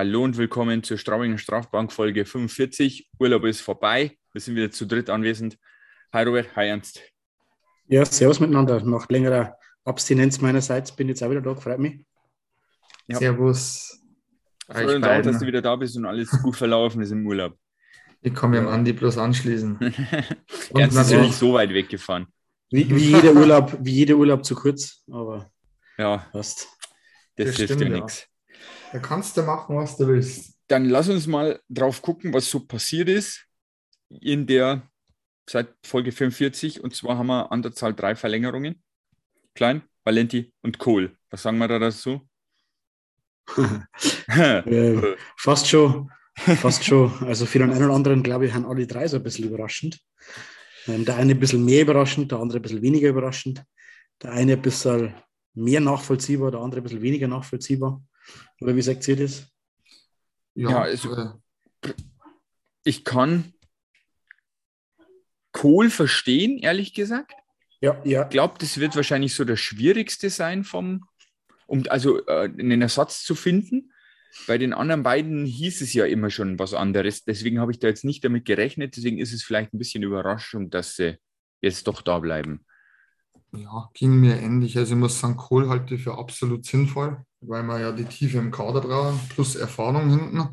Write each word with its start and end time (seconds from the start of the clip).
Hallo 0.00 0.24
und 0.24 0.38
willkommen 0.38 0.82
zur 0.82 0.96
Straubingen 0.96 1.36
Strafbank 1.36 1.92
Folge 1.92 2.24
45. 2.24 3.10
Urlaub 3.18 3.44
ist 3.44 3.60
vorbei. 3.60 4.16
Wir 4.32 4.40
sind 4.40 4.56
wieder 4.56 4.70
zu 4.70 4.86
dritt 4.86 5.10
anwesend. 5.10 5.58
Hi 6.14 6.24
Robert, 6.24 6.56
hi 6.56 6.68
Ernst. 6.68 7.02
Ja, 7.86 8.06
servus 8.06 8.40
miteinander. 8.40 8.82
Nach 8.82 9.06
längerer 9.10 9.58
Abstinenz 9.84 10.40
meinerseits 10.40 10.96
bin 10.96 11.08
ich 11.08 11.10
jetzt 11.10 11.22
auch 11.22 11.28
wieder 11.28 11.42
da, 11.42 11.54
freut 11.54 11.80
mich. 11.80 12.02
Ja. 13.08 13.18
Servus. 13.18 14.00
Freut 14.66 14.88
uns 14.88 15.06
auch, 15.06 15.20
dass 15.20 15.38
du 15.38 15.46
wieder 15.46 15.60
da 15.60 15.76
bist 15.76 15.94
und 15.98 16.06
alles 16.06 16.30
gut 16.42 16.56
verlaufen 16.56 17.02
ist 17.02 17.10
im 17.10 17.26
Urlaub. 17.26 17.58
Ich 18.22 18.34
kann 18.34 18.52
mir 18.52 18.60
am 18.60 18.68
Andi 18.68 18.94
bloß 18.94 19.18
anschließen. 19.18 19.80
Ernst 20.76 20.96
ist 20.96 21.10
ja 21.10 21.20
nicht 21.20 21.34
so 21.34 21.52
weit 21.52 21.74
weggefahren. 21.74 22.26
Wie, 22.70 22.88
wie, 22.88 23.16
jeder 23.16 23.34
Urlaub, 23.34 23.76
wie 23.82 23.92
jeder 23.92 24.14
Urlaub 24.14 24.46
zu 24.46 24.54
kurz, 24.54 25.04
aber 25.12 25.52
ja, 25.98 26.26
passt. 26.32 26.68
Das, 27.36 27.48
das 27.48 27.56
hilft 27.56 27.80
dir 27.80 27.88
ja. 27.88 27.96
nichts. 27.96 28.29
Da 28.92 28.98
kannst 28.98 29.36
du 29.36 29.42
machen, 29.42 29.76
was 29.76 29.96
du 29.96 30.06
willst. 30.06 30.54
Dann 30.68 30.84
lass 30.84 31.08
uns 31.08 31.26
mal 31.26 31.60
drauf 31.68 32.02
gucken, 32.02 32.32
was 32.32 32.50
so 32.50 32.60
passiert 32.60 33.08
ist 33.08 33.46
in 34.08 34.46
der 34.46 34.82
seit 35.48 35.74
Folge 35.84 36.12
45. 36.12 36.82
Und 36.82 36.94
zwar 36.94 37.18
haben 37.18 37.28
wir 37.28 37.52
an 37.52 37.62
der 37.62 37.72
Zahl 37.72 37.94
drei 37.94 38.14
Verlängerungen. 38.14 38.82
Klein, 39.54 39.82
Valenti 40.04 40.52
und 40.62 40.78
Kohl. 40.78 41.16
Was 41.30 41.42
sagen 41.42 41.58
wir 41.58 41.68
da 41.68 41.78
dazu? 41.78 42.28
äh, 44.28 45.16
fast 45.36 45.68
schon. 45.68 46.10
Fast 46.36 46.84
schon. 46.84 47.12
Also 47.26 47.46
für 47.46 47.58
den 47.58 47.70
einen 47.70 47.84
oder 47.84 47.94
anderen, 47.94 48.22
glaube 48.22 48.46
ich, 48.46 48.54
haben 48.54 48.66
alle 48.66 48.86
drei 48.86 49.06
so 49.08 49.16
ein 49.16 49.22
bisschen 49.22 49.48
überraschend. 49.48 50.00
Ähm, 50.86 51.04
der 51.04 51.16
eine 51.16 51.32
ein 51.32 51.40
bisschen 51.40 51.64
mehr 51.64 51.82
überraschend, 51.82 52.30
der 52.30 52.38
andere 52.38 52.58
ein 52.58 52.62
bisschen 52.62 52.82
weniger 52.82 53.08
überraschend. 53.08 53.64
Der 54.22 54.32
eine 54.32 54.52
ein 54.52 54.62
bisschen 54.62 55.14
mehr 55.54 55.80
nachvollziehbar, 55.80 56.50
der 56.50 56.60
andere 56.60 56.80
ein 56.80 56.84
bisschen 56.84 57.02
weniger 57.02 57.28
nachvollziehbar. 57.28 58.02
Oder 58.60 58.76
wie 58.76 58.82
sagt 58.82 59.06
ihr 59.08 59.16
das? 59.16 59.46
Ja, 60.54 60.70
ja 60.70 60.80
also, 60.82 61.14
äh, 61.14 61.92
ich 62.84 63.04
kann 63.04 63.52
Kohl 65.52 65.90
verstehen, 65.90 66.58
ehrlich 66.58 66.94
gesagt. 66.94 67.32
Ja, 67.80 68.00
ja. 68.04 68.24
Ich 68.24 68.28
glaube, 68.30 68.54
das 68.58 68.78
wird 68.78 68.94
wahrscheinlich 68.94 69.34
so 69.34 69.44
das 69.44 69.58
Schwierigste 69.58 70.30
sein, 70.30 70.64
vom, 70.64 71.06
um 71.66 71.84
also 71.88 72.24
äh, 72.26 72.44
einen 72.44 72.82
Ersatz 72.82 73.24
zu 73.24 73.34
finden. 73.34 73.92
Bei 74.46 74.58
den 74.58 74.72
anderen 74.72 75.02
beiden 75.02 75.44
hieß 75.44 75.80
es 75.80 75.92
ja 75.92 76.04
immer 76.04 76.30
schon 76.30 76.58
was 76.58 76.74
anderes. 76.74 77.24
Deswegen 77.24 77.58
habe 77.58 77.72
ich 77.72 77.78
da 77.78 77.88
jetzt 77.88 78.04
nicht 78.04 78.24
damit 78.24 78.44
gerechnet. 78.44 78.96
Deswegen 78.96 79.18
ist 79.18 79.32
es 79.32 79.42
vielleicht 79.42 79.72
ein 79.74 79.78
bisschen 79.78 80.02
Überraschung, 80.02 80.70
dass 80.70 80.94
sie 80.94 81.18
jetzt 81.60 81.88
doch 81.88 82.02
da 82.02 82.18
bleiben. 82.18 82.64
Ja, 83.52 83.90
ging 83.94 84.20
mir 84.20 84.36
ähnlich. 84.40 84.78
Also 84.78 84.94
ich 84.94 85.00
muss 85.00 85.18
sagen, 85.18 85.36
Kohl 85.36 85.68
halte 85.68 85.96
ich 85.96 86.02
für 86.02 86.16
absolut 86.16 86.64
sinnvoll, 86.64 87.24
weil 87.40 87.62
wir 87.62 87.80
ja 87.80 87.92
die 87.92 88.04
Tiefe 88.04 88.38
im 88.38 88.50
Kader 88.50 88.80
brauchen, 88.80 89.20
plus 89.30 89.56
Erfahrung 89.56 90.10
hinten. 90.10 90.48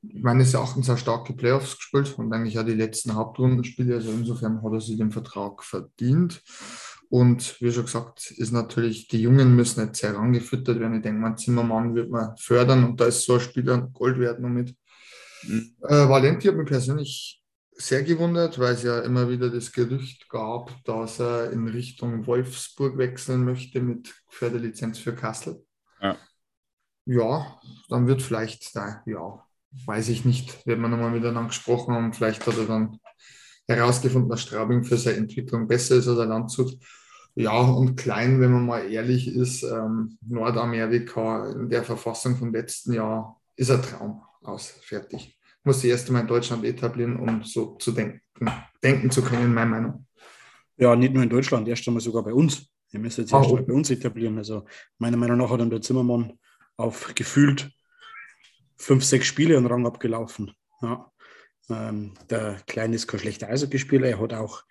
Meines 0.00 0.54
Erachtens 0.54 0.86
sehr 0.86 0.96
starke 0.96 1.32
Playoffs 1.32 1.76
gespielt 1.76 2.16
und 2.18 2.32
eigentlich 2.32 2.54
ja 2.54 2.62
die 2.62 2.74
letzten 2.74 3.14
Hauptrundenspiele. 3.14 3.96
Also 3.96 4.10
insofern 4.10 4.62
hat 4.62 4.72
er 4.72 4.80
sich 4.80 4.96
den 4.96 5.10
Vertrag 5.10 5.64
verdient. 5.64 6.42
Und 7.10 7.60
wie 7.60 7.72
schon 7.72 7.86
gesagt, 7.86 8.30
ist 8.32 8.52
natürlich, 8.52 9.08
die 9.08 9.22
Jungen 9.22 9.56
müssen 9.56 9.80
jetzt 9.80 10.02
herangefüttert 10.02 10.78
werden. 10.78 10.96
Ich 10.96 11.02
denke 11.02 11.20
mal, 11.20 11.36
Zimmermann 11.36 11.94
wird 11.94 12.10
man 12.10 12.36
fördern 12.36 12.84
und 12.84 13.00
da 13.00 13.06
ist 13.06 13.24
so 13.24 13.34
ein 13.34 13.40
Spieler 13.40 13.88
Gold 13.92 14.18
wert 14.18 14.40
noch 14.40 14.50
mit. 14.50 14.76
Mhm. 15.44 15.74
Äh, 15.82 16.08
Valenti 16.08 16.48
hat 16.48 16.56
mich 16.56 16.66
persönlich 16.66 17.42
sehr 17.72 18.02
gewundert, 18.02 18.58
weil 18.58 18.74
es 18.74 18.82
ja 18.82 19.00
immer 19.00 19.30
wieder 19.30 19.50
das 19.50 19.72
Gerücht 19.72 20.28
gab, 20.28 20.72
dass 20.84 21.20
er 21.20 21.52
in 21.52 21.68
Richtung 21.68 22.26
Wolfsburg 22.26 22.98
wechseln 22.98 23.44
möchte 23.44 23.80
mit 23.80 24.14
Förderlizenz 24.28 24.98
für 24.98 25.14
Kassel. 25.14 25.64
Ja. 26.00 26.16
Ja, 27.06 27.60
dann 27.88 28.06
wird 28.06 28.22
vielleicht 28.22 28.74
da, 28.76 29.02
ja, 29.06 29.44
weiß 29.86 30.10
ich 30.10 30.24
nicht, 30.24 30.66
wird 30.66 30.78
man 30.78 30.90
nochmal 30.90 31.10
miteinander 31.10 31.48
gesprochen 31.48 31.94
haben. 31.94 32.12
Vielleicht 32.12 32.46
hat 32.46 32.58
er 32.58 32.66
dann 32.66 32.98
herausgefunden, 33.66 34.28
dass 34.28 34.42
Straubing 34.42 34.84
für 34.84 34.98
seine 34.98 35.18
Entwicklung 35.18 35.66
besser 35.66 35.96
ist 35.96 36.08
als 36.08 36.18
Landshut. 36.18 36.76
Ja, 37.34 37.60
und 37.60 37.96
klein, 37.96 38.40
wenn 38.40 38.52
man 38.52 38.66
mal 38.66 38.90
ehrlich 38.90 39.28
ist, 39.28 39.62
ähm, 39.62 40.18
Nordamerika 40.26 41.50
in 41.52 41.70
der 41.70 41.84
Verfassung 41.84 42.36
vom 42.36 42.52
letzten 42.52 42.92
Jahr 42.92 43.40
ist 43.56 43.70
ein 43.70 43.82
Traum 43.82 44.22
aus, 44.42 44.66
fertig 44.82 45.38
muss 45.68 45.82
sie 45.82 45.88
erst 45.90 46.08
einmal 46.08 46.22
in 46.22 46.28
Deutschland 46.28 46.64
etablieren, 46.64 47.16
um 47.18 47.44
so 47.44 47.76
zu 47.76 47.92
denken, 47.92 48.20
denken 48.82 49.10
zu 49.10 49.22
können, 49.22 49.44
in 49.44 49.54
meiner 49.54 49.70
Meinung. 49.70 50.06
Ja, 50.76 50.96
nicht 50.96 51.12
nur 51.12 51.22
in 51.22 51.28
Deutschland, 51.28 51.68
erst 51.68 51.86
einmal 51.86 52.00
sogar 52.00 52.24
bei 52.24 52.32
uns. 52.32 52.66
Er 52.92 53.00
müsste 53.00 53.22
jetzt 53.22 53.32
oh. 53.32 53.38
erst 53.38 53.50
einmal 53.50 53.64
bei 53.64 53.72
uns 53.72 53.90
etablieren. 53.90 54.38
Also 54.38 54.64
meiner 54.98 55.16
Meinung 55.16 55.38
nach 55.38 55.50
hat 55.50 55.60
dann 55.60 55.70
der 55.70 55.82
Zimmermann 55.82 56.38
auf 56.76 57.12
gefühlt 57.14 57.70
fünf, 58.76 59.04
sechs 59.04 59.26
Spiele 59.26 59.56
einen 59.56 59.66
Rang 59.66 59.86
abgelaufen. 59.86 60.52
Ja. 60.80 61.10
Ähm, 61.70 62.14
der 62.30 62.60
Kleine 62.66 62.96
ist 62.96 63.06
kein 63.06 63.20
schlechter 63.20 63.48
Eishockeyspieler. 63.48 64.08
Er 64.08 64.20
hat 64.20 64.32
auch, 64.32 64.62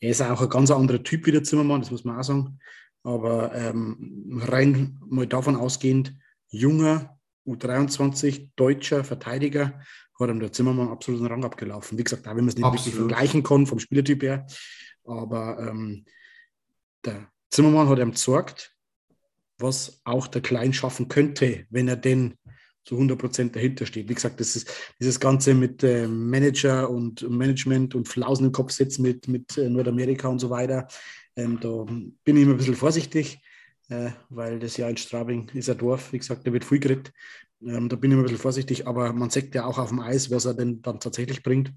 er 0.00 0.10
ist 0.10 0.22
auch 0.22 0.40
ein 0.40 0.48
ganz 0.48 0.70
anderer 0.70 1.02
Typ 1.02 1.26
wie 1.26 1.32
der 1.32 1.42
Zimmermann, 1.42 1.80
das 1.80 1.90
muss 1.90 2.04
man 2.04 2.18
auch 2.18 2.24
sagen. 2.24 2.58
Aber 3.02 3.54
ähm, 3.54 4.40
rein 4.44 5.00
mal 5.06 5.26
davon 5.26 5.56
ausgehend, 5.56 6.14
junger, 6.48 7.18
U23, 7.46 8.50
deutscher 8.56 9.04
Verteidiger, 9.04 9.80
hat 10.18 10.30
ihm 10.30 10.40
der 10.40 10.52
Zimmermann 10.52 10.88
absoluten 10.88 11.26
Rang 11.26 11.44
abgelaufen. 11.44 11.98
Wie 11.98 12.04
gesagt, 12.04 12.24
da 12.26 12.30
wenn 12.30 12.44
man 12.44 12.48
es 12.48 12.54
nicht 12.54 12.64
Absolut. 12.64 12.86
wirklich 12.86 12.94
vergleichen 12.94 13.42
kann 13.42 13.66
vom 13.66 13.80
Spielertyp 13.80 14.22
her. 14.22 14.46
Aber 15.04 15.58
ähm, 15.58 16.04
der 17.04 17.28
Zimmermann 17.54 17.88
hat 17.88 18.00
ihm 18.00 18.10
gezeigt, 18.10 18.74
was 19.58 20.00
auch 20.02 20.26
der 20.26 20.42
Klein 20.42 20.72
schaffen 20.72 21.06
könnte, 21.06 21.66
wenn 21.70 21.86
er 21.86 21.94
denn 21.94 22.34
zu 22.84 22.96
100 22.96 23.16
Prozent 23.16 23.54
dahinter 23.54 23.86
steht. 23.86 24.08
Wie 24.08 24.14
gesagt, 24.14 24.40
das 24.40 24.56
ist 24.56 24.68
dieses 24.98 25.20
Ganze 25.20 25.54
mit 25.54 25.84
äh, 25.84 26.08
Manager 26.08 26.90
und 26.90 27.22
Management 27.30 27.94
und 27.94 28.08
Flausen 28.08 28.46
im 28.46 28.52
Kopf 28.52 28.72
setzen 28.72 29.02
mit, 29.02 29.28
mit 29.28 29.56
äh, 29.56 29.70
Nordamerika 29.70 30.26
und 30.26 30.40
so 30.40 30.50
weiter. 30.50 30.88
Ähm, 31.36 31.60
da 31.60 31.84
bin 31.84 32.36
ich 32.36 32.42
immer 32.42 32.54
ein 32.54 32.56
bisschen 32.56 32.74
vorsichtig, 32.74 33.40
äh, 33.88 34.10
weil 34.30 34.58
das 34.58 34.76
ja 34.76 34.88
in 34.88 34.96
Straubing 34.96 35.48
ist 35.54 35.70
ein 35.70 35.78
Dorf, 35.78 36.12
wie 36.12 36.18
gesagt, 36.18 36.44
da 36.46 36.52
wird 36.52 36.64
viel 36.64 36.80
geredet. 36.80 37.12
Ähm, 37.62 37.88
da 37.88 37.94
bin 37.94 38.10
ich 38.10 38.16
ein 38.16 38.22
bisschen 38.24 38.38
vorsichtig, 38.38 38.88
aber 38.88 39.12
man 39.12 39.30
sagt 39.30 39.54
ja 39.54 39.64
auch 39.64 39.78
auf 39.78 39.90
dem 39.90 40.00
Eis, 40.00 40.28
was 40.32 40.44
er 40.44 40.54
denn 40.54 40.82
dann 40.82 40.98
tatsächlich 40.98 41.44
bringt. 41.44 41.72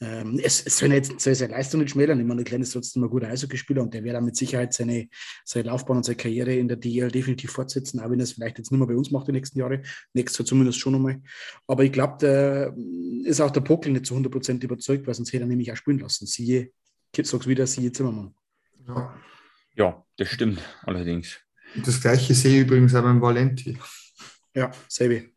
Ähm, 0.00 0.40
es, 0.42 0.64
es 0.64 0.78
soll 0.78 0.92
jetzt 0.92 1.18
sehr, 1.20 1.34
sehr 1.34 1.48
Leistung 1.48 1.80
nicht 1.80 1.90
schmälern. 1.90 2.20
Ich 2.20 2.26
meine, 2.26 2.42
der 2.42 2.44
Kleine 2.44 2.62
ist 2.62 2.72
trotzdem 2.72 3.02
ein 3.02 3.10
guter 3.10 3.28
Eishockeyspieler 3.28 3.82
und 3.82 3.92
der 3.92 4.04
wird 4.04 4.14
dann 4.14 4.24
mit 4.24 4.36
Sicherheit 4.36 4.72
seine, 4.72 5.08
seine 5.44 5.66
Laufbahn 5.66 5.96
und 5.96 6.04
seine 6.04 6.16
Karriere 6.16 6.54
in 6.54 6.68
der 6.68 6.76
DL 6.76 7.10
definitiv 7.10 7.50
fortsetzen, 7.50 8.00
auch 8.00 8.10
wenn 8.10 8.20
er 8.20 8.24
es 8.24 8.32
vielleicht 8.32 8.58
jetzt 8.58 8.70
nicht 8.70 8.78
mehr 8.78 8.86
bei 8.86 8.94
uns 8.94 9.10
macht 9.10 9.26
die 9.26 9.32
nächsten 9.32 9.58
Jahre. 9.58 9.82
Nächstes 10.14 10.38
Jahr 10.38 10.46
zumindest 10.46 10.78
schon 10.78 10.94
einmal. 10.94 11.20
Aber 11.66 11.82
ich 11.82 11.92
glaube, 11.92 12.16
da 12.20 12.74
ist 13.28 13.40
auch 13.40 13.50
der 13.50 13.60
Pockel 13.60 13.92
nicht 13.92 14.06
zu 14.06 14.14
100% 14.14 14.62
überzeugt, 14.62 15.06
weil 15.06 15.14
sonst 15.14 15.32
hätte 15.32 15.44
er 15.44 15.48
nämlich 15.48 15.72
auch 15.72 15.76
spielen 15.76 15.98
lassen. 15.98 16.26
Siehe, 16.26 16.70
ich 17.16 17.26
sag's 17.26 17.46
wieder, 17.46 17.66
siehe 17.66 17.90
Zimmermann. 17.90 18.34
Ja. 18.86 19.18
ja, 19.74 20.06
das 20.16 20.28
stimmt 20.28 20.60
allerdings. 20.82 21.40
Das 21.84 22.00
gleiche 22.00 22.34
sehe 22.34 22.60
ich 22.60 22.66
übrigens 22.66 22.94
auch 22.94 23.02
beim 23.02 23.20
Valenti. 23.20 23.76
Ja, 24.54 24.70
selbe. 24.88 25.30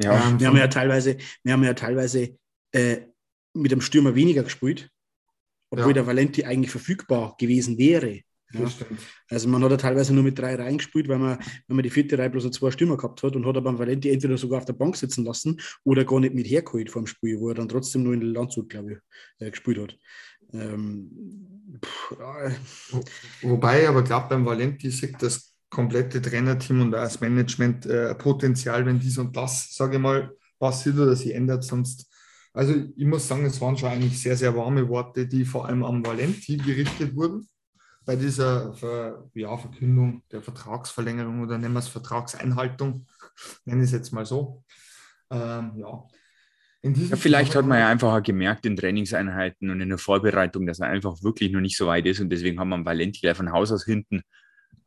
Ja, 0.00 0.28
ähm, 0.28 0.40
wir 0.40 0.48
haben 0.48 0.56
ja 0.56 0.68
teilweise, 0.68 1.16
wir 1.42 1.52
haben 1.52 1.64
ja 1.64 1.74
teilweise 1.74 2.38
äh, 2.72 2.98
mit 3.58 3.72
dem 3.72 3.80
Stürmer 3.80 4.14
weniger 4.14 4.42
gespielt, 4.42 4.90
obwohl 5.70 5.88
ja. 5.88 5.94
der 5.94 6.06
Valenti 6.06 6.44
eigentlich 6.44 6.70
verfügbar 6.70 7.36
gewesen 7.38 7.78
wäre. 7.78 8.20
Ja. 8.52 8.66
Also 9.28 9.46
man 9.48 9.62
hat 9.62 9.72
ja 9.72 9.76
teilweise 9.76 10.14
nur 10.14 10.24
mit 10.24 10.38
drei 10.38 10.54
Reihen 10.54 10.78
gespielt, 10.78 11.06
weil 11.08 11.18
man, 11.18 11.38
wenn 11.66 11.76
man 11.76 11.82
die 11.82 11.90
vierte 11.90 12.16
Reihe 12.16 12.30
bloß 12.30 12.50
zwei 12.50 12.70
Stürmer 12.70 12.96
gehabt 12.96 13.22
hat 13.22 13.36
und 13.36 13.44
hat 13.44 13.56
aber 13.56 13.70
beim 13.70 13.78
Valenti 13.78 14.10
entweder 14.10 14.38
sogar 14.38 14.58
auf 14.58 14.64
der 14.64 14.72
Bank 14.72 14.96
sitzen 14.96 15.24
lassen 15.24 15.60
oder 15.84 16.06
gar 16.06 16.20
nicht 16.20 16.34
mit 16.34 16.46
hergeholt 16.46 16.90
vor 16.90 17.02
dem 17.02 17.06
Spiel, 17.06 17.38
wo 17.40 17.50
er 17.50 17.54
dann 17.54 17.68
trotzdem 17.68 18.04
nur 18.04 18.14
in 18.14 18.20
der 18.20 18.30
Landshut, 18.30 18.70
glaube 18.70 18.92
ich, 18.92 18.98
äh, 19.46 19.50
gespielt 19.50 19.78
hat. 19.78 19.98
Ähm, 20.54 21.10
pff, 21.84 22.12
äh. 22.12 22.52
Wobei 23.42 23.86
aber 23.86 24.02
glaube 24.02 24.28
beim 24.30 24.46
Valenti 24.46 24.90
sieht 24.90 25.20
das 25.20 25.54
komplette 25.68 26.22
Trainerteam 26.22 26.80
und 26.80 26.94
auch 26.94 27.02
das 27.02 27.20
Management 27.20 27.84
äh, 27.84 28.14
Potenzial, 28.14 28.86
wenn 28.86 28.98
dies 28.98 29.18
und 29.18 29.36
das, 29.36 29.74
sage 29.74 29.96
ich 29.96 30.02
mal, 30.02 30.32
passiert 30.58 30.96
oder 30.96 31.14
sich 31.14 31.34
ändert. 31.34 31.64
Sonst, 31.64 32.07
also 32.58 32.74
ich 32.96 33.06
muss 33.06 33.28
sagen, 33.28 33.44
es 33.44 33.60
waren 33.60 33.76
schon 33.76 33.88
eigentlich 33.88 34.20
sehr, 34.20 34.36
sehr 34.36 34.56
warme 34.56 34.88
Worte, 34.88 35.28
die 35.28 35.44
vor 35.44 35.66
allem 35.66 35.84
am 35.84 36.04
Valenti 36.04 36.56
gerichtet 36.56 37.14
wurden. 37.14 37.48
Bei 38.04 38.16
dieser 38.16 38.74
Ver, 38.74 39.30
ja, 39.32 39.56
Verkündung 39.56 40.24
der 40.32 40.42
Vertragsverlängerung 40.42 41.40
oder 41.40 41.56
nennen 41.56 41.74
wir 41.74 41.78
es 41.78 41.86
Vertragseinhaltung, 41.86 43.06
nenne 43.64 43.82
ich 43.82 43.90
es 43.90 43.92
jetzt 43.92 44.12
mal 44.12 44.26
so. 44.26 44.64
Ähm, 45.30 45.74
ja. 45.76 46.04
Ja, 46.82 47.16
vielleicht 47.16 47.54
hat 47.54 47.64
man 47.64 47.78
ja 47.78 47.88
einfach 47.88 48.20
gemerkt 48.24 48.66
in 48.66 48.74
Trainingseinheiten 48.74 49.70
und 49.70 49.80
in 49.80 49.90
der 49.90 49.98
Vorbereitung, 49.98 50.66
dass 50.66 50.80
er 50.80 50.88
einfach 50.88 51.22
wirklich 51.22 51.52
noch 51.52 51.60
nicht 51.60 51.76
so 51.76 51.86
weit 51.86 52.06
ist 52.06 52.18
und 52.18 52.28
deswegen 52.28 52.58
haben 52.58 52.70
wir 52.70 52.84
Valenti 52.84 53.20
gleich 53.20 53.36
von 53.36 53.52
Haus 53.52 53.70
aus 53.70 53.84
hinten 53.84 54.22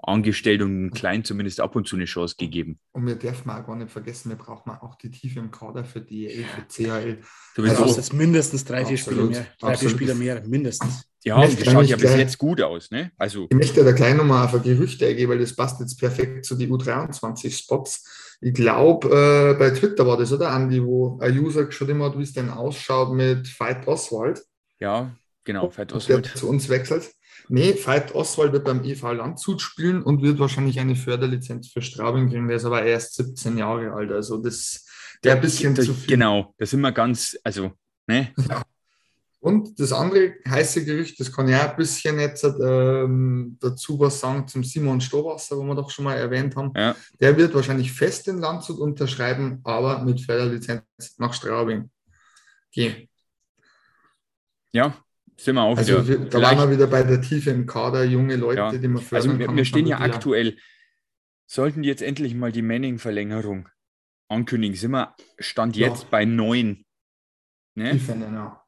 angestellt 0.03 0.61
und 0.61 0.91
klein 0.91 1.23
zumindest 1.23 1.59
ab 1.59 1.75
und 1.75 1.87
zu 1.87 1.95
eine 1.95 2.05
Chance 2.05 2.35
gegeben. 2.37 2.79
Und 2.91 3.05
wir 3.05 3.15
dürfen 3.15 3.49
auch 3.49 3.65
gar 3.65 3.75
nicht 3.75 3.91
vergessen, 3.91 4.29
wir 4.29 4.35
brauchen 4.35 4.71
auch 4.71 4.95
die 4.95 5.11
Tiefe 5.11 5.39
im 5.39 5.51
Kader 5.51 5.85
für 5.85 6.01
die 6.01 6.27
für 6.29 6.61
CHL. 6.67 7.19
Du 7.55 7.63
also 7.63 7.85
jetzt 7.85 8.13
mindestens 8.13 8.65
drei, 8.65 8.85
vier 8.85 8.97
Spieler 8.97 9.25
mehr. 9.25 9.45
Drei, 9.59 9.77
vier 9.77 9.89
Spieler 9.89 10.15
mehr, 10.15 10.41
mindestens. 10.47 11.03
Ja, 11.23 11.35
und 11.35 11.59
das 11.59 11.71
schaut 11.71 11.85
ja 11.85 11.97
bis 11.97 12.15
jetzt 12.15 12.37
gut 12.39 12.61
aus. 12.61 12.89
Ne? 12.89 13.11
Also, 13.15 13.45
ich 13.51 13.55
möchte 13.55 13.83
da 13.83 13.91
gleich 13.91 14.15
nochmal 14.15 14.45
auf 14.45 14.55
ein 14.55 14.63
Gerücht 14.63 15.03
eingehen, 15.03 15.29
weil 15.29 15.37
das 15.37 15.55
passt 15.55 15.79
jetzt 15.79 15.99
perfekt 15.99 16.45
zu 16.45 16.55
den 16.55 16.71
U23-Spots. 16.71 18.37
Ich 18.41 18.55
glaube, 18.55 19.07
äh, 19.07 19.59
bei 19.59 19.69
Twitter 19.69 20.07
war 20.07 20.17
das, 20.17 20.33
oder, 20.33 20.49
Andi, 20.49 20.83
wo 20.83 21.19
ein 21.19 21.37
User 21.37 21.65
geschaut 21.65 21.89
immer 21.89 22.05
hat, 22.05 22.17
wie 22.17 22.23
es 22.23 22.33
denn 22.33 22.49
ausschaut 22.49 23.13
mit 23.13 23.47
Fight 23.47 23.87
Oswald. 23.87 24.41
Ja, 24.79 25.15
genau, 25.43 25.69
Fight 25.69 25.93
Oswald. 25.93 26.25
Der 26.25 26.33
zu 26.33 26.49
uns 26.49 26.67
wechselt. 26.69 27.11
Nee, 27.49 27.75
Veit 27.83 28.13
Oswald 28.15 28.53
wird 28.53 28.65
beim 28.65 28.83
EV 28.83 29.13
Landshut 29.13 29.61
spielen 29.61 30.03
und 30.03 30.21
wird 30.21 30.39
wahrscheinlich 30.39 30.79
eine 30.79 30.95
Förderlizenz 30.95 31.69
für 31.69 31.81
Straubing 31.81 32.29
kriegen. 32.29 32.47
Der 32.47 32.57
ist 32.57 32.65
aber 32.65 32.83
erst 32.83 33.15
17 33.15 33.57
Jahre 33.57 33.91
alt. 33.91 34.11
Also 34.11 34.37
das 34.37 34.85
der 35.23 35.35
ein 35.35 35.41
bisschen 35.41 35.75
zu 35.75 35.93
viel. 35.93 36.15
Genau, 36.15 36.53
da 36.57 36.65
sind 36.65 36.81
wir 36.81 36.91
ganz, 36.91 37.37
also, 37.43 37.71
ne? 38.07 38.33
Ja. 38.49 38.63
Und 39.39 39.79
das 39.79 39.91
andere 39.91 40.35
heiße 40.47 40.85
Gerücht, 40.85 41.19
das 41.19 41.31
kann 41.31 41.47
ich 41.47 41.55
auch 41.55 41.69
ein 41.69 41.75
bisschen 41.75 42.19
jetzt 42.19 42.43
ähm, 42.43 43.57
dazu 43.59 43.99
was 43.99 44.19
sagen 44.19 44.47
zum 44.47 44.63
Simon 44.63 45.01
Stowasser, 45.01 45.57
wo 45.57 45.63
wir 45.63 45.73
doch 45.73 45.89
schon 45.89 46.05
mal 46.05 46.15
erwähnt 46.15 46.55
haben. 46.55 46.71
Ja. 46.75 46.95
Der 47.19 47.35
wird 47.35 47.53
wahrscheinlich 47.55 47.91
fest 47.91 48.27
in 48.27 48.37
Landshut 48.37 48.77
unterschreiben, 48.77 49.59
aber 49.63 50.03
mit 50.03 50.21
Förderlizenz 50.21 50.83
nach 51.17 51.33
Straubing. 51.33 51.89
Okay. 52.67 53.09
Ja, 54.73 54.95
sind 55.37 55.55
wir 55.55 55.63
auch 55.63 55.77
also 55.77 56.07
wieder. 56.07 56.25
da 56.25 56.41
waren 56.41 56.57
wir 56.57 56.71
wieder 56.75 56.87
bei 56.87 57.03
der 57.03 57.21
Tiefe 57.21 57.51
im 57.51 57.65
Kader, 57.65 58.03
junge 58.03 58.35
Leute, 58.35 58.59
ja. 58.59 58.71
die 58.71 58.87
man 58.87 59.01
fördern 59.01 59.31
Also 59.31 59.39
wir, 59.39 59.55
wir 59.55 59.65
stehen 59.65 59.87
ja 59.87 59.99
aktuell, 59.99 60.57
sollten 61.47 61.81
die 61.81 61.89
jetzt 61.89 62.01
endlich 62.01 62.35
mal 62.35 62.51
die 62.51 62.61
Manning-Verlängerung 62.61 63.67
ankündigen, 64.27 64.75
sind 64.75 64.91
wir 64.91 65.15
Stand 65.39 65.75
jetzt 65.75 66.03
ja. 66.03 66.07
bei 66.09 66.25
neun. 66.25 66.85
Ne? 67.75 67.91
Tiefen, 67.91 68.21
ja. 68.21 68.63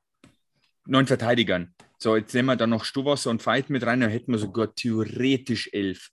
Neun 0.86 1.08
Verteidigern. 1.08 1.74
So, 1.98 2.18
jetzt 2.18 2.34
nehmen 2.34 2.48
wir 2.48 2.56
dann 2.58 2.70
noch 2.70 2.84
Stowasser 2.84 3.30
und 3.30 3.46
Veit 3.46 3.70
mit 3.70 3.86
rein, 3.86 4.02
dann 4.02 4.10
hätten 4.10 4.32
wir 4.32 4.40
sogar 4.40 4.76
theoretisch 4.76 5.70
elf. 5.72 6.10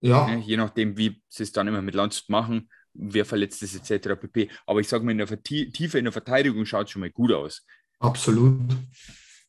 Ja. 0.00 0.26
Ne? 0.26 0.38
Je 0.40 0.56
nachdem, 0.56 0.98
wie 0.98 1.22
sie 1.28 1.44
es 1.44 1.52
dann 1.52 1.68
immer 1.68 1.82
mit 1.82 1.94
Landshut 1.94 2.28
machen, 2.28 2.68
wer 2.92 3.24
verletzt 3.24 3.62
ist, 3.62 3.76
etc. 3.76 4.20
pp. 4.20 4.50
Aber 4.66 4.80
ich 4.80 4.88
sage 4.88 5.04
mal, 5.04 5.12
in 5.12 5.18
der 5.18 5.42
Tiefe 5.42 5.98
in 5.98 6.04
der 6.04 6.12
Verteidigung 6.12 6.64
schaut 6.64 6.86
es 6.86 6.90
schon 6.90 7.00
mal 7.00 7.10
gut 7.10 7.32
aus. 7.32 7.64
Absolut. 7.98 8.76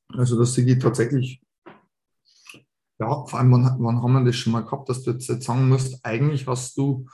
Also 0.10 0.40
das 0.40 0.54
sehe 0.54 0.66
ich 0.66 0.80
tatsächlich, 0.80 1.42
ja, 3.00 3.26
vor 3.26 3.40
allem, 3.40 3.52
wann, 3.52 3.76
wann 3.80 4.02
haben 4.02 4.14
wir 4.14 4.26
das 4.26 4.36
schon 4.36 4.54
mal 4.54 4.64
gehabt, 4.64 4.90
dass 4.90 5.04
du 5.04 5.12
jetzt, 5.12 5.28
jetzt 5.28 5.46
sagen 5.46 5.68
musst, 5.70 6.04
eigentlich 6.04 6.48
hast 6.48 6.78
du 6.78 7.06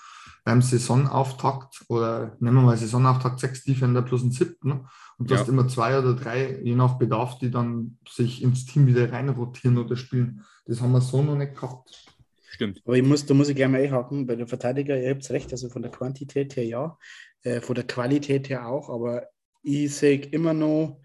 beim 0.46 0.62
Saisonauftakt 0.62 1.86
oder 1.88 2.36
nehmen 2.40 2.58
wir 2.58 2.64
mal 2.64 2.78
Saisonauftakt 2.78 3.40
sechs 3.40 3.64
Defender 3.64 4.02
plus 4.02 4.24
ein 4.24 4.32
siebten 4.32 4.88
und 5.18 5.30
du 5.30 5.34
ja. 5.34 5.40
hast 5.40 5.48
immer 5.48 5.68
zwei 5.68 5.98
oder 5.98 6.14
drei, 6.14 6.60
je 6.62 6.76
nach 6.76 6.98
Bedarf, 6.98 7.40
die 7.40 7.50
dann 7.50 7.98
sich 8.08 8.42
ins 8.44 8.66
Team 8.66 8.88
wieder 8.88 9.12
reinrotieren 9.12 9.78
oder 9.78 9.96
spielen. 9.96 10.44
Das 10.66 10.82
haben 10.82 10.92
wir 10.92 11.02
so 11.02 11.22
noch 11.22 11.38
nicht 11.38 11.56
gehabt. 11.56 12.06
Stimmt. 12.50 12.82
Aber 12.86 12.96
ich 12.96 13.04
muss, 13.04 13.26
da 13.26 13.34
muss 13.34 13.50
ich 13.50 13.56
gerne 13.56 13.78
mal 13.78 13.84
einhaken, 13.84 14.28
bei 14.28 14.36
den 14.36 14.48
Verteidiger, 14.48 15.00
ihr 15.00 15.12
habt 15.12 15.30
recht, 15.32 15.52
also 15.52 15.70
von 15.70 15.82
der 15.82 15.92
Quantität 15.92 16.56
her 16.56 16.66
ja, 16.66 16.98
äh, 17.44 17.62
von 17.62 17.76
der 17.76 17.88
Qualität 17.88 18.50
her 18.50 18.68
auch, 18.68 18.90
aber 18.90 19.24
ich 19.64 19.96
sehe 19.96 20.20
immer 20.20 20.54
noch, 20.54 21.02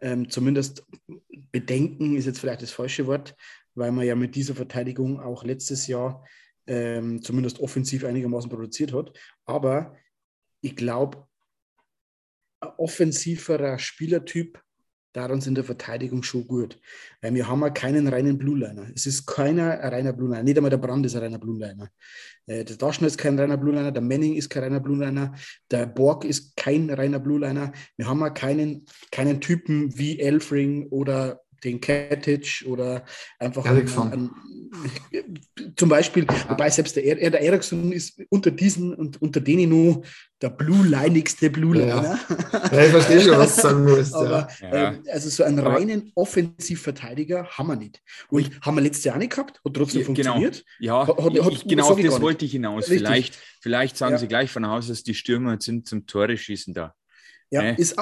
ähm, 0.00 0.30
zumindest 0.30 0.84
Bedenken 1.52 2.16
ist 2.16 2.26
jetzt 2.26 2.40
vielleicht 2.40 2.62
das 2.62 2.70
falsche 2.70 3.06
Wort, 3.06 3.36
weil 3.74 3.92
man 3.92 4.06
ja 4.06 4.14
mit 4.14 4.34
dieser 4.34 4.54
Verteidigung 4.54 5.20
auch 5.20 5.44
letztes 5.44 5.86
Jahr 5.86 6.24
ähm, 6.66 7.22
zumindest 7.22 7.60
offensiv 7.60 8.04
einigermaßen 8.04 8.50
produziert 8.50 8.92
hat. 8.92 9.12
Aber 9.44 9.96
ich 10.60 10.76
glaube, 10.76 11.26
ein 12.60 12.70
offensiverer 12.76 13.78
Spielertyp 13.78 14.62
daran 15.12 15.40
sind 15.40 15.56
der 15.56 15.64
Verteidigung 15.64 16.22
schon 16.22 16.46
gut. 16.46 16.78
Weil 17.20 17.34
wir 17.34 17.48
haben 17.48 17.60
ja 17.60 17.70
keinen 17.70 18.08
reinen 18.08 18.38
Blue-Liner. 18.38 18.90
Es 18.94 19.06
ist 19.06 19.26
keiner 19.26 19.80
ein 19.80 19.92
reiner 19.92 20.12
Blue-Liner. 20.12 20.42
Nicht 20.42 20.56
einmal 20.56 20.70
der 20.70 20.78
Brand 20.78 21.04
ist 21.06 21.16
ein 21.16 21.22
reiner 21.22 21.38
Blue-Liner. 21.38 21.90
Äh, 22.46 22.64
der 22.64 22.76
Daschner 22.76 23.06
ist 23.06 23.18
kein 23.18 23.38
reiner 23.38 23.56
Blue-Liner. 23.56 23.92
Der 23.92 24.02
Manning 24.02 24.34
ist 24.34 24.48
kein 24.48 24.62
reiner 24.64 24.80
Blue-Liner. 24.80 25.34
Der 25.70 25.86
Borg 25.86 26.24
ist 26.24 26.56
kein 26.56 26.90
reiner 26.90 27.18
Blue-Liner. 27.18 27.72
Wir 27.96 28.06
haben 28.06 28.20
ja 28.20 28.30
keinen, 28.30 28.86
keinen 29.10 29.40
Typen 29.40 29.96
wie 29.98 30.20
Elfring 30.20 30.86
oder 30.88 31.40
den 31.64 31.80
Katic 31.80 32.64
oder 32.66 33.04
einfach 33.38 33.64
Ericsson. 33.66 34.12
Ein, 34.12 34.30
ein, 35.12 35.38
zum 35.76 35.88
Beispiel, 35.88 36.26
wobei 36.48 36.70
selbst 36.70 36.96
der, 36.96 37.16
der 37.16 37.40
Ericsson 37.40 37.92
ist 37.92 38.20
unter 38.28 38.50
diesen 38.50 38.94
und 38.94 39.20
unter 39.20 39.40
denen 39.40 39.70
nur 39.70 40.02
der 40.40 40.50
blue-linigste 40.50 41.50
Blue-Liner. 41.50 42.18
Ja. 42.18 42.18
ja. 42.72 42.84
ich 42.84 42.90
verstehe 42.90 43.20
schon, 43.20 43.38
was 43.38 43.56
du 43.56 43.62
sagen 43.62 43.84
musst. 43.84 44.14
Aber, 44.14 44.48
ja. 44.60 44.92
äh, 44.92 45.10
also 45.10 45.28
so 45.28 45.44
einen 45.44 45.58
reinen 45.58 46.12
Offensivverteidiger 46.14 47.46
haben 47.46 47.68
wir 47.68 47.76
nicht. 47.76 48.00
Und 48.28 48.50
haben 48.62 48.76
wir 48.76 48.82
letztes 48.82 49.04
Jahr 49.04 49.18
nicht 49.18 49.32
gehabt, 49.32 49.60
hat 49.64 49.74
trotzdem 49.74 50.00
genau. 50.14 50.32
funktioniert. 50.32 50.64
Ja, 50.78 51.06
hat, 51.06 51.18
hat, 51.18 51.52
ich, 51.52 51.64
genau 51.64 51.90
auf 51.90 52.00
das 52.00 52.20
wollte 52.20 52.44
ich 52.44 52.52
hinaus. 52.52 52.86
Vielleicht, 52.86 53.38
vielleicht 53.60 53.96
sagen 53.96 54.18
Sie 54.18 54.28
gleich 54.28 54.50
von 54.50 54.66
Haus 54.66 54.90
aus, 54.90 55.02
die 55.02 55.14
Stürmer 55.14 55.60
sind 55.60 55.86
zum 55.86 56.06
Tore 56.06 56.36
schießen 56.36 56.72
da. 56.74 56.94
Ja, 57.50 57.62
äh. 57.62 57.74
ist, 57.76 57.96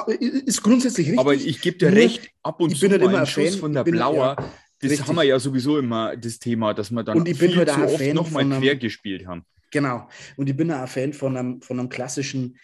ist 0.45 0.61
grundsätzlich 0.61 1.07
richtig. 1.07 1.19
Aber 1.19 1.33
ich 1.33 1.59
gebe 1.61 1.77
dir 1.77 1.91
recht, 1.91 2.29
ab 2.43 2.61
und 2.61 2.71
ich 2.71 2.79
zu 2.79 2.85
bin 2.85 2.91
halt 2.91 3.01
immer 3.01 3.19
ein 3.19 3.25
Schuss 3.25 3.51
Fan, 3.51 3.59
von 3.59 3.73
der 3.73 3.83
bin, 3.83 3.95
Blauer, 3.95 4.35
ja, 4.39 4.53
das 4.81 4.91
richtig. 4.91 5.07
haben 5.07 5.15
wir 5.15 5.23
ja 5.23 5.39
sowieso 5.39 5.77
immer 5.77 6.15
das 6.15 6.39
Thema, 6.39 6.73
dass 6.73 6.91
wir 6.91 7.03
dann 7.03 7.17
und 7.17 7.27
ich 7.27 7.37
bin 7.37 7.51
viel 7.51 7.57
halt 7.57 7.69
zu 7.69 7.81
oft 7.81 8.13
nochmal 8.13 8.47
quer 8.59 8.75
gespielt 8.75 9.27
haben. 9.27 9.43
Genau. 9.71 10.07
Und 10.37 10.49
ich 10.49 10.55
bin 10.55 10.71
auch 10.71 10.81
ein 10.81 10.87
Fan 10.87 11.13
von 11.13 11.35
einem, 11.35 11.61
von 11.61 11.79
einem 11.79 11.89
klassischen 11.89 12.57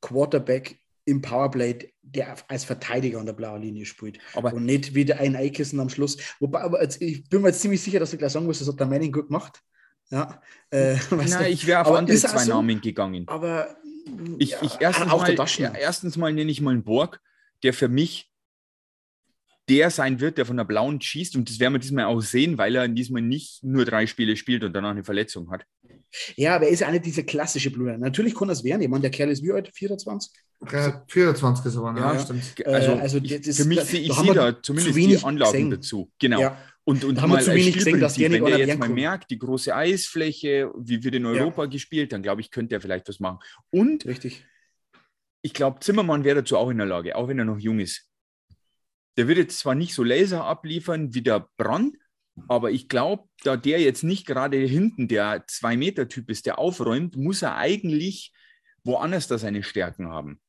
Quarterback 0.00 0.78
im 1.04 1.20
Powerplay, 1.20 1.92
der 2.02 2.36
als 2.48 2.64
Verteidiger 2.64 3.18
an 3.18 3.26
der 3.26 3.32
blauen 3.32 3.62
Linie 3.62 3.86
spielt. 3.86 4.18
Aber 4.34 4.52
und 4.52 4.64
nicht 4.64 4.94
wieder 4.94 5.18
ein 5.18 5.34
Eikissen 5.34 5.80
am 5.80 5.88
Schluss. 5.88 6.18
Wobei, 6.40 6.60
aber 6.60 6.82
jetzt, 6.82 7.00
ich 7.02 7.28
bin 7.28 7.42
mir 7.42 7.48
jetzt 7.48 7.60
ziemlich 7.60 7.80
sicher, 7.80 7.98
dass 7.98 8.10
du 8.10 8.16
gleich 8.16 8.32
sagen 8.32 8.46
musst, 8.46 8.60
das 8.60 8.68
hat 8.68 8.78
der 8.78 8.86
Manning 8.86 9.12
gut 9.12 9.28
gemacht. 9.28 9.60
Ja, 10.10 10.42
äh, 10.70 10.96
Nein, 11.10 11.52
ich 11.52 11.66
wäre 11.66 11.86
auf 11.86 11.96
andere 11.96 12.16
zwei 12.16 12.38
so, 12.38 12.52
Namen 12.52 12.80
gegangen. 12.80 13.24
Aber 13.28 13.76
ich, 14.38 14.50
ja, 14.50 14.58
ich 14.62 14.80
erstens, 14.80 15.06
mal, 15.06 15.34
ja, 15.58 15.74
erstens 15.74 16.16
mal 16.16 16.32
nenne 16.32 16.50
ich 16.50 16.60
mal 16.60 16.72
einen 16.72 16.84
Borg, 16.84 17.20
der 17.62 17.72
für 17.72 17.88
mich 17.88 18.32
der 19.68 19.90
sein 19.90 20.20
wird, 20.20 20.38
der 20.38 20.46
von 20.46 20.56
der 20.56 20.64
Blauen 20.64 21.00
schießt. 21.00 21.36
Und 21.36 21.48
das 21.48 21.60
werden 21.60 21.74
wir 21.74 21.78
diesmal 21.78 22.06
auch 22.06 22.20
sehen, 22.20 22.58
weil 22.58 22.74
er 22.74 22.88
diesmal 22.88 23.22
nicht 23.22 23.62
nur 23.62 23.84
drei 23.84 24.06
Spiele 24.06 24.36
spielt 24.36 24.64
und 24.64 24.72
danach 24.72 24.90
eine 24.90 25.04
Verletzung 25.04 25.50
hat. 25.50 25.64
Ja, 26.36 26.56
aber 26.56 26.66
er 26.66 26.72
ist 26.72 26.80
ja 26.80 26.90
nicht 26.90 27.06
dieser 27.06 27.22
klassische 27.22 27.70
Bluder. 27.70 27.96
Natürlich 27.96 28.34
kann 28.34 28.48
das 28.48 28.64
werden. 28.64 28.82
Ich 28.82 28.88
meine, 28.88 29.02
der 29.02 29.10
Kerl 29.10 29.30
ist 29.30 29.42
wie 29.42 29.52
alt? 29.52 29.70
24? 29.72 30.32
Ja, 30.70 31.04
24 31.08 31.66
ist 31.66 31.76
aber, 31.76 31.98
ja, 31.98 32.12
ja 32.12 32.20
stimmt. 32.20 32.66
Also, 32.66 32.92
also 32.92 33.18
ich, 33.18 33.56
für 33.56 33.64
mich 33.64 33.80
sehe 33.80 34.00
ich 34.00 34.12
sehe 34.12 34.34
da 34.34 34.62
zumindest 34.62 34.96
die 34.96 35.18
Anlagen 35.18 35.52
gesehen. 35.52 35.70
dazu. 35.70 36.10
Genau. 36.18 36.40
Ja. 36.40 36.58
Und, 36.84 37.04
und 37.04 37.14
da 37.16 37.22
haben 37.22 37.30
wir 37.30 37.40
zu 37.40 37.54
wenig 37.54 37.74
gesehen, 37.74 38.00
dass 38.00 38.14
der 38.14 38.28
nicht 38.28 38.42
Wenn 38.42 38.50
der 38.50 38.66
jetzt 38.66 38.78
mal 38.78 38.88
merkt, 38.88 39.30
die 39.30 39.38
große 39.38 39.74
Eisfläche, 39.74 40.72
wie 40.76 41.04
wird 41.04 41.14
in 41.14 41.26
Europa 41.26 41.62
ja. 41.62 41.70
gespielt, 41.70 42.12
dann 42.12 42.22
glaube 42.22 42.40
ich, 42.40 42.50
könnte 42.50 42.74
er 42.74 42.80
vielleicht 42.80 43.08
was 43.08 43.20
machen. 43.20 43.38
Und 43.70 44.04
Richtig. 44.04 44.44
ich 45.42 45.54
glaube, 45.54 45.78
Zimmermann 45.80 46.24
wäre 46.24 46.36
dazu 46.36 46.56
auch 46.56 46.70
in 46.70 46.78
der 46.78 46.86
Lage, 46.86 47.14
auch 47.14 47.28
wenn 47.28 47.38
er 47.38 47.44
noch 47.44 47.58
jung 47.58 47.78
ist. 47.78 48.08
Der 49.16 49.28
wird 49.28 49.38
jetzt 49.38 49.58
zwar 49.58 49.76
nicht 49.76 49.94
so 49.94 50.02
Laser 50.02 50.44
abliefern 50.44 51.14
wie 51.14 51.22
der 51.22 51.48
Brand, 51.56 51.96
aber 52.48 52.72
ich 52.72 52.88
glaube, 52.88 53.28
da 53.44 53.56
der 53.56 53.80
jetzt 53.80 54.02
nicht 54.02 54.26
gerade 54.26 54.56
hinten 54.56 55.06
der 55.06 55.44
Zwei-Meter-Typ 55.46 56.30
ist, 56.30 56.46
der 56.46 56.58
aufräumt, 56.58 57.16
muss 57.16 57.42
er 57.42 57.56
eigentlich 57.56 58.32
woanders 58.84 59.28
da 59.28 59.38
seine 59.38 59.62
Stärken 59.62 60.08
haben. 60.08 60.40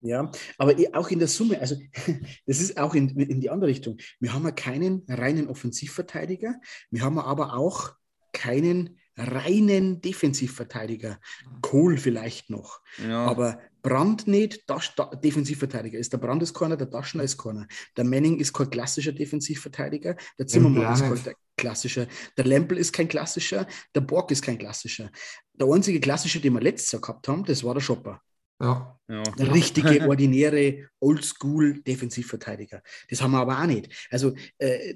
Ja, 0.00 0.30
aber 0.58 0.74
auch 0.92 1.08
in 1.08 1.18
der 1.18 1.28
Summe, 1.28 1.60
also 1.60 1.76
das 2.46 2.60
ist 2.60 2.78
auch 2.78 2.94
in, 2.94 3.08
in 3.18 3.40
die 3.40 3.50
andere 3.50 3.70
Richtung. 3.70 3.96
Wir 4.20 4.32
haben 4.32 4.44
ja 4.44 4.50
keinen 4.52 5.04
reinen 5.08 5.48
Offensivverteidiger, 5.48 6.54
wir 6.90 7.02
haben 7.02 7.18
aber 7.18 7.56
auch 7.56 7.94
keinen 8.32 8.98
reinen 9.16 10.00
Defensivverteidiger. 10.00 11.18
Kohl 11.62 11.96
vielleicht 11.96 12.50
noch. 12.50 12.80
Ja. 12.98 13.24
Aber 13.26 13.58
Brand 13.82 14.26
nicht, 14.26 14.68
Dasch, 14.68 14.94
da, 14.94 15.06
Defensivverteidiger 15.06 15.98
ist. 15.98 16.12
Der 16.12 16.18
Brand 16.18 16.42
ist 16.42 16.54
keiner, 16.54 16.76
der 16.76 16.88
Daschner 16.88 17.22
ist 17.22 17.38
keiner. 17.38 17.66
Der 17.96 18.04
Manning 18.04 18.38
ist 18.38 18.52
kein 18.52 18.68
klassischer 18.68 19.12
Defensivverteidiger. 19.12 20.16
Der 20.38 20.46
Zimmermann 20.46 20.92
ist 20.92 21.24
kein 21.24 21.34
klassischer. 21.56 22.06
Der 22.36 22.44
Lempel 22.44 22.76
ist 22.78 22.92
kein 22.92 23.08
klassischer. 23.08 23.66
Der 23.94 24.00
Borg 24.02 24.30
ist 24.30 24.42
kein 24.42 24.58
klassischer. 24.58 25.10
Der 25.54 25.66
einzige 25.68 26.00
klassische, 26.00 26.40
den 26.40 26.52
wir 26.52 26.60
letztes 26.60 26.92
Jahr 26.92 27.00
gehabt 27.00 27.26
haben, 27.28 27.44
das 27.44 27.64
war 27.64 27.74
der 27.74 27.80
Schopper. 27.80 28.20
Ja. 28.60 28.98
ja. 29.08 29.22
Der 29.22 29.54
richtige, 29.54 30.08
ordinäre, 30.08 30.88
Oldschool-Defensivverteidiger. 31.00 32.82
Das 33.10 33.20
haben 33.20 33.32
wir 33.32 33.40
aber 33.40 33.60
auch 33.60 33.66
nicht. 33.66 33.88
Also, 34.10 34.34
äh, 34.58 34.94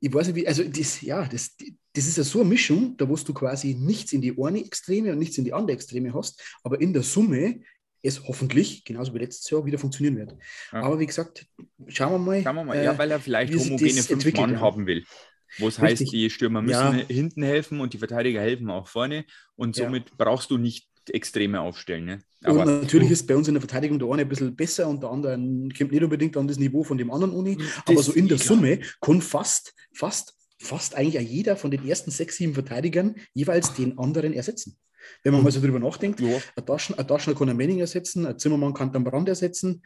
ich 0.00 0.14
weiß 0.14 0.28
nicht, 0.28 0.36
wie, 0.36 0.46
also 0.46 0.62
das, 0.62 1.00
ja, 1.00 1.26
das, 1.26 1.56
das 1.92 2.06
ist 2.06 2.16
ja 2.16 2.24
so 2.24 2.40
eine 2.40 2.48
Mischung, 2.48 2.96
da 2.96 3.08
wo 3.08 3.16
du 3.16 3.34
quasi 3.34 3.74
nichts 3.74 4.12
in 4.12 4.20
die 4.20 4.36
eine 4.40 4.64
Extreme 4.64 5.12
und 5.12 5.18
nichts 5.18 5.38
in 5.38 5.44
die 5.44 5.52
andere 5.52 5.74
Extreme 5.76 6.14
hast, 6.14 6.40
aber 6.62 6.80
in 6.80 6.92
der 6.92 7.02
Summe 7.02 7.60
es 8.00 8.22
hoffentlich, 8.28 8.84
genauso 8.84 9.12
wie 9.14 9.18
letztes 9.18 9.50
Jahr, 9.50 9.66
wieder 9.66 9.78
funktionieren 9.78 10.16
wird. 10.16 10.36
Ja. 10.72 10.82
Aber 10.82 11.00
wie 11.00 11.06
gesagt, 11.06 11.46
schauen 11.88 12.12
wir 12.12 12.18
mal. 12.18 12.42
Schauen 12.42 12.56
wir 12.56 12.64
mal, 12.64 12.76
äh, 12.76 12.84
ja, 12.84 12.96
weil 12.96 13.10
er 13.10 13.18
vielleicht 13.18 13.52
homogene 13.54 14.02
fünf 14.02 14.32
Mann 14.34 14.52
ja. 14.52 14.60
haben 14.60 14.86
will. 14.86 15.04
Wo 15.58 15.66
es 15.66 15.78
heißt, 15.78 16.12
die 16.12 16.30
Stürmer 16.30 16.62
müssen 16.62 17.06
hinten 17.08 17.42
helfen 17.42 17.80
und 17.80 17.94
die 17.94 17.98
Verteidiger 17.98 18.40
helfen 18.40 18.70
auch 18.70 18.86
vorne. 18.86 19.24
Und 19.56 19.74
somit 19.74 20.16
brauchst 20.16 20.50
du 20.50 20.58
nicht 20.58 20.88
Extreme 21.10 21.60
aufstellen. 21.60 22.04
Ne? 22.04 22.18
Aber 22.44 22.60
und 22.60 22.82
natürlich 22.82 23.10
ist 23.10 23.26
bei 23.26 23.36
uns 23.36 23.48
in 23.48 23.54
der 23.54 23.60
Verteidigung 23.60 23.98
der 23.98 24.08
eine 24.08 24.22
ein 24.22 24.28
bisschen 24.28 24.54
besser 24.54 24.88
und 24.88 25.02
der 25.02 25.10
andere 25.10 25.36
kommt 25.76 25.92
nicht 25.92 26.02
unbedingt 26.02 26.36
an 26.36 26.48
das 26.48 26.58
Niveau 26.58 26.84
von 26.84 26.98
dem 26.98 27.10
anderen 27.10 27.32
Uni. 27.32 27.58
Aber 27.84 28.02
so 28.02 28.12
in 28.12 28.28
der 28.28 28.38
Summe 28.38 28.80
kann 29.00 29.20
fast, 29.20 29.74
fast, 29.94 30.34
fast 30.60 30.94
eigentlich 30.94 31.18
auch 31.18 31.30
jeder 31.30 31.56
von 31.56 31.70
den 31.70 31.86
ersten 31.86 32.10
sechs, 32.10 32.36
sieben 32.36 32.54
Verteidigern 32.54 33.16
jeweils 33.34 33.74
den 33.74 33.98
anderen 33.98 34.32
ersetzen. 34.32 34.78
Wenn 35.22 35.32
man 35.32 35.42
mal 35.42 35.52
so 35.52 35.60
drüber 35.60 35.78
nachdenkt, 35.78 36.20
ja. 36.20 36.40
ein, 36.56 36.66
Taschen, 36.66 36.98
ein 36.98 37.06
Taschner 37.06 37.34
kann 37.34 37.48
ein 37.48 37.56
Manning 37.56 37.78
ersetzen, 37.78 38.26
ein 38.26 38.38
Zimmermann 38.38 38.74
kann 38.74 38.92
dann 38.92 39.04
Brand 39.04 39.28
ersetzen, 39.28 39.82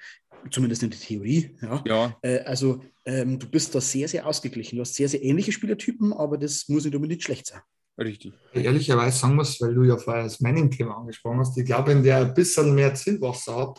zumindest 0.50 0.83
in 0.83 0.91
der 0.91 0.99
Theorie. 0.99 1.57
Ja. 1.62 1.85
ja. 1.87 2.19
Äh, 2.23 2.41
also 2.41 2.83
ähm, 3.05 3.38
du 3.38 3.47
bist 3.49 3.75
da 3.75 3.81
sehr, 3.81 4.09
sehr 4.09 4.26
ausgeglichen. 4.26 4.76
Du 4.76 4.83
hast 4.83 4.95
sehr, 4.95 5.09
sehr 5.09 5.23
ähnliche 5.23 5.52
Spielertypen, 5.52 6.12
aber 6.12 6.38
das 6.38 6.69
muss 6.69 6.85
nicht 6.85 6.95
unbedingt 6.95 7.23
schlecht 7.23 7.47
sein. 7.47 7.61
Richtig. 7.99 8.32
Ehrlicherweise 8.52 9.18
sagen 9.18 9.37
muss, 9.37 9.61
weil 9.61 9.75
du 9.75 9.84
ja 9.84 9.96
vorher 9.96 10.25
das 10.25 10.40
Manning-Thema 10.40 10.96
angesprochen 10.96 11.40
hast, 11.40 11.56
ich 11.58 11.64
glaube, 11.64 11.90
wenn 11.90 12.02
der 12.02 12.18
ein 12.18 12.34
bisschen 12.34 12.75
mehr 12.75 12.94
Zielwasser 12.94 13.56
hat, 13.56 13.78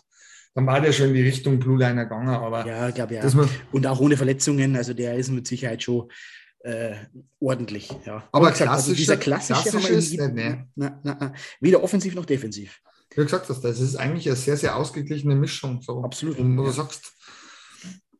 dann 0.56 0.68
war 0.68 0.80
der 0.80 0.92
schon 0.92 1.08
in 1.08 1.14
die 1.16 1.24
Richtung 1.24 1.60
Blue 1.60 1.80
Liner 1.80 2.04
gegangen. 2.04 2.30
Aber 2.30 2.66
ja, 2.66 2.90
ich 2.90 2.96
glaube 2.96 3.16
ja. 3.16 3.24
Und 3.72 3.88
auch 3.88 4.00
ohne 4.00 4.18
Verletzungen, 4.18 4.76
also 4.76 4.94
der 4.94 5.16
ist 5.16 5.32
mit 5.32 5.48
Sicherheit 5.48 5.82
schon 5.82 6.10
äh, 6.60 6.94
ordentlich. 7.40 7.90
Ja. 8.06 8.28
Aber 8.32 8.52
gesagt, 8.52 8.70
also 8.70 8.94
dieser 8.94 9.18
klassische, 9.18 9.70
klassische 9.70 9.94
ist 9.94 10.12
nicht, 10.12 10.34
nee. 10.34 10.64
na, 10.76 11.00
na, 11.04 11.18
na, 11.20 11.34
weder 11.60 11.84
offensiv 11.84 12.14
noch 12.16 12.26
defensiv. 12.26 12.80
Wie 13.10 13.16
du 13.16 13.24
gesagt 13.24 13.50
hast, 13.50 13.62
das 13.62 13.80
ist 13.80 13.96
eigentlich 13.96 14.28
eine 14.28 14.36
sehr, 14.36 14.58
sehr 14.58 14.76
ausgeglichene 14.76 15.36
Mischung. 15.36 15.82
So. 15.82 16.04
Absolut. 16.04 16.38
Und 16.40 16.56
du 16.56 16.66
ja. 16.66 16.72
sagst, 16.72 17.14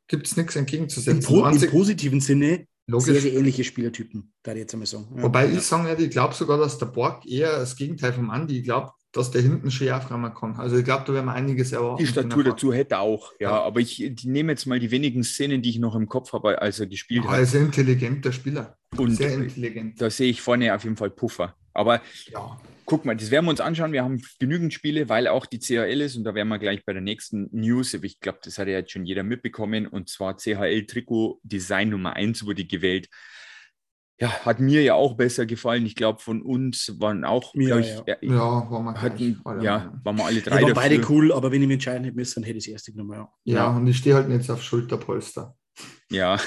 gibt 0.08 0.28
es 0.28 0.38
nichts 0.38 0.56
entgegenzusetzen. 0.56 1.20
Im, 1.20 1.26
po 1.26 1.48
Im 1.48 1.72
positiven 1.72 2.20
Sinne 2.20 2.68
Logisch. 2.86 3.06
sehr, 3.06 3.22
sehr 3.22 3.34
ähnliche 3.34 3.64
Spielertypen, 3.64 4.34
da 4.44 4.54
jetzt 4.54 4.74
einmal 4.74 4.88
sagen. 4.88 5.08
Ja. 5.16 5.24
Wobei 5.24 5.50
ich 5.50 5.62
sagen 5.62 5.88
ich 5.98 6.10
glaube 6.10 6.34
sogar, 6.34 6.58
dass 6.58 6.78
der 6.78 6.88
Borg 6.88 7.26
eher 7.26 7.60
das 7.60 7.76
Gegenteil 7.78 8.12
vom 8.12 8.30
Andi, 8.30 8.60
ich 8.60 8.64
glaube, 8.66 8.92
dass 9.14 9.32
der 9.32 9.42
hinten 9.42 9.72
schön 9.72 9.92
aufräumen 9.92 10.34
kann. 10.34 10.56
Also 10.56 10.76
ich 10.76 10.84
glaube, 10.84 11.04
da 11.06 11.14
werden 11.14 11.28
wir 11.28 11.34
einiges 11.34 11.72
erwarten. 11.72 12.04
Die 12.04 12.08
Statur 12.08 12.44
dazu 12.44 12.74
hätte 12.74 12.98
auch, 12.98 13.32
ja. 13.40 13.52
ja. 13.52 13.64
Aber 13.64 13.80
ich 13.80 14.14
nehme 14.24 14.52
jetzt 14.52 14.66
mal 14.66 14.80
die 14.80 14.92
wenigen 14.92 15.24
Szenen, 15.24 15.62
die 15.62 15.70
ich 15.70 15.80
noch 15.80 15.96
im 15.96 16.08
Kopf 16.08 16.34
habe, 16.34 16.62
als 16.62 16.80
er 16.80 16.88
gespielt 16.88 17.24
ja, 17.24 17.30
hat. 17.30 17.38
Er 17.38 17.44
ist 17.44 17.56
ein 17.56 17.66
intelligenter 17.66 18.32
Spieler. 18.32 18.78
Und 18.98 19.16
Sehr 19.16 19.36
intelligent. 19.36 20.02
Da 20.02 20.10
sehe 20.10 20.30
ich 20.30 20.42
vorne 20.42 20.74
auf 20.76 20.84
jeden 20.84 20.98
Fall 20.98 21.12
Puffer. 21.12 21.56
Aber 21.74 22.02
ja. 22.32 22.58
guck 22.86 23.06
mal, 23.06 23.16
das 23.16 23.32
werden 23.32 23.46
wir 23.46 23.52
uns 23.52 23.62
anschauen. 23.62 23.94
Wir 23.94 24.04
haben 24.04 24.22
genügend 24.40 24.74
Spiele, 24.74 25.10
weil 25.10 25.28
auch 25.28 25.46
die 25.46 25.60
CHL 25.60 26.02
ist 26.02 26.16
und 26.16 26.24
da 26.24 26.36
werden 26.36 26.50
wir 26.50 26.60
gleich 26.60 26.86
bei 26.86 26.94
der 26.94 27.02
nächsten 27.02 27.50
News. 27.52 27.94
Ich 27.94 28.20
glaube, 28.20 28.40
das 28.44 28.58
hat 28.58 28.68
ja 28.68 28.74
jetzt 28.74 28.92
schon 28.92 29.06
jeder 29.06 29.24
mitbekommen 29.24 29.88
und 29.88 30.10
zwar 30.10 30.38
CHL 30.38 30.86
Trikot 30.86 31.40
Design 31.44 31.90
Nummer 31.90 32.14
1 32.14 32.46
wurde 32.46 32.66
gewählt 32.66 33.10
ja, 34.20 34.30
hat 34.46 34.60
mir 34.60 34.82
ja 34.84 34.94
auch 34.94 35.16
besser 35.16 35.46
gefallen. 35.46 35.86
Ich 35.86 35.96
glaube, 35.96 36.22
von 36.22 36.42
uns 36.42 36.96
waren 37.00 37.26
auch, 37.26 37.54
mir, 37.56 37.78
ich, 37.80 38.02
ja. 38.06 38.16
ja, 38.22 38.72
waren 38.72 38.86
wir, 38.86 39.02
hatten, 39.02 39.42
ja, 39.62 40.00
waren 40.04 40.18
wir 40.18 40.26
alle 40.26 40.42
drei. 40.42 40.62
Ja, 40.62 40.68
waren 40.68 40.74
beide 40.74 41.02
cool, 41.10 41.34
aber 41.34 41.52
wenn 41.52 41.62
ich 41.62 41.68
mich 41.68 41.76
entscheiden 41.76 42.04
hätte 42.04 42.16
müssen, 42.16 42.42
dann 42.42 42.44
hätte 42.46 42.60
ich 42.60 42.66
das 42.66 42.72
erste 42.72 42.92
genommen. 42.92 43.14
Ja, 43.14 43.30
ja, 43.44 43.56
ja. 43.56 43.76
und 43.76 43.88
ich 43.88 43.98
stehe 43.98 44.16
halt 44.16 44.30
jetzt 44.30 44.50
auf 44.50 44.62
Schulterpolster. 44.62 45.56
Ja, 46.10 46.40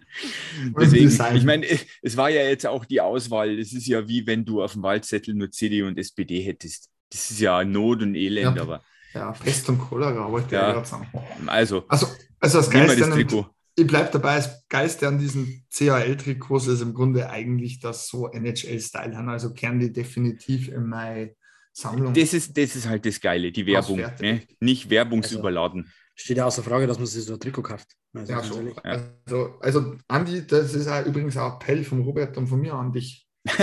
deswegen, 0.80 1.08
ich 1.36 1.44
meine, 1.44 1.66
es 2.02 2.16
war 2.16 2.30
ja 2.30 2.42
jetzt 2.42 2.66
auch 2.66 2.84
die 2.84 3.00
Auswahl. 3.00 3.58
Es 3.58 3.72
ist 3.72 3.86
ja 3.86 4.08
wie 4.08 4.26
wenn 4.26 4.44
du 4.44 4.62
auf 4.62 4.72
dem 4.72 4.82
Wahlzettel 4.82 5.34
nur 5.34 5.50
CD 5.50 5.82
und 5.82 5.98
SPD 5.98 6.40
hättest. 6.40 6.88
Das 7.10 7.30
ist 7.30 7.40
ja 7.40 7.62
Not 7.64 8.02
und 8.02 8.14
Elend, 8.14 8.56
ja. 8.56 8.62
aber. 8.62 8.82
Ja, 9.14 9.32
Pest 9.32 9.68
und 9.68 9.78
Cholera, 9.78 10.30
wollte 10.30 10.46
ich 10.46 10.52
ja 10.52 10.72
gerade 10.72 10.86
sagen. 10.86 11.08
Also, 11.46 11.84
also, 11.88 12.06
also 12.40 12.58
das 12.58 12.70
Geilste, 12.70 13.46
ich 13.78 13.86
bleibe 13.86 14.10
dabei, 14.10 14.36
das 14.36 14.66
Geiste 14.68 15.06
an 15.06 15.18
diesen 15.18 15.64
CHL-Trikots 15.70 16.66
ist 16.66 16.80
im 16.80 16.94
Grunde 16.94 17.28
eigentlich 17.28 17.78
das 17.78 18.08
so 18.08 18.30
NHL-Style 18.30 19.16
haben. 19.16 19.28
Also 19.28 19.52
kehren 19.52 19.78
die 19.78 19.92
definitiv 19.92 20.68
in 20.68 20.86
meine 20.86 21.34
Sammlung. 21.72 22.14
Das 22.14 22.32
ist, 22.32 22.56
das 22.56 22.74
ist 22.74 22.88
halt 22.88 23.04
das 23.04 23.20
Geile, 23.20 23.52
die 23.52 23.66
Werbung. 23.66 23.98
Ne? 24.20 24.42
Nicht 24.60 24.88
werbungsüberladen. 24.88 25.82
Also, 25.82 25.92
steht 26.16 26.38
ja 26.38 26.46
außer 26.46 26.62
Frage, 26.62 26.86
dass 26.86 26.98
man 26.98 27.06
sich 27.06 27.24
so 27.24 27.34
ein 27.34 27.40
Trikot 27.40 27.62
kauft. 27.62 27.88
Also, 28.14 28.32
ja, 28.32 28.42
schon. 28.42 28.72
Also, 28.82 29.58
also, 29.60 29.94
Andi, 30.08 30.46
das 30.46 30.74
ist 30.74 30.88
auch 30.88 31.04
übrigens 31.04 31.36
ein 31.36 31.52
Appell 31.52 31.84
von 31.84 32.02
Robert 32.02 32.36
und 32.36 32.48
von 32.48 32.60
mir 32.60 32.74
an 32.74 32.92
dich. 32.92 33.28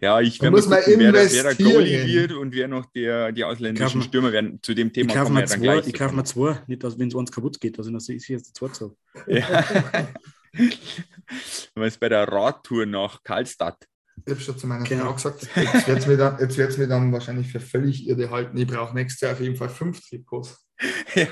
Ja, 0.00 0.20
ich 0.20 0.40
werde 0.40 0.56
mal 0.56 0.82
gucken, 0.82 1.00
wer, 1.00 1.12
wer 1.12 1.42
der 1.42 1.54
Goalie 1.54 2.06
wird 2.06 2.32
und 2.32 2.54
wer 2.54 2.68
noch 2.68 2.86
der, 2.86 3.32
die 3.32 3.44
ausländischen 3.44 3.98
mal, 3.98 4.04
Stürmer 4.04 4.32
werden. 4.32 4.60
Zu 4.62 4.74
dem 4.74 4.92
Thema 4.92 5.12
kommen 5.12 5.34
wir 5.34 5.40
dann 5.40 5.48
zwei, 5.48 5.58
gleich. 5.58 5.86
Ich 5.88 5.94
kaufe 5.94 6.14
mal 6.14 6.24
zwei, 6.24 6.62
nicht, 6.66 6.84
dass 6.84 6.98
wenn 6.98 7.08
es 7.08 7.14
uns 7.14 7.32
kaputt 7.32 7.60
geht, 7.60 7.78
also 7.78 7.90
dann 7.90 7.98
ist 7.98 8.28
jetzt 8.28 8.54
zwei 8.54 8.68
zu. 8.68 8.96
Ja. 9.26 9.64
du 10.52 11.80
meinst 11.80 11.98
bei 11.98 12.08
der 12.08 12.28
Radtour 12.28 12.86
nach 12.86 13.22
Karlstadt. 13.22 13.86
Ich 14.24 14.32
habe 14.32 14.40
schon 14.40 14.58
zu 14.58 14.66
meiner 14.66 14.84
genau. 14.84 15.04
Frau 15.04 15.14
gesagt, 15.14 15.48
jetzt 15.54 15.86
wird 15.86 15.98
es 15.98 16.06
mir, 16.06 16.16
dann, 16.16 16.36
mir 16.78 16.88
dann 16.88 17.12
wahrscheinlich 17.12 17.52
für 17.52 17.60
völlig 17.60 18.08
irre 18.08 18.30
halten. 18.30 18.56
Ich 18.56 18.66
brauche 18.66 18.94
nächstes 18.94 19.20
Jahr 19.20 19.32
auf 19.32 19.40
jeden 19.40 19.56
Fall 19.56 19.68
fünf 19.68 20.00
Trikots. 20.08 20.66
ja. 21.14 21.26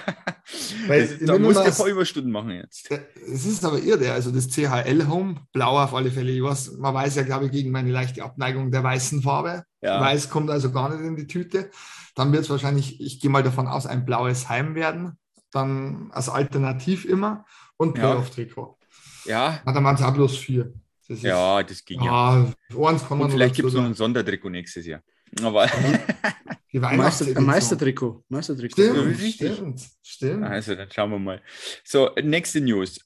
Weil, 0.86 1.18
da 1.18 1.38
musst 1.38 1.60
du 1.60 1.64
ja 1.64 1.70
paar 1.70 1.86
Überstunden 1.86 2.32
machen 2.32 2.50
jetzt. 2.50 2.90
Es 2.90 3.44
ist 3.44 3.64
aber 3.64 3.78
irre. 3.78 4.12
Also 4.12 4.30
das 4.30 4.48
CHL 4.48 5.08
Home, 5.08 5.40
blau 5.52 5.78
auf 5.78 5.94
alle 5.94 6.10
Fälle. 6.10 6.30
Ich 6.30 6.42
weiß, 6.42 6.72
man 6.78 6.94
weiß 6.94 7.16
ja, 7.16 7.22
glaube 7.22 7.46
ich, 7.46 7.52
gegen 7.52 7.70
meine 7.70 7.90
leichte 7.90 8.22
Abneigung 8.22 8.70
der 8.70 8.82
weißen 8.82 9.22
Farbe. 9.22 9.64
Ja. 9.82 10.00
Weiß 10.00 10.30
kommt 10.30 10.50
also 10.50 10.70
gar 10.70 10.90
nicht 10.90 11.04
in 11.04 11.16
die 11.16 11.26
Tüte. 11.26 11.70
Dann 12.14 12.32
wird 12.32 12.44
es 12.44 12.50
wahrscheinlich, 12.50 13.00
ich 13.00 13.20
gehe 13.20 13.30
mal 13.30 13.42
davon 13.42 13.66
aus, 13.66 13.86
ein 13.86 14.04
blaues 14.04 14.48
Heim 14.48 14.74
werden. 14.74 15.18
Dann 15.50 16.10
als 16.12 16.28
Alternativ 16.28 17.04
immer 17.04 17.44
und 17.76 17.94
Playoff-Trikot. 17.94 18.78
Ja. 19.24 19.60
Na, 19.64 19.72
dann 19.72 19.84
waren 19.84 19.96
es 19.96 20.02
auch 20.02 20.14
bloß 20.14 20.36
vier. 20.36 20.72
Das 21.08 21.18
ist, 21.18 21.25
ja, 21.25 21.62
das 21.62 21.84
ging 21.84 22.02
ja. 22.02 22.46
ja. 22.70 22.87
Eins 22.88 23.06
kann 23.06 23.18
man 23.18 23.26
und 23.26 23.32
vielleicht 23.32 23.56
gibt 23.56 23.68
es 23.68 23.75
noch 23.75 23.84
ein 23.84 23.94
Sondertrikot 23.94 24.49
nächstes 24.49 24.87
Jahr. 24.87 25.02
Aber 25.42 25.68
Die 26.73 26.78
Meister, 26.80 27.40
Meistertrikot. 27.40 28.25
Meistertrikot. 28.28 28.82
Stimmt, 28.82 29.20
ja, 29.20 29.30
stimmt, 29.30 29.80
stimmt. 30.02 30.44
Also, 30.44 30.75
dann 30.75 30.90
schauen 30.90 31.11
wir 31.11 31.18
mal. 31.18 31.42
So, 31.84 32.11
nächste 32.23 32.61
News. 32.61 33.00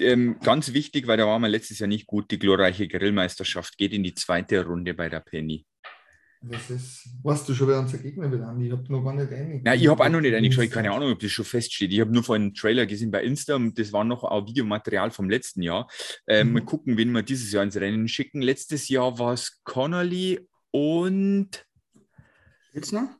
Ähm, 0.00 0.38
ganz 0.42 0.72
wichtig, 0.72 1.06
weil 1.06 1.18
da 1.18 1.26
waren 1.26 1.40
wir 1.40 1.48
letztes 1.48 1.78
Jahr 1.78 1.88
nicht 1.88 2.06
gut. 2.06 2.30
Die 2.30 2.38
glorreiche 2.38 2.88
Grillmeisterschaft 2.88 3.78
geht 3.78 3.92
in 3.92 4.02
die 4.02 4.14
zweite 4.14 4.64
Runde 4.64 4.94
bei 4.94 5.08
der 5.08 5.20
Penny. 5.20 5.64
Das 6.40 6.70
ist, 6.70 7.08
weißt 7.24 7.48
du 7.48 7.54
schon, 7.54 7.68
wer 7.68 7.80
unser 7.80 7.98
Gegner 7.98 8.30
wird, 8.30 8.42
Andi? 8.42 8.66
Ich 8.66 8.72
habe 8.72 8.84
noch 8.92 9.02
gar 9.02 9.12
nicht 9.12 9.32
einig. 9.32 9.64
Nein, 9.64 9.80
ich 9.80 9.88
habe 9.88 10.04
auch 10.04 10.08
noch 10.08 10.20
nicht 10.20 10.34
eingeschaut. 10.34 10.64
Ich 10.64 10.70
keine 10.70 10.92
Ahnung, 10.92 11.10
ob 11.10 11.18
das 11.18 11.32
schon 11.32 11.44
feststeht. 11.44 11.92
Ich 11.92 12.00
habe 12.00 12.12
nur 12.12 12.22
vorhin 12.22 12.44
einen 12.44 12.54
Trailer 12.54 12.86
gesehen 12.86 13.10
bei 13.10 13.24
Insta 13.24 13.56
und 13.56 13.76
das 13.78 13.92
war 13.92 14.04
noch 14.04 14.22
auch 14.22 14.46
Videomaterial 14.46 15.10
vom 15.10 15.28
letzten 15.28 15.62
Jahr. 15.62 15.88
Ähm, 16.28 16.48
mhm. 16.48 16.52
Mal 16.54 16.64
gucken, 16.64 16.96
wen 16.96 17.10
wir 17.10 17.22
dieses 17.22 17.50
Jahr 17.50 17.64
ins 17.64 17.76
Rennen 17.76 18.06
schicken. 18.06 18.40
Letztes 18.40 18.88
Jahr 18.88 19.18
war 19.18 19.32
es 19.32 19.60
Connolly 19.64 20.48
und 20.70 21.66
Pilsner? 22.72 23.18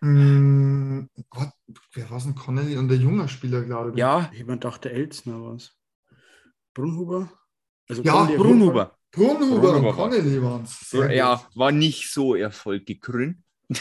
Hm, 0.00 1.10
Gott, 1.28 1.50
wer 1.92 2.10
war 2.10 2.16
es 2.16 2.24
denn? 2.24 2.34
Connelly 2.34 2.76
und 2.76 2.88
der 2.88 2.96
junge 2.96 3.28
Spieler, 3.28 3.62
glaube 3.62 3.90
ich. 3.90 3.96
Ja. 3.96 4.30
Jemand 4.34 4.64
dachte 4.64 4.90
Elsner 4.90 5.42
war 5.42 5.54
es. 5.54 5.76
Brunhuber? 6.72 7.30
Also 7.88 8.02
ja, 8.02 8.24
Brunhuber. 8.24 8.98
Brunhuber, 9.12 9.76
und 9.76 9.92
Connelly 9.92 10.42
waren 10.42 10.62
es. 10.62 10.90
Ja, 10.92 11.46
war 11.54 11.70
nicht 11.70 12.12
so 12.12 12.34
erfolggekrönt. 12.34 13.36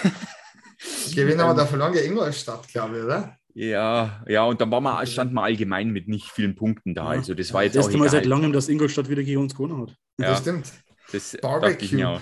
Gewinn 1.15 1.39
aber 1.39 1.53
der 1.53 1.67
verloren 1.67 1.93
Ingolstadt, 1.93 2.67
glaube 2.67 2.97
ich, 2.97 3.03
oder? 3.03 3.37
Ja, 3.53 4.23
ja, 4.27 4.43
und 4.43 4.61
dann 4.61 4.71
war 4.71 4.81
man, 4.81 5.05
stand 5.07 5.33
man 5.33 5.45
allgemein 5.45 5.89
mit 5.89 6.07
nicht 6.07 6.29
vielen 6.31 6.55
Punkten 6.55 6.95
da. 6.95 7.03
Ja. 7.03 7.19
Also 7.19 7.33
das 7.33 7.53
war 7.53 7.63
jetzt 7.63 7.75
das 7.75 7.85
auch. 7.85 7.91
Das 7.91 7.99
Mal 7.99 8.09
seit 8.09 8.25
langem, 8.25 8.53
dass 8.53 8.69
Ingolstadt 8.69 9.09
wieder 9.09 9.23
gegen 9.23 9.41
uns 9.41 9.55
gewonnen 9.55 9.81
hat. 9.81 9.95
Ja, 10.17 10.31
das 10.31 10.39
stimmt. 10.39 10.71
Das 11.11 11.37
Barbecue. 11.41 11.71
dachte 11.71 11.85
ich 11.85 11.91
mir 11.91 12.09
auch. 12.09 12.21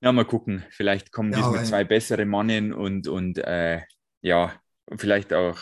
Ja, 0.00 0.12
mal 0.12 0.24
gucken. 0.24 0.64
Vielleicht 0.70 1.12
kommen 1.12 1.32
ja, 1.32 1.38
diesmal 1.38 1.64
zwei 1.64 1.84
bessere 1.84 2.24
Mannen 2.26 2.72
und, 2.72 3.08
und 3.08 3.38
äh, 3.38 3.80
ja, 4.20 4.52
vielleicht 4.96 5.32
auch. 5.32 5.58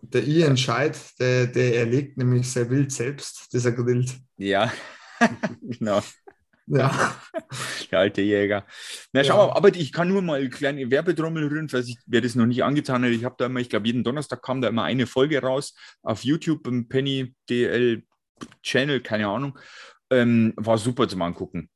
Der 0.00 0.24
Ian 0.24 0.56
Scheid, 0.56 0.96
der, 1.18 1.46
der 1.46 1.76
erlegt 1.76 2.16
nämlich 2.18 2.50
sehr 2.50 2.68
wild 2.70 2.92
selbst, 2.92 3.48
das 3.52 3.64
er 3.64 3.72
grillt. 3.72 4.14
Ja, 4.36 4.72
genau. 5.62 6.02
Ja. 6.66 7.14
Der 7.90 7.98
alte 7.98 8.20
Jäger. 8.20 8.66
Na, 9.12 9.24
schau 9.24 9.38
ja. 9.38 9.46
mal, 9.46 9.56
aber 9.56 9.74
ich 9.74 9.92
kann 9.92 10.08
nur 10.08 10.20
mal 10.20 10.40
eine 10.40 10.50
kleine 10.50 10.90
Werbetrommel 10.90 11.46
rühren, 11.46 11.68
falls 11.68 11.88
ich, 11.88 11.98
wer 12.06 12.20
das 12.20 12.34
noch 12.34 12.46
nicht 12.46 12.62
angetan 12.62 13.04
hat. 13.04 13.10
Ich 13.10 13.24
habe 13.24 13.36
da 13.38 13.46
immer, 13.46 13.60
ich 13.60 13.70
glaube, 13.70 13.86
jeden 13.86 14.04
Donnerstag 14.04 14.42
kam 14.42 14.60
da 14.60 14.68
immer 14.68 14.84
eine 14.84 15.06
Folge 15.06 15.40
raus 15.40 15.74
auf 16.02 16.24
YouTube 16.24 16.66
im 16.66 16.88
Penny 16.88 17.34
DL 17.48 18.02
Channel, 18.62 19.00
keine 19.00 19.28
Ahnung. 19.28 19.58
Ähm, 20.10 20.52
war 20.56 20.78
super 20.78 21.08
zum 21.08 21.22
Angucken 21.22 21.70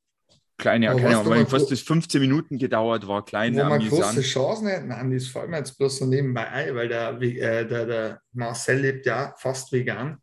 kleine, 0.62 0.90
aber 0.90 1.00
keine 1.00 1.18
Ahnung, 1.18 1.46
fast 1.46 1.70
das 1.70 1.80
15 1.80 2.20
Minuten 2.20 2.58
gedauert, 2.58 3.06
war 3.06 3.24
klein. 3.24 3.54
Wo 3.54 3.58
wir 3.58 3.88
große 3.88 4.22
Chancen 4.22 4.68
hätten, 4.68 4.92
Andi, 4.92 5.16
das 5.16 5.26
fällt 5.26 5.50
mir 5.50 5.58
jetzt 5.58 5.76
bloß 5.76 5.98
so 5.98 6.06
nebenbei 6.06 6.48
ein, 6.48 6.74
weil 6.74 6.88
der, 6.88 7.20
äh, 7.20 7.66
der, 7.66 7.86
der 7.86 8.20
Marcel 8.32 8.78
lebt 8.78 9.06
ja 9.06 9.34
fast 9.36 9.72
vegan. 9.72 10.18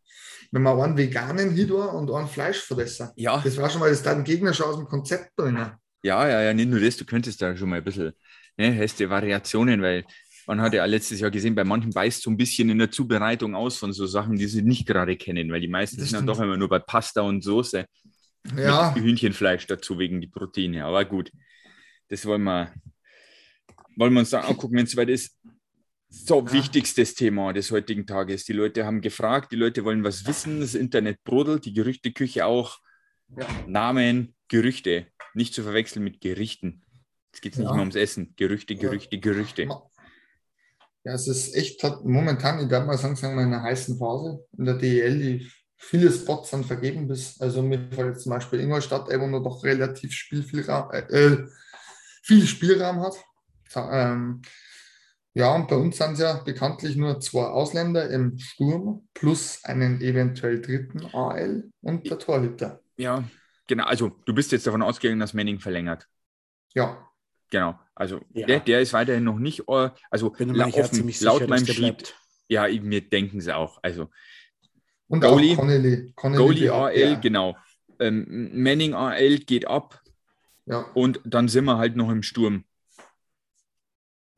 Wenn 0.51 0.63
man 0.63 0.79
einen 0.79 0.97
veganen 0.97 1.51
Hidor 1.51 1.93
und 1.93 2.11
einen 2.11 2.27
Fleischfresser, 2.27 3.13
ja. 3.15 3.39
das 3.43 3.57
war 3.57 3.69
schon 3.69 3.81
mal 3.81 3.89
das 3.89 4.01
dann 4.01 4.23
Gegner 4.23 4.53
schon 4.53 4.67
aus 4.67 4.77
dem 4.77 4.87
Konzept 4.87 5.35
bringen. 5.35 5.71
Ja, 6.01 6.27
ja, 6.27 6.41
ja, 6.41 6.53
nicht 6.53 6.69
nur 6.69 6.79
das, 6.79 6.97
du 6.97 7.05
könntest 7.05 7.41
da 7.41 7.55
schon 7.55 7.69
mal 7.69 7.77
ein 7.77 7.83
bisschen, 7.83 8.13
ne, 8.57 8.75
hast 8.81 8.99
du 8.99 9.09
Variationen, 9.09 9.81
weil 9.81 10.05
man 10.47 10.61
hat 10.61 10.73
ja 10.73 10.83
letztes 10.85 11.19
Jahr 11.19 11.29
gesehen, 11.29 11.53
bei 11.53 11.63
manchen 11.63 11.91
beißt 11.91 12.23
so 12.23 12.31
ein 12.31 12.37
bisschen 12.37 12.69
in 12.69 12.79
der 12.79 12.89
Zubereitung 12.89 13.53
aus 13.53 13.77
von 13.77 13.93
so 13.93 14.07
Sachen, 14.07 14.35
die 14.35 14.47
sie 14.47 14.63
nicht 14.63 14.87
gerade 14.87 15.15
kennen, 15.15 15.51
weil 15.51 15.61
die 15.61 15.67
meisten 15.67 15.97
das 15.97 16.09
sind 16.09 16.19
dann 16.19 16.25
doch 16.25 16.39
immer 16.39 16.57
nur 16.57 16.69
bei 16.69 16.79
Pasta 16.79 17.21
und 17.21 17.43
Soße. 17.43 17.85
Ja. 18.57 18.95
Hühnchenfleisch 18.95 19.67
dazu 19.67 19.99
wegen 19.99 20.21
die 20.21 20.27
Proteine, 20.27 20.85
aber 20.85 21.05
gut. 21.05 21.31
das 22.07 22.25
wollen 22.25 22.43
wir, 22.43 22.73
wollen 23.95 24.13
wir 24.13 24.21
uns 24.21 24.31
dann 24.31 24.45
angucken, 24.45 24.77
wenn 24.77 24.85
es 24.85 24.91
soweit 24.91 25.09
ist. 25.09 25.37
So, 26.09 26.39
ja. 26.39 26.51
wichtigstes 26.51 27.13
Thema 27.13 27.53
des 27.53 27.71
heutigen 27.71 28.07
Tages. 28.07 28.43
Die 28.43 28.53
Leute 28.53 28.85
haben 28.85 29.01
gefragt, 29.01 29.51
die 29.51 29.55
Leute 29.55 29.85
wollen 29.85 30.03
was 30.03 30.25
wissen, 30.25 30.59
das 30.59 30.73
Internet 30.73 31.23
brodelt, 31.23 31.65
die 31.65 31.73
Gerüchteküche 31.73 32.45
auch. 32.45 32.79
Ja. 33.37 33.45
Namen, 33.67 34.35
Gerüchte, 34.47 35.05
nicht 35.35 35.53
zu 35.53 35.61
verwechseln 35.61 36.03
mit 36.03 36.19
Gerichten. 36.19 36.81
Es 37.31 37.41
geht 37.41 37.55
ja. 37.55 37.61
nicht 37.61 37.71
mehr 37.71 37.81
ums 37.81 37.95
Essen. 37.95 38.33
Gerüchte, 38.35 38.75
Gerüchte, 38.75 39.19
Gerüchte. 39.19 39.69
Ja, 41.03 41.13
es 41.13 41.27
ist 41.27 41.55
echt 41.55 41.83
momentan, 42.03 42.59
ich 42.59 42.69
werde 42.69 42.87
mal 42.87 42.97
sagen, 42.97 43.15
sagen 43.15 43.35
wir 43.35 43.43
in 43.43 43.53
einer 43.53 43.63
heißen 43.63 43.97
Phase 43.99 44.43
in 44.57 44.65
der 44.65 44.75
DEL, 44.75 45.19
die 45.19 45.51
viele 45.77 46.11
Spots 46.11 46.49
sind 46.49 46.65
vergeben 46.65 47.07
bis, 47.07 47.39
also 47.39 47.61
mir 47.61 47.87
fällt 47.91 48.09
jetzt 48.09 48.23
zum 48.23 48.31
Beispiel 48.31 48.59
Ingolstadt, 48.59 49.07
wo 49.07 49.27
man 49.27 49.43
doch 49.43 49.63
relativ 49.63 50.11
Spiel, 50.11 50.43
viel, 50.43 50.65
äh, 50.67 50.99
äh, 50.99 51.47
viel 52.23 52.45
Spielraum 52.45 53.01
hat. 53.01 53.13
Ähm, 53.75 54.41
ja, 55.39 55.55
und 55.55 55.69
bei 55.69 55.77
uns 55.77 55.97
sind 55.97 56.13
es 56.13 56.19
ja 56.19 56.33
bekanntlich 56.33 56.97
nur 56.97 57.21
zwei 57.21 57.45
Ausländer 57.45 58.09
im 58.09 58.37
Sturm 58.37 59.07
plus 59.13 59.63
einen 59.63 60.01
eventuell 60.01 60.61
dritten 60.61 61.05
AL 61.15 61.71
und 61.79 62.09
der 62.09 62.19
Torhüter. 62.19 62.81
Ja, 62.97 63.23
genau. 63.65 63.85
Also 63.85 64.09
du 64.25 64.33
bist 64.33 64.51
jetzt 64.51 64.67
davon 64.67 64.81
ausgegangen, 64.81 65.21
dass 65.21 65.33
Manning 65.33 65.61
verlängert. 65.61 66.07
Ja. 66.75 67.07
Genau. 67.51 67.79
Also 67.95 68.19
ja. 68.33 68.47
der, 68.47 68.59
der 68.59 68.81
ist 68.81 68.91
weiterhin 68.91 69.23
noch 69.23 69.39
nicht, 69.39 69.61
äh, 69.69 69.91
also 70.11 70.31
Bin 70.31 70.53
la 70.53 70.67
offen, 70.67 71.07
laut 71.21 71.39
sicher, 71.39 71.47
meinem 71.47 71.65
Sheet. 71.65 72.15
Ja, 72.49 72.67
mir 72.67 72.99
denken 72.99 73.39
sie 73.39 73.55
auch. 73.55 73.79
Also 73.81 74.09
und 75.07 75.21
Goalie, 75.21 75.53
auch 75.53 75.59
Connelly. 75.59 76.11
Connelly 76.17 76.43
Goalie 76.43 76.69
AL, 76.69 76.97
ja. 76.97 77.15
genau. 77.15 77.55
Ähm, 77.97 78.51
Manning 78.61 78.93
AL 78.93 79.37
geht 79.37 79.65
ab. 79.69 80.01
Ja. 80.65 80.81
Und 80.95 81.21
dann 81.23 81.47
sind 81.47 81.63
wir 81.63 81.77
halt 81.77 81.95
noch 81.95 82.09
im 82.09 82.23
Sturm. 82.23 82.65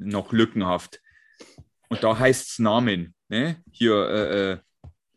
Noch 0.04 0.32
lückenhaft. 0.32 1.00
Und 1.90 2.04
da 2.04 2.18
heißt 2.18 2.52
es 2.52 2.60
Namen. 2.60 3.14
Ne? 3.30 3.58
Hier, 3.72 3.94
äh, 4.10 4.52
äh, 4.52 4.58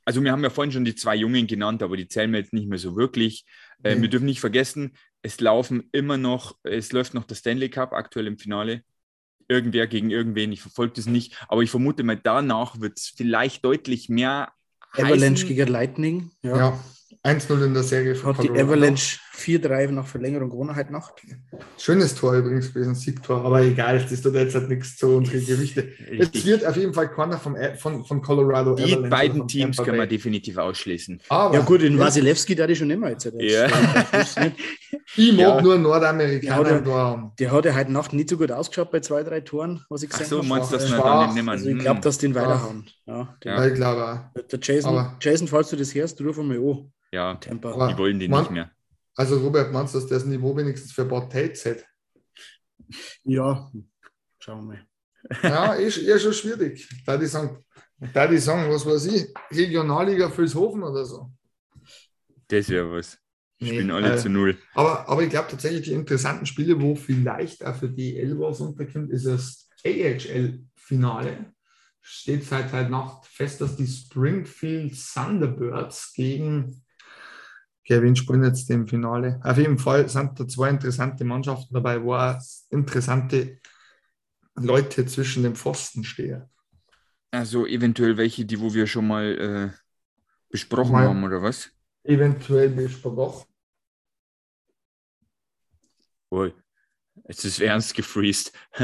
also 0.04 0.22
wir 0.22 0.32
haben 0.32 0.42
ja 0.42 0.50
vorhin 0.50 0.72
schon 0.72 0.84
die 0.84 0.94
zwei 0.94 1.16
Jungen 1.16 1.46
genannt, 1.46 1.82
aber 1.82 1.96
die 1.96 2.08
zählen 2.08 2.30
wir 2.32 2.40
jetzt 2.40 2.52
nicht 2.52 2.68
mehr 2.68 2.78
so 2.78 2.96
wirklich. 2.96 3.46
Äh, 3.82 3.96
mhm. 3.96 4.02
Wir 4.02 4.08
dürfen 4.10 4.26
nicht 4.26 4.40
vergessen, 4.40 4.96
es 5.22 5.40
laufen 5.40 5.88
immer 5.92 6.18
noch, 6.18 6.56
es 6.62 6.92
läuft 6.92 7.14
noch 7.14 7.24
der 7.24 7.36
Stanley 7.36 7.70
Cup 7.70 7.92
aktuell 7.92 8.26
im 8.26 8.38
Finale. 8.38 8.82
Irgendwer 9.48 9.86
gegen 9.86 10.10
irgendwen, 10.10 10.52
ich 10.52 10.62
verfolge 10.62 10.94
das 10.94 11.06
nicht, 11.06 11.36
aber 11.48 11.62
ich 11.62 11.70
vermute 11.70 12.02
mal, 12.02 12.16
danach 12.16 12.80
wird 12.80 12.98
es 12.98 13.12
vielleicht 13.14 13.64
deutlich 13.64 14.08
mehr 14.08 14.52
Avalanche 14.92 15.44
heißen. 15.44 15.48
gegen 15.48 15.68
Lightning. 15.68 16.30
Ja. 16.42 16.56
ja. 16.56 16.84
1-0 17.24 17.64
in 17.64 17.74
der 17.74 17.82
Serie 17.82 18.14
von 18.14 18.36
Hat 18.36 18.44
die 18.44 18.50
Avalanche 18.50 19.18
4-3 19.36 19.90
nach 19.90 20.06
Verlängerung 20.06 20.50
gewonnen 20.50 20.76
heute 20.76 20.92
Nacht. 20.92 21.14
Schönes 21.78 22.14
Tor 22.14 22.34
übrigens 22.34 22.72
gewesen, 22.72 22.94
Siegtor, 22.94 23.44
aber 23.44 23.62
egal, 23.62 23.98
das 23.98 24.20
tut 24.20 24.34
jetzt 24.34 24.54
halt 24.54 24.68
nichts 24.68 24.96
zu 24.96 25.16
unseren 25.16 25.44
Gewichte. 25.44 25.88
Es 26.18 26.46
wird 26.46 26.64
auf 26.64 26.76
jeden 26.76 26.94
Fall 26.94 27.10
keiner 27.10 27.38
vom, 27.38 27.56
von, 27.76 28.04
von 28.04 28.22
Colorado 28.22 28.74
Die 28.74 28.84
Avalanche 28.84 29.08
beiden 29.10 29.48
Teams 29.48 29.76
können 29.76 29.98
wir 29.98 30.06
definitiv 30.06 30.56
ausschließen. 30.58 31.20
Aber, 31.28 31.54
ja 31.54 31.60
gut, 31.62 31.82
in 31.82 31.98
ja. 31.98 32.04
Wasilewski 32.04 32.54
da 32.54 32.66
die 32.66 32.76
schon 32.76 32.90
immer 32.90 33.10
jetzt. 33.10 33.30
Ja. 33.38 33.66
ich 35.16 35.32
mag 35.32 35.38
ja. 35.38 35.60
nur 35.60 35.78
Nordamerikaner. 35.78 36.80
Der, 36.80 37.32
der 37.38 37.52
hat 37.52 37.64
ja 37.64 37.74
heute 37.74 37.92
Nacht 37.92 38.12
nicht 38.12 38.30
so 38.30 38.36
gut 38.36 38.52
ausgeschaut 38.52 38.90
bei 38.90 39.00
zwei, 39.00 39.22
drei 39.22 39.40
Toren, 39.40 39.84
was 39.88 40.02
ich 40.02 40.10
gesehen 40.10 40.26
habe. 40.26 40.42
so, 40.42 40.48
meinst 40.48 40.72
du, 40.72 40.76
dass 40.76 40.90
wir 40.90 40.98
dann 40.98 41.28
den 41.28 41.34
nehmen? 41.34 41.48
Also 41.48 41.68
ich 41.68 41.78
glaube, 41.78 42.00
dass 42.00 42.18
den 42.18 42.34
weiterhauen. 42.34 42.88
Ja, 43.06 43.36
ja. 43.44 43.66
ich 43.66 43.74
glaube 43.74 44.04
auch. 44.04 44.42
Der 44.42 44.58
Jason, 44.60 45.10
Jason, 45.20 45.48
falls 45.48 45.70
du 45.70 45.76
das 45.76 45.94
hörst, 45.94 46.20
ruf 46.20 46.36
mal 46.36 46.56
an. 46.56 46.92
Ja, 47.12 47.34
Temper. 47.36 47.88
die 47.92 47.98
wollen 47.98 48.18
den 48.18 48.30
man, 48.30 48.40
nicht 48.40 48.50
mehr. 48.50 48.70
Also 49.16 49.38
Robert, 49.38 49.73
meinst 49.73 49.94
du, 49.94 50.00
dass 50.00 50.09
das 50.09 50.25
Niveau 50.25 50.56
wenigstens 50.56 50.92
für 50.92 51.04
Bad 51.04 51.30
Tates 51.32 51.65
hat? 51.67 51.84
Ja, 53.23 53.71
schauen 54.38 54.69
wir 54.69 54.76
mal. 54.76 54.86
Ja, 55.43 55.75
ist 55.75 55.99
eher 55.99 56.19
schon 56.19 56.32
schwierig. 56.32 56.88
Da 57.06 57.17
die 57.17 57.26
sagen, 57.26 57.65
da 58.12 58.26
die 58.26 58.38
sagen, 58.38 58.71
was 58.71 58.84
weiß 58.84 59.06
ich, 59.06 59.32
Regionalliga 59.50 60.36
Vilshofen 60.36 60.82
oder 60.82 61.04
so. 61.04 61.30
Das 62.49 62.69
wäre 62.69 62.91
was. 62.91 63.19
Spielen 63.62 63.86
nee, 63.86 63.93
alle 63.93 64.15
äh, 64.15 64.19
zu 64.19 64.28
null. 64.28 64.58
Aber, 64.75 65.08
aber 65.08 65.23
ich 65.23 65.30
glaube 65.30 65.49
tatsächlich, 65.50 65.82
die 65.82 65.93
interessanten 65.93 66.45
Spiele, 66.45 66.80
wo 66.80 66.95
vielleicht 66.95 67.65
auch 67.65 67.75
für 67.75 67.88
die 67.88 68.15
DL 68.15 68.38
was 68.38 68.60
unterkommt, 68.60 69.10
ist 69.10 69.26
das 69.26 69.69
AHL-Finale. 69.84 71.52
Steht 72.02 72.45
seit 72.45 72.73
heute 72.73 72.91
Nacht 72.91 73.26
fest, 73.26 73.60
dass 73.60 73.76
die 73.76 73.86
Springfield 73.86 74.95
Thunderbirds 75.15 76.12
gegen 76.15 76.83
Kevin 77.84 78.16
spielen 78.16 78.44
jetzt 78.44 78.70
im 78.70 78.88
Finale. 78.88 79.40
Auf 79.42 79.58
jeden 79.58 79.78
Fall 79.78 80.08
sind 80.08 80.40
da 80.40 80.49
zwei 80.49 80.70
interessante 80.70 81.25
Mannschaften 81.25 81.75
dabei, 81.75 82.02
wo 82.02 82.14
auch 82.14 82.40
interessante 82.70 83.58
Leute 84.56 85.04
zwischen 85.06 85.42
den 85.42 85.54
Pfosten 85.54 86.04
stehen. 86.04 86.44
Also 87.30 87.66
eventuell 87.66 88.16
welche, 88.16 88.44
die 88.44 88.60
wo 88.60 88.73
wir 88.73 88.86
schon 88.86 89.06
mal 89.08 89.73
äh, 89.75 89.78
besprochen 90.50 90.92
mal 90.92 91.08
haben, 91.08 91.25
oder 91.25 91.42
was? 91.42 91.70
Eventuell 92.04 92.70
besprochen. 92.70 93.47
Oh, 96.30 96.49
jetzt 97.28 97.44
ist 97.44 97.60
ernst 97.60 97.94
gefreezed. 97.94 98.52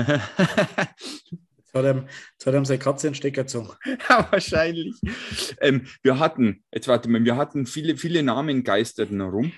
Jetzt 1.72 1.84
hat 1.84 1.96
ihm, 1.96 2.08
jetzt 2.32 2.46
hat 2.46 2.54
ihm 2.54 2.64
seine 2.64 2.78
Katze 2.78 3.06
einen 3.06 3.14
Stecker 3.14 3.42
gezogen. 3.42 3.70
Ja, 4.08 4.26
wahrscheinlich. 4.30 5.00
Ähm, 5.60 5.86
wir 6.02 6.18
hatten, 6.18 6.64
jetzt 6.72 6.88
warte 6.88 7.08
mal, 7.08 7.24
wir 7.24 7.36
hatten 7.36 7.66
viele, 7.66 7.96
viele 7.96 8.22
Namen 8.22 8.64
geisterten 8.64 9.20
herum. 9.20 9.52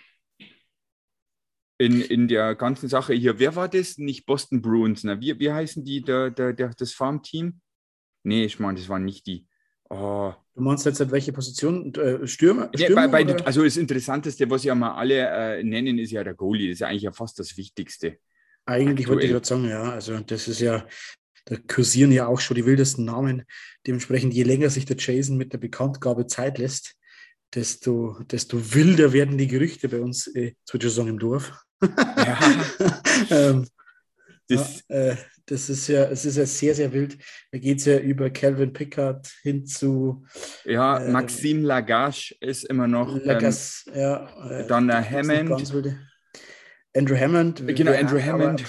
In, 1.79 2.01
in 2.01 2.29
der 2.29 2.55
ganzen 2.55 2.89
Sache 2.89 3.15
hier. 3.15 3.39
Wer 3.39 3.57
war 3.57 3.69
das? 3.69 3.99
Nicht 3.99 4.27
Boston 4.27 4.63
Bruins. 4.63 5.05
Ne? 5.05 5.21
Wie, 5.21 5.39
wie 5.41 5.51
heißen 5.51 5.85
die, 5.85 6.03
der, 6.03 6.31
der, 6.31 6.53
der, 6.53 6.69
das 6.69 6.93
Farmteam? 6.93 7.61
Nee, 8.25 8.45
ich 8.45 8.61
meine, 8.61 8.79
das 8.79 8.89
waren 8.89 9.05
nicht 9.05 9.27
die. 9.27 9.47
Oh. 9.91 10.33
Du 10.55 10.63
meinst 10.63 10.87
jetzt 10.87 11.11
welche 11.11 11.33
Position? 11.33 11.93
Äh, 11.95 12.27
Stürmer? 12.27 12.71
Stürmer 12.75 13.09
bei, 13.09 13.25
bei, 13.25 13.45
also 13.45 13.65
das 13.65 13.77
Interessanteste, 13.77 14.49
was 14.49 14.65
ja 14.65 14.75
mal 14.75 14.95
alle 14.95 15.59
äh, 15.59 15.65
nennen, 15.65 15.99
ist 15.99 16.13
ja 16.13 16.23
der 16.23 16.35
Goalie. 16.35 16.69
Das 16.69 16.75
ist 16.75 16.81
ja 16.81 16.89
eigentlich 16.89 17.03
ja 17.03 17.13
fast 17.13 17.39
das 17.39 17.57
Wichtigste. 17.57 18.19
Eigentlich 18.65 19.07
Aktuell. 19.07 19.09
wollte 19.09 19.27
ich 19.27 19.33
gerade 19.33 19.47
sagen, 19.47 19.69
ja. 19.69 19.83
Also 19.83 20.21
das 20.21 20.47
ist 20.47 20.61
ja, 20.61 20.87
da 21.45 21.57
kursieren 21.57 22.13
ja 22.13 22.27
auch 22.27 22.41
schon 22.41 22.55
die 22.55 22.67
wildesten 22.67 23.05
Namen. 23.05 23.45
Dementsprechend, 23.87 24.35
je 24.35 24.45
länger 24.45 24.71
sich 24.71 24.85
der 24.85 24.97
Jason 24.99 25.37
mit 25.37 25.53
der 25.53 25.59
Bekanntgabe 25.59 26.27
Zeit 26.27 26.59
lässt, 26.59 26.95
desto, 27.55 28.19
desto 28.31 28.75
wilder 28.75 29.13
werden 29.13 29.39
die 29.39 29.49
Gerüchte 29.49 29.89
bei 29.89 30.01
uns, 30.01 30.29
äh, 30.29 30.55
sagen, 30.67 31.09
im 31.09 31.19
Dorf. 31.19 31.53
Ja. 31.83 32.39
ähm, 33.31 33.67
das, 34.49 34.85
ja, 34.89 34.97
äh, 34.97 35.17
das, 35.47 35.69
ist 35.69 35.89
ja, 35.89 36.05
es 36.05 36.25
ist 36.25 36.37
ja 36.37 36.47
sehr, 36.47 36.75
sehr 36.75 36.93
wild. 36.93 37.19
Da 37.51 37.59
geht 37.59 37.79
es 37.79 37.85
ja 37.87 37.99
über 37.99 38.31
Calvin 38.31 38.73
Pickard 38.73 39.27
hin 39.43 39.67
zu. 39.67 40.25
Ja, 40.65 40.99
äh, 40.99 41.11
Maxime 41.11 41.63
Lagache 41.63 42.35
ist 42.41 42.65
immer 42.65 42.87
noch. 42.87 43.17
Lagasse, 43.25 43.91
ähm, 43.93 44.01
ja. 44.01 44.51
Äh, 44.61 44.67
dann 44.67 44.89
der 44.89 45.09
Hammond. 45.09 45.73
Andrew 46.95 47.17
Hammond. 47.17 47.67
Genau, 47.67 47.93
Andrew 47.93 48.21
Hammond. 48.21 48.65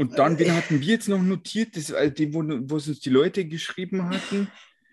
Und 0.00 0.18
dann, 0.18 0.38
wen 0.38 0.56
hatten 0.56 0.80
wir 0.80 0.86
jetzt 0.86 1.08
noch 1.08 1.20
notiert, 1.20 1.76
das, 1.76 1.90
äh, 1.90 2.10
die, 2.10 2.32
wo, 2.32 2.42
wo 2.42 2.76
uns 2.76 3.00
die 3.00 3.10
Leute 3.10 3.44
geschrieben 3.44 4.08
hatten? 4.08 4.50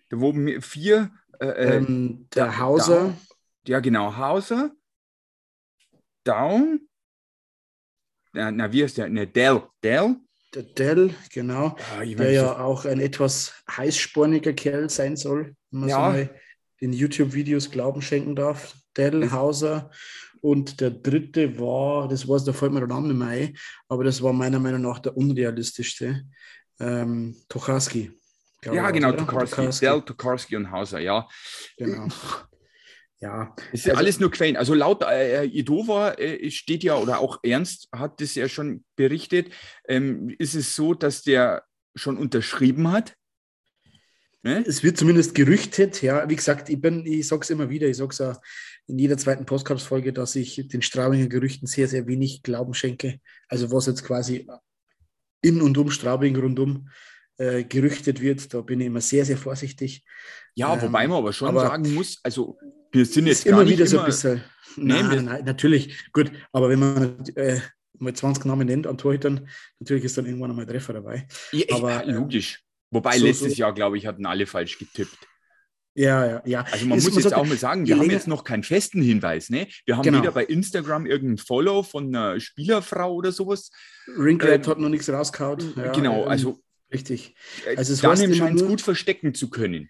Da 0.10 0.20
wurden 0.20 0.62
vier. 0.62 1.12
Äh, 1.40 1.46
äh, 1.46 1.78
ähm, 1.78 2.28
der 2.36 2.60
Hauser. 2.60 3.04
Down, 3.04 3.18
ja, 3.66 3.80
genau, 3.80 4.18
Hauser. 4.18 4.72
Down. 6.26 6.90
Na, 8.34 8.52
na 8.52 8.74
wie 8.74 8.84
heißt 8.84 8.98
der? 8.98 9.08
Ne, 9.08 9.28
Dell. 9.28 9.64
Dell. 9.82 10.18
Der 10.54 10.64
Dell, 10.64 11.16
genau. 11.32 11.78
Ah, 11.96 12.04
der 12.04 12.32
ja 12.32 12.60
auch 12.60 12.84
ein 12.84 13.00
etwas 13.00 13.54
heißsporniger 13.72 14.52
Kerl 14.52 14.90
sein 14.90 15.16
soll, 15.16 15.56
wenn 15.72 15.80
man 15.80 15.90
ja. 15.90 15.96
so 15.96 16.02
mal 16.02 16.36
den 16.82 16.92
YouTube-Videos 16.92 17.72
Glauben 17.72 18.02
schenken 18.02 18.36
darf. 18.36 18.76
Dell, 18.98 19.32
Hauser 19.32 19.90
und 20.42 20.80
der 20.82 20.92
dritte 20.92 21.60
war, 21.60 22.08
das 22.08 22.28
war 22.28 22.40
da 22.40 22.54
fällt 22.54 22.72
mir 22.72 22.80
der 22.80 22.88
Name 22.88 23.08
nicht 23.08 23.18
mehr 23.18 23.28
ein, 23.28 23.58
aber 23.88 24.04
das 24.04 24.22
war 24.22 24.34
meiner 24.34 24.60
Meinung 24.60 24.82
nach 24.82 25.00
der 25.00 25.16
unrealistischste, 25.16 26.24
ähm, 26.80 27.36
Tokarski. 27.50 28.12
Ja, 28.64 28.92
genau, 28.92 29.12
Tokarski. 29.12 29.70
Dell, 29.80 30.02
Tokarski 30.02 30.56
und 30.56 30.72
Hauser, 30.72 31.00
ja. 31.00 31.28
Genau. 31.78 32.08
Ja. 33.20 33.56
Es 33.72 33.82
ist 33.82 33.90
also, 33.90 33.98
alles 34.00 34.20
nur 34.20 34.32
Quellen. 34.32 34.58
Also 34.58 34.74
laut 34.74 35.04
äh, 35.04 35.46
Idova 35.46 36.14
äh, 36.14 36.52
steht 36.52 36.84
ja, 36.84 36.96
oder 36.96 37.20
auch 37.20 37.40
Ernst 37.44 37.88
hat 37.92 38.22
das 38.22 38.36
ja 38.36 38.48
schon 38.48 38.84
berichtet, 38.96 39.52
ähm, 39.88 40.34
ist 40.38 40.54
es 40.54 40.76
so, 40.76 40.94
dass 40.94 41.24
der 41.24 41.64
schon 41.96 42.18
unterschrieben 42.18 42.92
hat. 42.92 43.16
Ne? 44.44 44.64
Es 44.68 44.84
wird 44.84 44.98
zumindest 44.98 45.34
gerüchtet, 45.34 46.02
ja. 46.04 46.30
Wie 46.30 46.36
gesagt, 46.36 46.70
ich, 46.70 46.84
ich 46.84 47.28
sage 47.28 47.42
es 47.42 47.50
immer 47.50 47.70
wieder, 47.70 47.88
ich 47.88 47.98
sage 47.98 48.12
es 48.12 48.22
auch 48.22 48.40
in 48.88 49.00
jeder 49.00 49.18
zweiten 49.18 49.46
Podcast-Folge, 49.46 50.14
dass 50.14 50.36
ich 50.36 50.68
den 50.68 50.82
Straubinger 50.82 51.28
Gerüchten 51.28 51.68
sehr, 51.68 51.88
sehr 51.88 52.08
wenig 52.08 52.42
Glauben 52.42 52.74
schenke. 52.74 53.20
Also 53.50 53.72
was 53.72 53.86
jetzt 53.86 54.04
quasi 54.04 54.48
in 55.42 55.62
und 55.62 55.78
um 55.78 55.92
Straubing 55.92 56.36
rundum 56.38 56.90
äh, 57.38 57.64
gerüchtet 57.66 58.22
wird, 58.22 58.54
da 58.54 58.62
bin 58.62 58.80
ich 58.80 58.88
immer 58.88 59.02
sehr, 59.02 59.26
sehr 59.26 59.38
vorsichtig. 59.38 60.04
Ja, 60.56 60.74
ähm, 60.74 60.82
wobei 60.84 61.08
man 61.08 61.18
aber 61.18 61.34
schon 61.34 61.50
aber 61.50 61.62
sagen 61.62 61.94
muss, 61.94 62.20
also 62.24 62.58
wir 62.92 63.06
sind 63.06 63.28
jetzt 63.28 63.46
immer 63.46 63.68
wieder 63.68 63.86
so 63.86 64.00
ein 64.00 64.06
bisschen. 64.06 64.44
Nein, 64.78 65.08
nein, 65.08 65.26
nein, 65.26 65.46
natürlich. 65.46 66.12
Gut, 66.14 66.32
aber 66.52 66.70
wenn 66.70 66.80
man, 66.80 67.24
äh, 67.36 67.60
mal 68.00 68.14
20 68.14 68.46
Namen 68.46 68.68
nennt 68.68 68.88
an 68.88 68.98
Torhütern, 68.98 69.50
natürlich 69.80 70.06
ist 70.06 70.18
dann 70.18 70.26
irgendwann 70.26 70.52
einmal 70.52 70.66
Treffer 70.66 70.94
dabei. 70.94 71.28
Ja, 71.52 71.76
aber 71.76 72.06
logisch. 72.06 72.64
Wobei 72.92 73.18
so, 73.18 73.26
letztes 73.26 73.54
so. 73.54 73.60
Jahr, 73.60 73.74
glaube 73.74 73.98
ich, 73.98 74.06
hatten 74.08 74.26
alle 74.26 74.46
falsch 74.46 74.80
getippt. 74.80 75.18
Ja, 75.98 76.28
ja, 76.28 76.42
ja. 76.46 76.66
Also 76.72 76.86
man 76.86 77.00
ist, 77.00 77.06
muss 77.06 77.16
man 77.16 77.24
jetzt 77.24 77.34
auch 77.34 77.46
mal 77.46 77.58
sagen, 77.58 77.88
wir 77.88 77.98
haben 77.98 78.12
jetzt 78.12 78.28
noch 78.28 78.44
keinen 78.44 78.62
festen 78.62 79.02
Hinweis. 79.02 79.50
Ne? 79.50 79.68
Wir 79.86 79.98
haben 79.98 80.04
genau. 80.04 80.20
wieder 80.20 80.32
bei 80.32 80.46
Instagram 80.46 81.08
irgendein 81.08 81.40
Follow 81.40 81.82
von 81.82 82.16
einer 82.16 82.40
Spielerfrau 82.40 83.16
oder 83.16 83.32
sowas. 83.32 83.72
Ringcrab 84.08 84.64
ähm, 84.64 84.68
hat 84.68 84.78
noch 84.78 84.90
nichts 84.90 85.10
rausgehauen. 85.10 85.74
Ja, 85.76 85.92
genau, 85.92 86.24
ähm, 86.24 86.30
also 86.30 86.60
richtig. 86.94 87.34
Also 87.76 87.94
es 87.94 88.02
scheint 88.38 88.62
es 88.62 88.68
gut 88.68 88.82
verstecken 88.82 89.34
zu 89.34 89.50
können. 89.50 89.90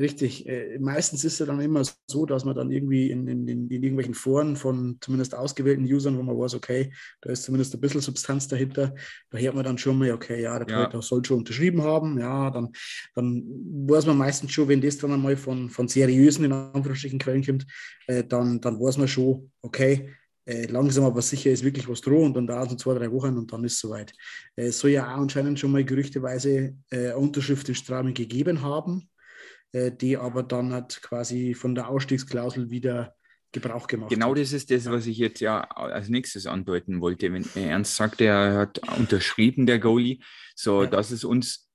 Richtig. 0.00 0.48
Äh, 0.48 0.78
meistens 0.78 1.24
ist 1.24 1.40
es 1.40 1.46
dann 1.46 1.60
immer 1.60 1.82
so, 2.06 2.24
dass 2.24 2.44
man 2.44 2.54
dann 2.54 2.70
irgendwie 2.70 3.10
in, 3.10 3.26
in, 3.26 3.48
in, 3.48 3.68
in, 3.68 3.82
irgendwelchen 3.82 4.14
Foren 4.14 4.54
von 4.54 4.96
zumindest 5.00 5.34
ausgewählten 5.34 5.84
Usern, 5.84 6.16
wo 6.16 6.22
man 6.22 6.38
weiß, 6.38 6.54
okay, 6.54 6.92
da 7.20 7.32
ist 7.32 7.42
zumindest 7.42 7.74
ein 7.74 7.80
bisschen 7.80 8.00
Substanz 8.00 8.46
dahinter, 8.46 8.94
da 9.30 9.38
hört 9.38 9.56
man 9.56 9.64
dann 9.64 9.76
schon 9.76 9.98
mal, 9.98 10.12
okay, 10.12 10.40
ja, 10.40 10.56
der 10.56 10.66
Projekt 10.66 10.94
ja. 10.94 11.02
soll 11.02 11.24
schon 11.24 11.38
unterschrieben 11.38 11.82
haben, 11.82 12.16
ja, 12.16 12.48
dann, 12.50 12.68
dann 13.16 13.42
weiß 13.88 14.06
man 14.06 14.18
meistens 14.18 14.52
schon, 14.52 14.68
wenn 14.68 14.80
das 14.80 14.98
dann 14.98 15.12
einmal 15.12 15.36
von, 15.36 15.68
von 15.68 15.88
seriösen, 15.88 16.44
in 16.44 16.52
Anführungsstrichen, 16.52 17.18
Quellen 17.18 17.44
kommt, 17.44 17.66
äh, 18.06 18.22
dann, 18.22 18.60
dann 18.60 18.78
weiß 18.78 18.98
man 18.98 19.08
schon, 19.08 19.50
okay, 19.62 20.10
äh, 20.44 20.66
langsam 20.66 21.06
aber 21.06 21.22
sicher 21.22 21.50
ist 21.50 21.64
wirklich 21.64 21.88
was 21.88 22.02
droh 22.02 22.24
und 22.24 22.34
dann 22.34 22.46
dauert 22.46 22.70
es 22.70 22.76
zwei, 22.76 22.94
drei 22.94 23.10
Wochen 23.10 23.36
und 23.36 23.52
dann 23.52 23.64
ist 23.64 23.74
es 23.74 23.80
soweit. 23.80 24.12
Äh, 24.54 24.66
es 24.66 24.78
soll 24.78 24.92
ja 24.92 25.12
auch 25.12 25.18
anscheinend 25.18 25.58
schon 25.58 25.72
mal 25.72 25.84
gerüchteweise 25.84 26.76
äh, 26.90 27.12
Unterschrift 27.14 27.68
in 27.68 27.74
Stramen 27.74 28.14
gegeben 28.14 28.62
haben 28.62 29.08
die 29.72 30.16
aber 30.16 30.42
dann 30.42 30.72
hat 30.72 31.02
quasi 31.02 31.54
von 31.54 31.74
der 31.74 31.88
Ausstiegsklausel 31.88 32.70
wieder 32.70 33.14
Gebrauch 33.52 33.86
gemacht 33.86 34.10
Genau 34.10 34.30
hat. 34.30 34.38
das 34.38 34.52
ist 34.52 34.70
das, 34.70 34.86
was 34.86 35.06
ich 35.06 35.18
jetzt 35.18 35.40
ja 35.40 35.62
als 35.62 36.08
nächstes 36.08 36.46
andeuten 36.46 37.00
wollte. 37.00 37.32
Wenn 37.32 37.46
er 37.54 37.70
ernst 37.70 37.96
sagt, 37.96 38.20
er 38.20 38.54
hat 38.54 38.80
unterschrieben, 38.98 39.66
der 39.66 39.78
Goalie, 39.78 40.18
so 40.54 40.82
ja. 40.82 40.90
dass 40.90 41.10
es 41.10 41.24
uns 41.24 41.68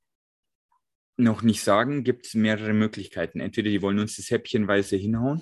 noch 1.17 1.41
nicht 1.41 1.63
sagen, 1.63 2.03
gibt 2.03 2.27
es 2.27 2.33
mehrere 2.35 2.73
Möglichkeiten. 2.73 3.39
Entweder 3.39 3.69
die 3.69 3.81
wollen 3.81 3.99
uns 3.99 4.17
das 4.17 4.29
häppchenweise 4.29 4.95
hinhauen, 4.95 5.41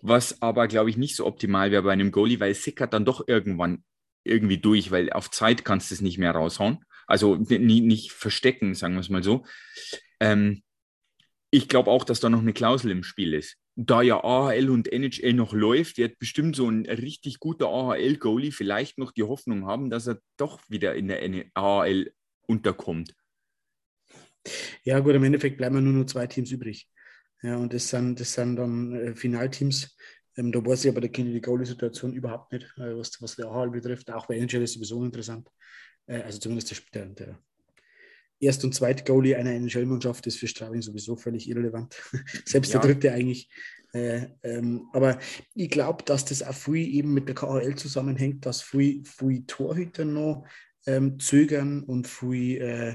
was 0.00 0.42
aber, 0.42 0.68
glaube 0.68 0.90
ich, 0.90 0.96
nicht 0.96 1.16
so 1.16 1.26
optimal 1.26 1.70
wäre 1.70 1.82
bei 1.82 1.92
einem 1.92 2.12
Goalie, 2.12 2.40
weil 2.40 2.52
es 2.52 2.64
sickert 2.64 2.92
dann 2.92 3.04
doch 3.04 3.26
irgendwann 3.26 3.84
irgendwie 4.24 4.58
durch, 4.58 4.90
weil 4.90 5.10
auf 5.10 5.30
Zeit 5.30 5.64
kannst 5.64 5.90
du 5.90 5.94
es 5.94 6.00
nicht 6.00 6.18
mehr 6.18 6.32
raushauen. 6.32 6.84
Also 7.06 7.36
nicht, 7.36 7.60
nicht 7.60 8.12
verstecken, 8.12 8.74
sagen 8.74 8.94
wir 8.94 9.00
es 9.00 9.08
mal 9.08 9.22
so. 9.22 9.44
Ähm, 10.20 10.62
ich 11.50 11.68
glaube 11.68 11.90
auch, 11.90 12.04
dass 12.04 12.20
da 12.20 12.28
noch 12.28 12.40
eine 12.40 12.52
Klausel 12.52 12.90
im 12.90 13.02
Spiel 13.02 13.34
ist. 13.34 13.56
Da 13.76 14.02
ja 14.02 14.22
AHL 14.22 14.70
und 14.70 14.92
NHL 14.92 15.32
noch 15.34 15.52
läuft, 15.52 15.98
wird 15.98 16.18
bestimmt 16.18 16.56
so 16.56 16.68
ein 16.68 16.84
richtig 16.84 17.38
guter 17.38 17.68
AHL-Goalie 17.68 18.50
vielleicht 18.50 18.98
noch 18.98 19.12
die 19.12 19.22
Hoffnung 19.22 19.66
haben, 19.66 19.88
dass 19.88 20.08
er 20.08 20.20
doch 20.36 20.60
wieder 20.68 20.94
in 20.94 21.08
der 21.08 21.46
AHL 21.54 22.12
unterkommt. 22.46 23.14
Ja, 24.82 24.98
gut, 25.00 25.14
im 25.14 25.24
Endeffekt 25.24 25.58
bleiben 25.58 25.82
nur 25.82 25.92
noch 25.92 26.06
zwei 26.06 26.26
Teams 26.26 26.50
übrig. 26.50 26.88
Ja, 27.42 27.56
und 27.56 27.72
das 27.72 27.88
sind, 27.88 28.18
das 28.18 28.32
sind 28.32 28.56
dann 28.56 28.92
äh, 28.94 29.14
Finalteams. 29.14 29.96
Ähm, 30.36 30.50
da 30.50 30.64
weiß 30.64 30.84
ich 30.84 30.90
aber, 30.90 31.00
da 31.00 31.08
kenne 31.08 31.28
ich 31.28 31.36
die 31.36 31.40
Goalie-Situation 31.40 32.12
überhaupt 32.12 32.52
nicht, 32.52 32.64
äh, 32.78 32.96
was, 32.96 33.20
was 33.22 33.36
der 33.36 33.46
AHL 33.46 33.70
betrifft. 33.70 34.10
Auch 34.10 34.26
bei 34.26 34.38
NHL 34.38 34.62
ist 34.62 34.74
sowieso 34.74 35.04
interessant. 35.04 35.48
Äh, 36.06 36.22
also 36.22 36.38
zumindest 36.38 36.94
der, 36.94 37.06
der, 37.06 37.38
Erst- 38.40 38.64
und 38.64 38.74
Zweit-Goalie 38.74 39.36
einer 39.36 39.52
NHL-Mannschaft 39.52 40.26
ist 40.26 40.38
für 40.38 40.46
Straubing 40.46 40.82
sowieso 40.82 41.16
völlig 41.16 41.48
irrelevant. 41.48 41.96
Selbst 42.44 42.72
ja. 42.72 42.80
der 42.80 42.88
dritte 42.90 43.12
eigentlich. 43.12 43.48
Äh, 43.92 44.26
ähm, 44.42 44.88
aber 44.92 45.18
ich 45.54 45.70
glaube, 45.70 46.04
dass 46.04 46.24
das 46.24 46.42
auch 46.42 46.54
viel 46.54 46.86
eben 46.94 47.14
mit 47.14 47.26
der 47.26 47.34
KHL 47.34 47.74
zusammenhängt, 47.74 48.44
dass 48.44 48.60
viel, 48.60 49.02
viel 49.04 49.44
Torhüter 49.46 50.04
noch 50.04 50.44
ähm, 50.86 51.18
zögern 51.18 51.82
und 51.82 52.06
viel 52.06 52.60
äh, 52.60 52.94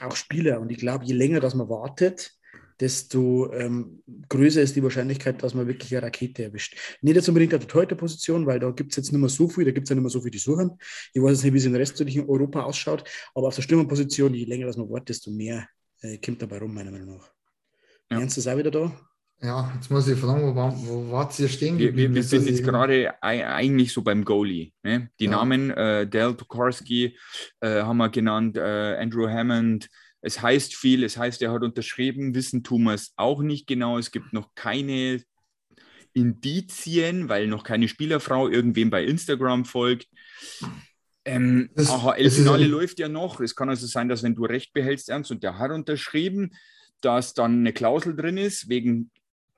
auch 0.00 0.16
Spieler. 0.16 0.60
Und 0.60 0.70
ich 0.70 0.78
glaube, 0.78 1.04
je 1.04 1.14
länger 1.14 1.40
das 1.40 1.54
man 1.54 1.68
wartet, 1.68 2.37
desto 2.80 3.52
ähm, 3.52 4.02
größer 4.28 4.62
ist 4.62 4.76
die 4.76 4.82
Wahrscheinlichkeit, 4.82 5.42
dass 5.42 5.54
man 5.54 5.66
wirklich 5.66 5.94
eine 5.94 6.06
Rakete 6.06 6.44
erwischt. 6.44 6.76
Nicht 7.02 7.16
jetzt 7.16 7.28
unbedingt 7.28 7.54
auf 7.54 7.60
der 7.60 7.68
Torhüterposition, 7.68 8.46
weil 8.46 8.60
da 8.60 8.70
gibt 8.70 8.92
es 8.92 8.96
jetzt 8.96 9.12
nicht 9.12 9.20
mehr 9.20 9.28
so 9.28 9.48
viel, 9.48 9.64
da 9.64 9.72
gibt 9.72 9.86
es 9.86 9.90
ja 9.90 9.96
nicht 9.96 10.02
mehr 10.02 10.10
so 10.10 10.20
viel, 10.20 10.30
die 10.30 10.38
suchen. 10.38 10.78
Ich 11.12 11.22
weiß 11.22 11.32
jetzt 11.32 11.44
nicht, 11.44 11.54
wie 11.54 11.58
es 11.58 11.64
in 11.64 11.74
restlichen 11.74 12.28
Europa 12.28 12.62
ausschaut, 12.62 13.04
aber 13.34 13.48
auf 13.48 13.54
der 13.54 13.62
Stürmerposition, 13.62 14.34
je 14.34 14.44
länger 14.44 14.66
das 14.66 14.76
man 14.76 14.88
wartet, 14.88 15.10
desto 15.10 15.30
mehr 15.30 15.66
äh, 16.02 16.18
kommt 16.18 16.40
dabei 16.42 16.58
rum, 16.58 16.74
meiner 16.74 16.90
Meinung 16.90 17.16
nach. 17.16 17.30
Ja. 18.10 18.20
Ernst 18.20 18.38
ist 18.38 18.46
auch 18.46 18.56
wieder 18.56 18.70
da. 18.70 18.92
Ja, 19.40 19.72
jetzt 19.76 19.88
muss 19.88 20.08
ich 20.08 20.18
fragen, 20.18 20.42
wo, 20.42 20.56
wo 20.56 21.12
wart 21.12 21.38
ihr 21.38 21.48
stehen 21.48 21.78
geblieben? 21.78 21.96
Wir, 21.96 22.08
wir, 22.08 22.14
wir 22.16 22.22
sind 22.24 22.48
jetzt 22.48 22.64
gerade 22.64 23.14
eigentlich 23.22 23.92
so 23.92 24.02
beim 24.02 24.24
Goalie. 24.24 24.72
Ne? 24.82 25.10
Die 25.20 25.26
ja. 25.26 25.30
Namen 25.30 25.70
äh, 25.70 26.08
Del 26.08 26.34
Tokarski 26.34 27.16
äh, 27.60 27.82
haben 27.82 27.98
wir 27.98 28.08
genannt, 28.08 28.56
äh, 28.56 28.96
Andrew 28.98 29.28
Hammond, 29.28 29.88
es 30.20 30.42
heißt 30.42 30.74
viel, 30.74 31.04
es 31.04 31.16
heißt, 31.16 31.42
er 31.42 31.52
hat 31.52 31.62
unterschrieben, 31.62 32.34
wissen 32.34 32.62
tun 32.62 32.84
wir 32.84 32.94
es 32.94 33.12
auch 33.16 33.42
nicht 33.42 33.66
genau. 33.66 33.98
Es 33.98 34.10
gibt 34.10 34.32
noch 34.32 34.54
keine 34.54 35.22
Indizien, 36.12 37.28
weil 37.28 37.46
noch 37.46 37.62
keine 37.62 37.88
Spielerfrau 37.88 38.48
irgendwem 38.48 38.90
bei 38.90 39.04
Instagram 39.04 39.64
folgt. 39.64 40.08
Ähm, 41.24 41.70
AHL-Finale 41.76 42.66
läuft 42.66 42.98
ja 42.98 43.08
noch. 43.08 43.40
Es 43.40 43.54
kann 43.54 43.68
also 43.68 43.86
sein, 43.86 44.08
dass 44.08 44.22
wenn 44.22 44.34
du 44.34 44.44
Recht 44.44 44.72
behältst, 44.72 45.08
Ernst, 45.08 45.30
und 45.30 45.42
der 45.42 45.58
hat 45.58 45.70
unterschrieben, 45.70 46.52
dass 47.00 47.34
dann 47.34 47.60
eine 47.60 47.72
Klausel 47.72 48.16
drin 48.16 48.38
ist, 48.38 48.68
wegen 48.68 49.10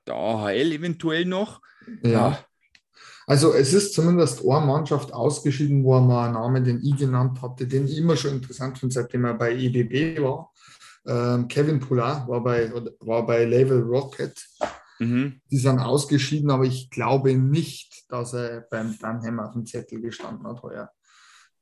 der 0.05 0.15
AHL 0.15 0.73
eventuell 0.73 1.25
noch. 1.25 1.61
Ja. 2.03 2.11
ja. 2.11 2.45
Also 3.31 3.53
es 3.53 3.71
ist 3.71 3.93
zumindest 3.93 4.41
eine 4.45 4.65
Mannschaft 4.65 5.13
ausgeschieden, 5.13 5.85
wo 5.85 5.95
er 5.95 6.01
mal 6.01 6.25
einen 6.25 6.33
Namen, 6.33 6.65
den 6.65 6.83
ich 6.83 6.97
genannt 6.97 7.41
hatte, 7.41 7.65
den 7.65 7.87
ich 7.87 7.97
immer 7.97 8.17
schon 8.17 8.33
interessant 8.33 8.77
finde, 8.77 8.93
seitdem 8.93 9.23
er 9.23 9.35
bei 9.35 9.55
EBB 9.55 10.21
war. 10.21 10.51
Ähm, 11.07 11.47
Kevin 11.47 11.79
Poulard 11.79 12.27
war 12.27 12.43
bei, 12.43 12.69
war 12.99 13.25
bei 13.25 13.45
Level 13.45 13.83
Rocket. 13.83 14.37
Mhm. 14.99 15.39
Die 15.49 15.57
sind 15.57 15.79
ausgeschieden, 15.79 16.51
aber 16.51 16.65
ich 16.65 16.89
glaube 16.89 17.33
nicht, 17.33 18.03
dass 18.09 18.33
er 18.33 18.67
beim 18.69 18.99
Dunham 18.99 19.39
auf 19.39 19.53
dem 19.53 19.65
Zettel 19.65 20.01
gestanden 20.01 20.45
hat 20.45 20.61
heuer. 20.61 20.91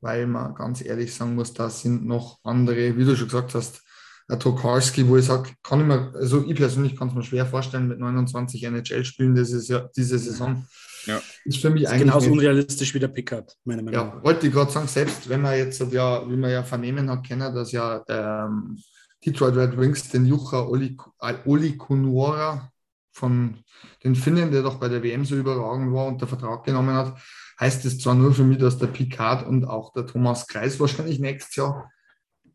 Weil 0.00 0.26
man 0.26 0.56
ganz 0.56 0.84
ehrlich 0.84 1.14
sagen 1.14 1.36
muss, 1.36 1.54
da 1.54 1.70
sind 1.70 2.04
noch 2.04 2.40
andere, 2.42 2.96
wie 2.96 3.04
du 3.04 3.14
schon 3.14 3.28
gesagt 3.28 3.54
hast, 3.54 3.80
der 4.28 4.40
Tokarski, 4.40 5.06
wo 5.06 5.18
ich 5.18 5.26
sage, 5.26 5.50
kann 5.62 5.82
ich 5.82 5.86
mir, 5.86 6.12
also 6.16 6.44
ich 6.44 6.56
persönlich 6.56 6.96
kann 6.96 7.10
es 7.10 7.14
mir 7.14 7.22
schwer 7.22 7.46
vorstellen, 7.46 7.86
mit 7.86 8.00
29 8.00 8.60
NHL-Spielen 8.64 9.36
diese, 9.36 9.88
diese 9.94 10.18
Saison. 10.18 10.66
Ja. 11.06 11.20
Ist 11.44 11.58
für 11.58 11.70
mich 11.70 11.82
ist 11.82 11.90
eigentlich. 11.90 12.02
Genauso 12.02 12.30
unrealistisch 12.32 12.94
wie 12.94 12.98
der 12.98 13.08
Pickard, 13.08 13.56
meine 13.64 13.82
Meinung 13.82 14.06
nach. 14.06 14.14
Ja, 14.16 14.24
wollte 14.24 14.46
ich 14.46 14.52
gerade 14.52 14.70
sagen, 14.70 14.88
selbst 14.88 15.28
wenn 15.28 15.42
man 15.42 15.56
jetzt 15.56 15.80
ja, 15.92 16.28
wie 16.28 16.36
man 16.36 16.50
ja 16.50 16.62
vernehmen 16.62 17.10
hat, 17.10 17.26
kennen, 17.26 17.54
dass 17.54 17.72
ja 17.72 18.02
ähm, 18.08 18.78
Detroit 19.24 19.56
Red 19.56 19.78
Wings 19.78 20.08
den 20.08 20.26
Jucha 20.26 20.62
Oli, 20.62 20.96
Oli 21.44 21.76
Kunuora 21.76 22.70
von 23.12 23.58
den 24.04 24.14
Finnen, 24.14 24.50
der 24.50 24.62
doch 24.62 24.76
bei 24.76 24.88
der 24.88 25.02
WM 25.02 25.24
so 25.24 25.36
überragend 25.36 25.92
war 25.92 26.06
und 26.06 26.20
der 26.20 26.28
Vertrag 26.28 26.64
genommen 26.64 26.94
hat, 26.94 27.20
heißt 27.58 27.84
es 27.84 27.98
zwar 27.98 28.14
nur 28.14 28.32
für 28.32 28.44
mich, 28.44 28.58
dass 28.58 28.78
der 28.78 28.86
Picard 28.86 29.46
und 29.46 29.64
auch 29.64 29.92
der 29.92 30.06
Thomas 30.06 30.46
Kreis 30.46 30.80
wahrscheinlich 30.80 31.18
nächstes 31.18 31.56
Jahr 31.56 31.90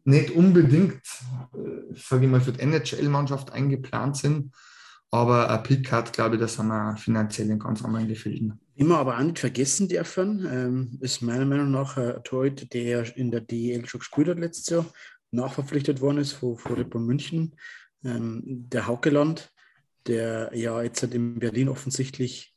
nicht 0.04 0.32
unbedingt, 0.32 1.02
äh, 1.54 1.96
sage 1.96 2.26
ich 2.26 2.32
mal, 2.32 2.42
für 2.42 2.52
die 2.52 2.62
NHL-Mannschaft 2.62 3.52
eingeplant 3.52 4.18
sind, 4.18 4.52
aber 5.16 5.50
ein 5.50 5.64
Picard, 5.64 6.14
glaube 6.14 6.36
ich, 6.36 6.42
das 6.42 6.58
haben 6.58 6.68
wir 6.68 6.96
finanziell 6.98 7.50
in 7.50 7.60
ganz 7.60 7.84
anderen 7.84 8.08
Gefilden. 8.08 8.60
Immer 8.76 8.98
aber 8.98 9.18
auch 9.18 9.24
nicht 9.24 9.40
vergessen 9.40 9.88
dürfen, 9.88 10.48
ähm, 10.52 10.98
ist 11.02 11.22
meiner 11.22 11.46
Meinung 11.46 11.72
nach 11.72 11.98
ein 11.98 12.24
Torhüter, 12.24 12.66
der 12.66 13.16
in 13.18 13.32
der 13.32 13.42
DEL 13.42 13.86
schon 13.88 14.00
gespielt 14.00 14.28
hat 14.28 14.40
letztes 14.40 14.70
Jahr, 14.70 14.86
nachverpflichtet 15.32 16.02
worden 16.02 16.18
ist 16.18 16.34
von, 16.34 16.58
von 16.58 17.06
München, 17.06 17.56
ähm, 18.04 18.42
der 18.46 18.88
Haukeland, 18.88 19.52
der 20.08 20.52
ja 20.54 20.82
jetzt 20.82 21.02
halt 21.02 21.14
in 21.14 21.40
Berlin 21.40 21.70
offensichtlich 21.70 22.56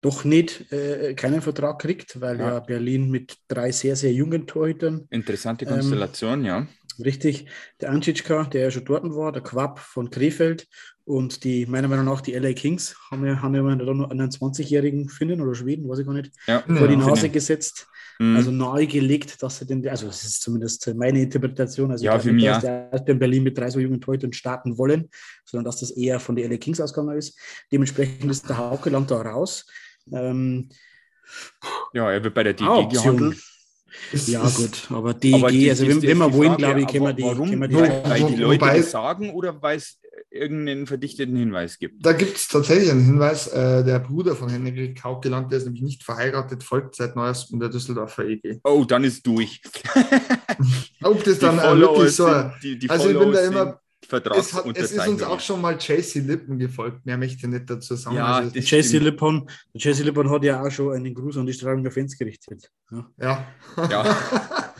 doch 0.00 0.24
nicht 0.24 0.70
äh, 0.72 1.14
keinen 1.14 1.42
Vertrag 1.42 1.80
kriegt, 1.80 2.20
weil 2.20 2.38
ja. 2.38 2.54
ja. 2.54 2.60
Berlin 2.60 3.10
mit 3.10 3.36
drei 3.48 3.72
sehr, 3.72 3.96
sehr 3.96 4.12
jungen 4.12 4.46
Torhütern. 4.46 5.06
Interessante 5.10 5.64
ähm, 5.64 5.72
Konstellation, 5.72 6.40
ähm, 6.40 6.44
ja. 6.44 6.66
Richtig. 7.04 7.46
Der 7.80 7.90
Ancicka, 7.90 8.44
der 8.44 8.62
ja 8.62 8.70
schon 8.70 8.84
dort 8.84 9.04
war, 9.04 9.32
der 9.32 9.42
Quapp 9.42 9.78
von 9.78 10.10
Krefeld 10.10 10.66
und 11.04 11.44
die, 11.44 11.64
meiner 11.66 11.88
Meinung 11.88 12.06
nach, 12.06 12.20
die 12.20 12.34
LA 12.34 12.52
Kings 12.52 12.96
haben 13.10 13.24
ja, 13.24 13.40
haben 13.40 13.54
ja 13.54 13.62
nur 13.62 14.10
einen 14.10 14.30
20-jährigen 14.30 15.08
Finnen 15.08 15.40
oder 15.40 15.54
Schweden, 15.54 15.88
weiß 15.88 16.00
ich 16.00 16.06
gar 16.06 16.12
nicht, 16.12 16.32
ja, 16.46 16.60
vor 16.60 16.76
ja, 16.76 16.86
die 16.86 16.96
Nase 16.96 17.22
Finnen. 17.22 17.32
gesetzt. 17.32 17.86
Mhm. 18.18 18.36
Also 18.36 18.50
nahegelegt, 18.50 19.40
dass 19.42 19.58
sie 19.58 19.66
den, 19.66 19.88
also 19.88 20.06
das 20.08 20.24
ist 20.24 20.42
zumindest 20.42 20.92
meine 20.96 21.22
Interpretation, 21.22 21.92
also 21.92 22.04
ja, 22.04 22.18
für 22.18 22.32
mich, 22.32 22.44
dass 22.44 22.64
ja. 22.64 22.88
der 22.88 23.08
in 23.08 23.18
Berlin 23.18 23.44
mit 23.44 23.56
drei 23.56 23.70
so 23.70 23.78
jungen 23.78 24.00
Torhütern 24.00 24.32
starten 24.32 24.76
wollen, 24.76 25.08
sondern 25.44 25.66
dass 25.66 25.80
das 25.80 25.92
eher 25.92 26.18
von 26.18 26.34
den 26.34 26.50
LA 26.50 26.56
Kings 26.58 26.80
ausgegangen 26.80 27.16
ist. 27.16 27.38
Dementsprechend 27.70 28.30
ist 28.30 28.48
der 28.48 28.58
Hauke 28.58 28.90
lang 28.90 29.06
da 29.06 29.22
raus. 29.22 29.66
Ähm, 30.12 30.68
ja, 31.92 32.10
er 32.10 32.24
wird 32.24 32.34
bei 32.34 32.42
der 32.42 32.54
DG 32.54 32.88
gehandelt. 32.88 33.38
Ja, 34.12 34.48
gut, 34.48 34.86
aber 34.90 35.14
DG, 35.14 35.34
aber 35.34 35.50
die, 35.50 35.70
also 35.70 35.86
wenn, 35.86 36.02
wenn 36.02 36.18
wir 36.18 36.32
wollen, 36.32 36.56
glaube 36.56 36.80
ich, 36.80 36.86
können 36.86 37.04
wir 37.04 37.12
die, 37.12 37.22
warum? 37.22 37.48
Können 37.48 37.60
wir 37.60 37.68
die 37.68 37.74
weil 37.74 38.24
die 38.24 38.36
Leute 38.36 38.60
Wobei, 38.60 38.76
das 38.78 38.90
sagen 38.90 39.30
oder 39.30 39.60
weil 39.62 39.78
es 39.78 39.98
irgendeinen 40.30 40.86
verdichteten 40.86 41.36
Hinweis 41.36 41.78
gibt. 41.78 42.04
Da 42.04 42.12
gibt 42.12 42.36
es 42.36 42.48
tatsächlich 42.48 42.90
einen 42.90 43.04
Hinweis. 43.04 43.48
Äh, 43.48 43.84
der 43.84 43.98
Bruder 43.98 44.36
von 44.36 44.48
Henrik 44.48 45.02
Haukeland, 45.02 45.50
der 45.50 45.58
ist 45.58 45.64
nämlich 45.64 45.82
nicht 45.82 46.04
verheiratet, 46.04 46.62
folgt 46.62 46.96
seit 46.96 47.16
neuestem 47.16 47.60
der 47.60 47.68
Düsseldorfer 47.68 48.24
EG. 48.26 48.60
Oh, 48.64 48.84
dann 48.84 49.04
ist 49.04 49.26
durch. 49.26 49.62
Ob 51.02 51.24
das 51.24 51.38
dann 51.38 51.56
Die 51.56 51.80
wirklich 51.80 52.16
so. 52.16 52.50
die, 52.62 52.78
die 52.78 52.90
also 52.90 53.10
ich 53.10 53.18
bin 53.18 53.32
da 53.32 53.40
immer. 53.40 53.80
Sind 54.08 54.26
Es, 54.26 54.54
hat, 54.54 54.66
es 54.76 54.92
ist 54.92 55.08
uns 55.08 55.22
auch 55.22 55.40
schon 55.40 55.60
mal 55.60 55.76
JC 55.78 56.16
Lippen 56.16 56.58
gefolgt. 56.58 57.04
Mehr 57.04 57.18
möchte 57.18 57.36
ich 57.36 57.52
nicht 57.52 57.68
dazu 57.68 57.94
sagen. 57.94 58.16
Ja, 58.16 58.36
also, 58.36 58.54
Jesse 58.54 58.88
stimmt. 58.88 59.04
Lippon, 59.04 59.50
Jesse 59.74 60.02
Lippon 60.02 60.30
hat 60.30 60.44
ja 60.44 60.62
auch 60.62 60.70
schon 60.70 60.94
einen 60.94 61.14
Gruß 61.14 61.36
an 61.36 61.46
die 61.46 61.52
Straubing 61.52 61.90
Fans 61.90 62.16
gerichtet. 62.16 62.70
Ja. 62.90 63.10
ja. 63.20 63.46
Ja. 63.90 64.16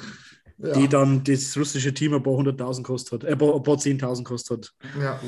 ja. 0.59 0.73
Die 0.73 0.89
dann 0.89 1.23
das 1.25 1.57
russische 1.57 1.93
Team 1.93 2.15
ein 2.15 2.23
paar 2.23 2.35
hunderttausend 2.35 2.87
kostet 2.87 3.25
hat, 3.25 3.25
äh, 3.25 3.33
ein 3.33 3.63
paar, 3.63 3.79
zehntausend 3.79 4.27
kostet 4.27 4.59
hat, 4.59 4.75
ja. 5.01 5.21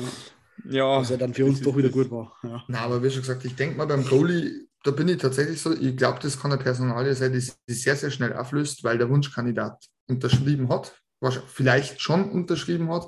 ja, 0.69 0.99
was 0.99 1.09
ja 1.09 1.17
dann 1.17 1.33
für 1.33 1.45
uns 1.45 1.59
das 1.59 1.67
doch 1.67 1.77
wieder 1.77 1.89
gut 1.89 2.09
war. 2.11 2.35
Ja. 2.43 2.63
Na, 2.67 2.79
aber 2.79 3.01
wie 3.03 3.09
schon 3.09 3.21
gesagt, 3.21 3.45
ich 3.45 3.55
denke 3.55 3.77
mal 3.77 3.85
beim 3.85 4.05
Goalie, 4.05 4.67
da 4.83 4.91
bin 4.91 5.07
ich 5.07 5.17
tatsächlich 5.17 5.61
so, 5.61 5.73
ich 5.73 5.95
glaube, 5.95 6.19
das 6.21 6.39
kann 6.39 6.51
eine 6.51 6.61
Personalie 6.61 7.15
sein, 7.15 7.31
die 7.31 7.39
sich 7.39 7.55
sehr, 7.67 7.95
sehr 7.95 8.11
schnell 8.11 8.33
auflöst, 8.33 8.83
weil 8.83 8.97
der 8.97 9.09
Wunschkandidat 9.09 9.85
unterschrieben 10.07 10.69
hat, 10.69 10.99
wahrscheinlich- 11.19 11.51
vielleicht 11.51 12.01
schon 12.01 12.31
unterschrieben 12.31 12.91
hat 12.91 13.07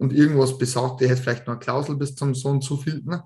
und 0.00 0.14
irgendwas 0.14 0.56
besagt, 0.56 1.00
der 1.00 1.10
hätte 1.10 1.22
vielleicht 1.22 1.46
noch 1.46 1.54
eine 1.54 1.60
Klausel 1.60 1.94
bis 1.96 2.14
zum 2.14 2.34
so 2.34 2.48
und 2.48 2.64
so 2.64 2.78
viel. 2.78 3.02
Ne? 3.04 3.22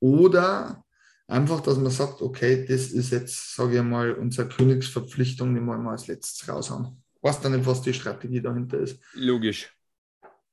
Oder 0.00 0.84
einfach, 1.26 1.60
dass 1.62 1.78
man 1.78 1.90
sagt, 1.90 2.20
okay, 2.20 2.66
das 2.68 2.88
ist 2.88 3.10
jetzt, 3.10 3.54
sage 3.56 3.78
ich 3.78 3.82
mal, 3.82 4.12
unsere 4.12 4.48
Königsverpflichtung, 4.48 5.54
die 5.54 5.66
wollen 5.66 5.82
wir 5.82 5.92
als 5.92 6.06
letztes 6.06 6.46
raushauen. 6.46 7.02
Weiß 7.22 7.40
da 7.40 7.48
nicht, 7.48 7.64
was 7.64 7.80
die 7.80 7.94
Strategie 7.94 8.42
dahinter 8.42 8.78
ist. 8.78 9.00
logisch. 9.14 9.70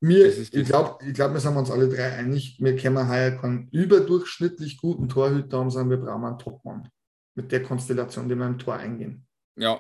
Mir, 0.03 0.25
ich 0.35 0.49
glaube, 0.65 1.05
ich 1.05 1.13
glaub, 1.13 1.31
wir 1.33 1.39
sind 1.39 1.55
uns 1.55 1.69
alle 1.69 1.87
drei 1.87 2.13
einig, 2.13 2.57
wir 2.59 2.75
können 2.75 3.07
heuer 3.07 3.31
keinen 3.31 3.67
überdurchschnittlich 3.69 4.77
guten 4.77 5.07
Torhüter 5.09 5.59
haben, 5.59 5.69
sondern 5.69 5.91
wir 5.99 6.05
brauchen 6.05 6.25
einen 6.25 6.39
Topmann. 6.39 6.89
Mit 7.35 7.51
der 7.51 7.61
Konstellation, 7.61 8.27
die 8.27 8.35
wir 8.35 8.47
im 8.47 8.57
Tor 8.57 8.77
eingehen. 8.77 9.27
Ja, 9.57 9.79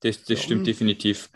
das, 0.00 0.24
das 0.24 0.28
Ja, 0.28 0.36
stimmt 0.38 0.66
definitiv. 0.66 1.28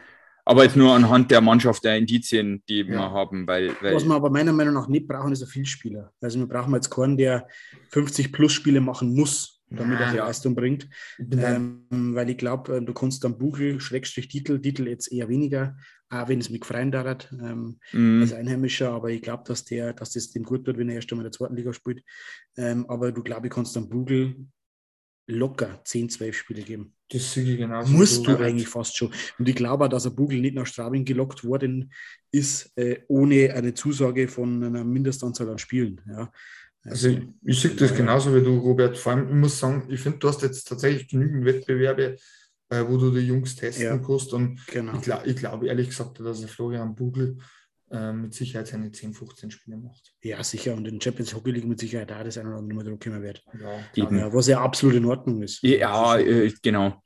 Aber 0.50 0.64
jetzt 0.64 0.76
nur 0.76 0.92
anhand 0.94 1.30
der 1.30 1.40
Mannschaft 1.40 1.84
der 1.84 1.96
Indizien, 1.96 2.62
die 2.68 2.86
wir 2.86 2.94
Ja. 2.94 3.10
haben, 3.10 3.46
weil, 3.46 3.74
weil 3.80 3.94
Was 3.94 4.04
wir 4.04 4.14
aber 4.14 4.30
meiner 4.30 4.52
Meinung 4.52 4.74
nach 4.74 4.88
nicht 4.88 5.06
brauchen, 5.06 5.32
ist 5.32 5.42
ein 5.42 5.48
Vielspieler. 5.48 6.12
Also 6.20 6.38
wir 6.40 6.46
brauchen 6.48 6.74
jetzt 6.74 6.90
keinen, 6.90 7.16
der 7.16 7.46
50 7.90 8.32
plus 8.32 8.52
Spiele 8.52 8.80
machen 8.80 9.14
muss, 9.14 9.62
damit 9.70 10.00
er 10.00 10.10
die. 10.10 10.16
Leistung 10.16 10.56
bringt. 10.56 10.88
Ähm, 11.18 11.86
weil 12.14 12.28
ich 12.30 12.36
glaube, 12.38 12.82
du 12.82 12.92
kannst 12.92 13.22
dann 13.22 13.38
Buchel, 13.38 13.78
Schrägstrich 13.80 14.26
Titel, 14.28 14.58
Titel 14.60 14.88
jetzt 14.88 15.12
eher 15.12 15.28
weniger, 15.28 15.76
auch 16.08 16.26
wenn 16.28 16.40
es 16.40 16.50
mich 16.50 16.60
gefreien 16.62 16.90
dauert, 16.90 17.32
ähm, 17.40 17.78
mh, 17.92 18.22
als 18.22 18.32
Einheimischer, 18.32 18.90
aber 18.90 19.10
ich 19.10 19.22
glaube, 19.22 19.44
dass 19.46 19.64
der, 19.64 19.92
dass 19.92 20.10
das 20.14 20.32
dem 20.32 20.42
gut 20.42 20.66
wird, 20.66 20.76
wenn 20.78 20.88
er 20.88 20.96
erst 20.96 21.12
einmal 21.12 21.24
in 21.24 21.30
der 21.30 21.38
zweiten 21.38 21.54
Liga 21.54 21.72
spielt. 21.72 22.02
Ähm, 22.56 22.84
aber 22.88 23.12
du 23.12 23.22
glaube 23.22 23.46
ich 23.46 23.52
kannst 23.52 23.76
dann 23.76 23.88
Buchel 23.88 24.34
locker 25.30 25.80
10, 25.84 26.10
12 26.10 26.36
Spiele 26.36 26.62
geben. 26.62 26.92
das 27.10 27.32
sehe 27.32 27.44
ich 27.52 27.58
genauso. 27.58 27.92
Musst 27.92 28.26
du 28.26 28.36
eigentlich 28.36 28.68
fast 28.68 28.96
schon. 28.96 29.10
Und 29.38 29.48
ich 29.48 29.54
glaube 29.56 29.84
auch, 29.84 29.88
dass 29.88 30.06
ein 30.06 30.14
Bugel 30.14 30.40
nicht 30.40 30.54
nach 30.54 30.66
Straubing 30.66 31.04
gelockt 31.04 31.44
worden 31.44 31.92
ist, 32.30 32.70
äh, 32.76 33.00
ohne 33.08 33.52
eine 33.54 33.74
Zusage 33.74 34.28
von 34.28 34.62
einer 34.62 34.84
Mindestanzahl 34.84 35.48
an 35.48 35.58
Spielen. 35.58 36.00
Ja. 36.08 36.30
Also 36.84 37.08
ich, 37.08 37.20
ich 37.44 37.60
sehe 37.60 37.72
das 37.72 37.94
genauso 37.94 38.34
wie 38.34 38.42
du, 38.42 38.56
Robert. 38.58 38.96
Vor 38.96 39.12
allem, 39.12 39.28
ich 39.28 39.34
muss 39.34 39.58
sagen, 39.58 39.86
ich 39.90 40.00
finde, 40.00 40.18
du 40.18 40.28
hast 40.28 40.42
jetzt 40.42 40.66
tatsächlich 40.68 41.08
genügend 41.08 41.44
Wettbewerbe, 41.44 42.16
äh, 42.70 42.84
wo 42.86 42.96
du 42.96 43.10
die 43.10 43.26
Jungs 43.26 43.56
testen 43.56 43.84
Ja. 43.84 43.98
kannst. 43.98 44.32
Und 44.32 44.64
Genau. 44.68 44.94
ich 44.96 45.02
glaube 45.02 45.26
ich 45.28 45.36
glaub, 45.36 45.62
ehrlich 45.62 45.88
gesagt, 45.88 46.20
dass 46.20 46.40
der 46.40 46.48
Florian 46.48 46.94
Bugel 46.94 47.36
äh, 47.90 48.12
mit 48.12 48.34
Sicherheit 48.34 48.68
seine 48.68 48.92
10, 48.92 49.14
15 49.14 49.50
Spiele 49.50 49.76
macht. 49.76 50.14
Ja, 50.22 50.42
sicher. 50.44 50.74
Und 50.74 50.86
in 50.86 51.00
Champions 51.00 51.34
Hockey 51.34 51.50
League 51.50 51.66
mit 51.66 51.80
Sicherheit 51.80 52.12
auch 52.12 52.22
das 52.22 52.38
eine 52.38 52.50
oder 52.50 52.58
andere 52.58 52.76
Mal 52.76 52.84
Druck 52.84 53.02
kommen 53.02 53.22
wird. 53.22 53.42
Ja, 53.60 53.84
Eben. 54.02 54.18
Ja, 54.18 54.32
was 54.32 54.46
ja 54.46 54.60
absolut 54.60 54.96
in 54.96 55.04
Ordnung 55.06 55.42
ist. 55.42 55.62
ja, 55.62 56.16
ist 56.16 56.56
äh, 56.56 56.58
genau. 56.62 57.02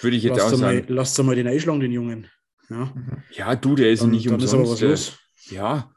Würde 0.00 0.16
ich 0.16 0.22
jetzt 0.22 0.38
lasst 0.38 0.54
auch 0.54 0.58
mal, 0.58 0.74
sagen. 0.76 0.86
lasst 0.88 1.22
mal 1.22 1.36
den 1.36 1.46
einschlagen, 1.48 1.80
den 1.80 1.92
Jungen. 1.92 2.26
Ja, 2.70 2.94
Ja, 3.32 3.56
du, 3.56 3.74
der 3.74 3.90
ist 3.90 4.02
dann, 4.02 4.10
nicht 4.10 4.30
dann 4.30 4.40
ist 4.40 4.52
aber 4.54 4.62
was 4.62 4.82
umsonst. 4.82 5.18
los. 5.40 5.50
äh, 5.50 5.54
ja, 5.56 5.90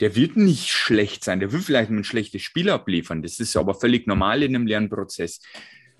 der 0.00 0.16
wird 0.16 0.36
nicht 0.36 0.68
schlecht 0.70 1.24
sein. 1.24 1.40
Der 1.40 1.52
will 1.52 1.60
vielleicht 1.60 1.90
ein 1.90 2.04
schlechtes 2.04 2.42
Spiel 2.42 2.70
abliefern. 2.70 3.22
Das 3.22 3.38
ist 3.40 3.56
aber 3.56 3.74
völlig 3.74 4.06
normal 4.06 4.42
in 4.42 4.54
einem 4.54 4.66
Lernprozess. 4.66 5.40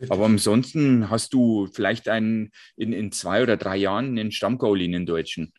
Aber 0.08 0.24
ansonsten 0.26 1.08
hast 1.08 1.32
du 1.32 1.68
vielleicht 1.72 2.08
einen 2.08 2.50
in, 2.76 2.92
in 2.92 3.12
zwei 3.12 3.42
oder 3.42 3.56
drei 3.56 3.76
Jahren 3.76 4.18
einen 4.18 4.32
Stammgoalie 4.32 4.86
in 4.86 4.92
den 4.92 5.06
Deutschen 5.06 5.52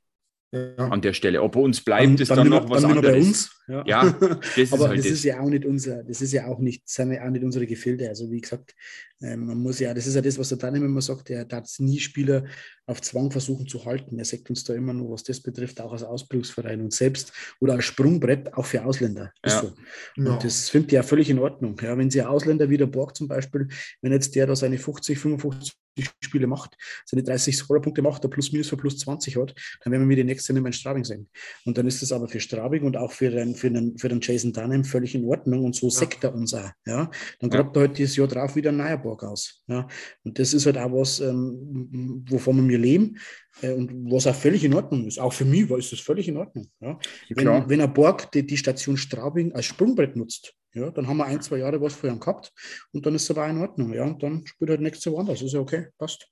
ja. 0.55 0.87
an 0.87 1.01
der 1.01 1.13
Stelle. 1.13 1.41
Ob 1.41 1.55
er 1.55 1.61
uns 1.61 1.81
bleibt, 1.81 2.19
ist 2.19 2.31
dann, 2.31 2.39
nicht 2.39 2.49
noch 2.49 2.69
was 2.69 2.83
nicht 2.83 2.93
mehr 2.93 3.01
bei 3.01 3.07
anderes. 3.09 3.27
uns. 3.27 3.61
Ja, 3.67 3.83
Ja, 3.85 4.09
das 4.19 4.57
ist 4.57 4.73
aber 4.73 4.89
halt 4.89 4.99
das 4.99 5.05
das. 5.05 5.13
ist 5.13 5.23
ja 5.23 5.39
auch 5.39 5.49
nicht 5.49 5.65
unser, 5.65 6.03
das 6.03 6.21
ist 6.21 6.31
ja 6.31 6.47
auch 6.47 6.59
nicht, 6.59 6.87
sind 6.87 7.11
ja 7.11 7.25
auch 7.25 7.29
nicht 7.29 7.43
unsere 7.43 7.65
Gefilde. 7.65 8.07
Also 8.09 8.29
wie 8.31 8.41
gesagt, 8.41 8.75
ähm, 9.21 9.45
man 9.45 9.57
muss 9.57 9.79
ja, 9.79 9.93
das 9.93 10.07
ist 10.07 10.15
ja 10.15 10.21
das, 10.21 10.37
was 10.37 10.49
der 10.49 10.57
Daniel 10.57 10.83
immer 10.83 11.01
sagt, 11.01 11.29
er 11.29 11.45
darf 11.45 11.79
nie 11.79 11.99
Spieler 11.99 12.45
auf 12.85 13.01
Zwang 13.01 13.31
versuchen 13.31 13.67
zu 13.67 13.85
halten. 13.85 14.19
Er 14.19 14.25
sagt 14.25 14.49
uns 14.49 14.63
da 14.63 14.73
immer 14.73 14.93
nur, 14.93 15.11
was 15.11 15.23
das 15.23 15.41
betrifft, 15.41 15.81
auch 15.81 15.91
als 15.91 16.03
Ausbildungsverein 16.03 16.81
und 16.81 16.93
selbst 16.93 17.31
oder 17.59 17.73
als 17.73 17.85
Sprungbrett 17.85 18.53
auch 18.53 18.65
für 18.65 18.83
Ausländer. 18.85 19.31
Ja. 19.43 19.61
so. 19.61 19.73
Ja. 20.17 20.33
Und 20.33 20.43
das 20.43 20.69
finde 20.69 20.87
ich 20.87 20.93
ja 20.93 21.03
völlig 21.03 21.29
in 21.29 21.39
Ordnung. 21.39 21.75
Ja, 21.81 21.97
wenn 21.97 22.11
sie 22.11 22.21
Ausländer 22.21 22.69
wie 22.69 22.77
der 22.77 22.87
Borg 22.87 23.15
zum 23.15 23.27
Beispiel, 23.27 23.67
wenn 24.01 24.11
jetzt 24.11 24.35
der 24.35 24.47
da 24.47 24.55
seine 24.55 24.77
50, 24.77 25.17
55 25.17 25.75
Spiele 26.21 26.47
macht, 26.47 26.75
seine 27.05 27.23
30 27.23 27.55
Scorerpunkte 27.55 28.01
macht, 28.01 28.23
der 28.23 28.27
plus 28.29 28.51
minus 28.51 28.67
für 28.67 28.77
plus 28.77 28.97
20 28.99 29.37
hat, 29.37 29.55
dann 29.83 29.91
werden 29.91 30.01
wir 30.01 30.07
mir 30.07 30.17
die 30.17 30.23
nächste 30.23 30.53
nicht 30.53 30.61
mehr 30.61 30.69
in 30.69 30.73
Straubing 30.73 31.05
sehen. 31.05 31.29
Und 31.65 31.77
dann 31.77 31.87
ist 31.87 32.01
das 32.01 32.11
aber 32.11 32.27
für 32.27 32.39
Straubing 32.39 32.83
und 32.83 32.97
auch 32.97 33.11
für 33.11 33.31
den, 33.31 33.54
für 33.55 33.71
den, 33.71 33.97
für 33.97 34.09
den 34.09 34.19
Jason 34.21 34.53
Dunham 34.53 34.83
völlig 34.83 35.15
in 35.15 35.25
Ordnung 35.25 35.63
und 35.65 35.75
so 35.75 35.89
sagt 35.89 36.23
er 36.23 36.33
uns 36.35 36.53
auch. 36.53 36.69
Ja? 36.85 37.09
Dann 37.39 37.49
Ja. 37.49 37.61
grabt 37.61 37.75
er 37.77 37.81
halt 37.81 37.97
dieses 37.97 38.15
Jahr 38.15 38.27
drauf 38.27 38.55
wieder 38.55 38.71
ein 38.71 38.77
neuer 38.77 38.97
Borg 38.97 39.23
aus. 39.23 39.63
Ja? 39.67 39.87
Und 40.23 40.37
das 40.37 40.53
ist 40.53 40.65
halt 40.65 40.77
auch 40.77 40.91
was, 40.91 41.19
ähm, 41.19 42.25
wovon 42.29 42.57
wir 42.57 42.63
mir 42.63 42.77
leben 42.77 43.17
äh, 43.61 43.71
und 43.71 44.11
was 44.11 44.27
auch 44.27 44.35
völlig 44.35 44.63
in 44.63 44.73
Ordnung 44.73 45.05
ist. 45.07 45.19
Auch 45.19 45.33
für 45.33 45.45
mich 45.45 45.69
war 45.69 45.77
ist 45.77 45.91
das 45.91 45.99
völlig 45.99 46.27
in 46.27 46.37
Ordnung. 46.37 46.69
Ja? 46.79 46.99
Klar. 47.35 47.61
Wenn, 47.63 47.69
wenn 47.69 47.81
ein 47.81 47.93
Borg 47.93 48.31
die, 48.31 48.45
die 48.45 48.57
Station 48.57 48.97
Straubing 48.97 49.53
als 49.53 49.65
Sprungbrett 49.65 50.15
nutzt, 50.15 50.53
ja, 50.73 50.91
dann 50.91 51.07
haben 51.07 51.17
wir 51.17 51.25
ein, 51.25 51.41
zwei 51.41 51.57
Jahre 51.59 51.79
was 51.79 51.93
vorher 51.93 52.19
gehabt 52.19 52.51
und 52.91 53.05
dann 53.05 53.15
ist 53.15 53.23
es 53.23 53.31
aber 53.31 53.45
auch 53.45 53.49
in 53.49 53.59
Ordnung. 53.59 53.93
Ja, 53.93 54.03
und 54.03 54.21
dann 54.21 54.45
spielt 54.45 54.69
halt 54.71 54.81
nächstes 54.81 55.05
Jahr 55.05 55.15
woanders. 55.15 55.41
Ist 55.41 55.53
ja 55.53 55.61
okay, 55.61 55.87
passt. 55.97 56.27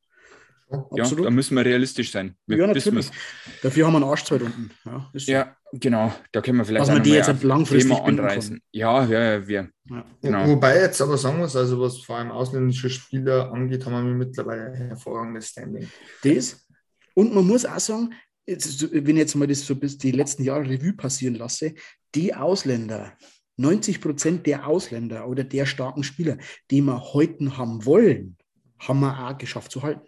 Ja, 0.96 1.10
da 1.10 1.30
müssen 1.30 1.56
wir 1.56 1.66
realistisch 1.66 2.12
sein. 2.12 2.36
Wir 2.48 2.58
Ja, 2.58 2.68
natürlich. 2.68 3.10
Dafür 3.62 3.86
haben 3.86 3.94
wir 3.94 3.98
einen 3.98 4.10
Arschzeit 4.10 4.42
unten. 4.42 4.72
Ja, 4.86 5.10
ist 5.14 5.26
so. 5.28 5.32
Ja, 5.32 5.56
genau. 5.72 6.14
Da 6.32 6.42
können 6.42 6.58
wir 6.58 6.66
vielleicht 6.66 6.88
Dass 6.88 6.96
auch 6.96 7.02
die 7.02 7.12
jetzt 7.12 7.28
mal 7.28 7.34
halt 7.34 7.44
langfristig 7.44 7.96
Thema 7.96 8.08
anreißen. 8.08 8.62
Ja, 8.72 9.06
ja, 9.06 9.34
ja, 9.34 9.48
wir. 9.48 9.70
Ja. 9.90 10.06
Genau. 10.22 10.48
Wobei 10.48 10.82
jetzt 10.82 11.02
aber 11.02 11.18
sagen 11.18 11.40
muss, 11.40 11.56
also 11.56 11.80
was 11.80 12.00
vor 12.00 12.18
allem 12.18 12.32
ausländische 12.32 12.90
Spieler 12.90 13.52
angeht, 13.52 13.86
haben 13.86 14.08
wir 14.08 14.14
mittlerweile 14.14 14.72
ein 14.72 14.74
hervorragendes 14.74 15.50
Standing. 15.50 15.88
Das. 16.24 16.66
Und 17.14 17.34
man 17.34 17.46
muss 17.46 17.66
auch 17.66 17.80
sagen, 17.80 18.14
jetzt, 18.46 18.92
wenn 18.92 19.16
ich 19.16 19.22
jetzt 19.22 19.36
mal 19.36 19.48
das 19.48 19.66
so 19.66 19.76
bis 19.76 19.98
die 19.98 20.12
letzten 20.12 20.44
Jahre 20.44 20.68
Revue 20.70 20.94
passieren 20.94 21.36
lasse, 21.36 21.74
die 22.16 22.34
Ausländer, 22.34 23.14
90 23.58 24.02
Prozent 24.02 24.48
der 24.48 24.68
Ausländer 24.68 25.28
oder 25.28 25.44
der 25.44 25.66
starken 25.66 26.04
Spieler, 26.04 26.38
die 26.72 26.82
wir 26.82 27.14
heute 27.14 27.58
haben 27.58 27.86
wollen, 27.86 28.38
haben 28.80 29.00
wir 29.02 29.28
auch 29.28 29.38
geschafft 29.38 29.72
zu 29.72 29.84
halten. 29.84 30.08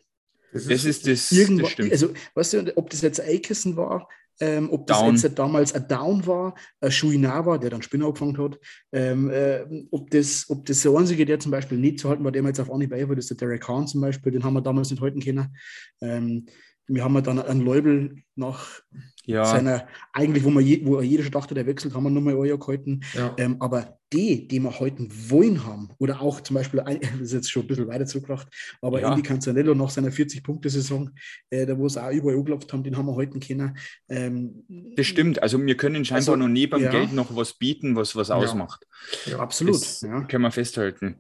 Das 0.64 0.86
ist 0.86 1.08
das, 1.08 1.32
Irgendwann, 1.32 1.64
das 1.64 1.72
stimmt. 1.72 1.92
also, 1.92 2.14
weißt 2.34 2.54
du, 2.54 2.78
ob 2.78 2.90
das 2.90 3.02
jetzt 3.02 3.22
Aikissen 3.22 3.76
war, 3.76 4.08
ähm, 4.40 4.70
ob 4.72 4.88
das 4.88 5.00
Down. 5.00 5.16
jetzt 5.16 5.40
damals 5.40 5.74
ein 5.74 5.88
Down 5.88 6.26
war, 6.28 6.56
ein 6.82 6.92
Schuina 6.92 7.46
war, 7.46 7.60
der 7.60 7.70
dann 7.70 7.82
Spinner 7.82 8.08
abgefangen 8.08 8.38
hat, 8.38 8.60
ähm, 8.92 9.30
äh, 9.30 9.66
ob, 9.92 10.10
das, 10.10 10.50
ob 10.50 10.66
das 10.66 10.82
der 10.82 10.92
einzige, 10.92 11.26
der 11.26 11.40
zum 11.40 11.52
Beispiel 11.52 11.78
nicht 11.78 12.00
zu 12.00 12.10
halten 12.10 12.24
war, 12.24 12.32
der 12.32 12.42
mir 12.42 12.50
jetzt 12.50 12.60
auf 12.60 12.72
Anhieb 12.72 12.92
war, 12.92 13.16
das 13.16 13.26
ist 13.26 13.42
der 13.42 13.48
Derek 13.48 13.68
Hahn 13.68 13.88
zum 13.88 14.02
Beispiel, 14.02 14.32
den 14.32 14.44
haben 14.44 14.54
wir 14.54 14.62
damals 14.62 14.92
nicht 14.92 15.02
halten 15.02 15.22
können. 15.22 15.56
Ähm, 16.02 16.46
wir 16.88 17.04
haben 17.04 17.22
dann 17.24 17.40
einen 17.40 17.62
Leubel 17.62 18.18
nach 18.36 18.82
ja, 19.26 19.46
seiner, 19.46 19.88
eigentlich, 20.14 20.44
wo, 20.44 20.50
man 20.50 20.64
je, 20.66 20.82
wo 20.86 21.02
jeder 21.02 21.24
schon 21.24 21.32
dachte, 21.32 21.54
der 21.54 21.66
wechselt, 21.66 21.94
haben 21.94 22.04
wir 22.04 22.10
nochmal 22.10 22.36
ein 22.36 22.46
Jahr 22.46 22.58
gehalten. 22.58 23.02
Ja. 23.14 23.34
Ähm, 23.38 23.58
aber 23.60 23.98
die, 24.14 24.48
die 24.48 24.60
wir 24.60 24.80
heute 24.80 25.08
wollen 25.30 25.66
haben, 25.66 25.90
oder 25.98 26.22
auch 26.22 26.42
zum 26.42 26.54
Beispiel, 26.56 26.80
ein- 26.82 27.00
das 27.02 27.22
ist 27.22 27.34
jetzt 27.34 27.52
schon 27.52 27.64
ein 27.64 27.68
bisschen 27.68 27.88
weiter 27.88 28.06
zurückgebracht, 28.06 28.48
aber 28.82 29.02
Ja. 29.02 29.10
Andy 29.10 29.22
Canzanello 29.24 29.74
nach 29.74 29.90
seiner 29.90 30.10
40-Punkte-Saison, 30.10 31.10
äh, 31.50 31.66
da 31.66 31.78
wo 31.78 31.86
es 31.88 31.98
auch 31.98 32.12
überall 32.12 32.38
angelaufen 32.38 32.72
haben, 32.72 32.84
den 32.84 32.96
haben 32.98 33.08
wir 33.08 33.16
heute 33.16 33.40
kennen. 33.40 33.78
Ähm, 34.10 34.64
das 34.96 35.08
stimmt. 35.08 35.42
Also 35.42 35.64
wir 35.64 35.76
können 35.78 36.06
scheinbar 36.06 36.18
Also, 36.20 36.36
noch 36.36 36.48
neben 36.48 36.82
ja. 36.82 36.92
Geld 36.92 37.14
noch 37.14 37.36
was 37.36 37.54
bieten, 37.56 37.96
was 37.96 38.16
was 38.16 38.30
ausmacht. 38.32 38.86
Ja. 39.26 39.40
Absolut. 39.40 39.76
Das 39.76 40.02
ja. 40.02 40.22
können 40.24 40.44
wir 40.44 40.52
festhalten. 40.52 41.18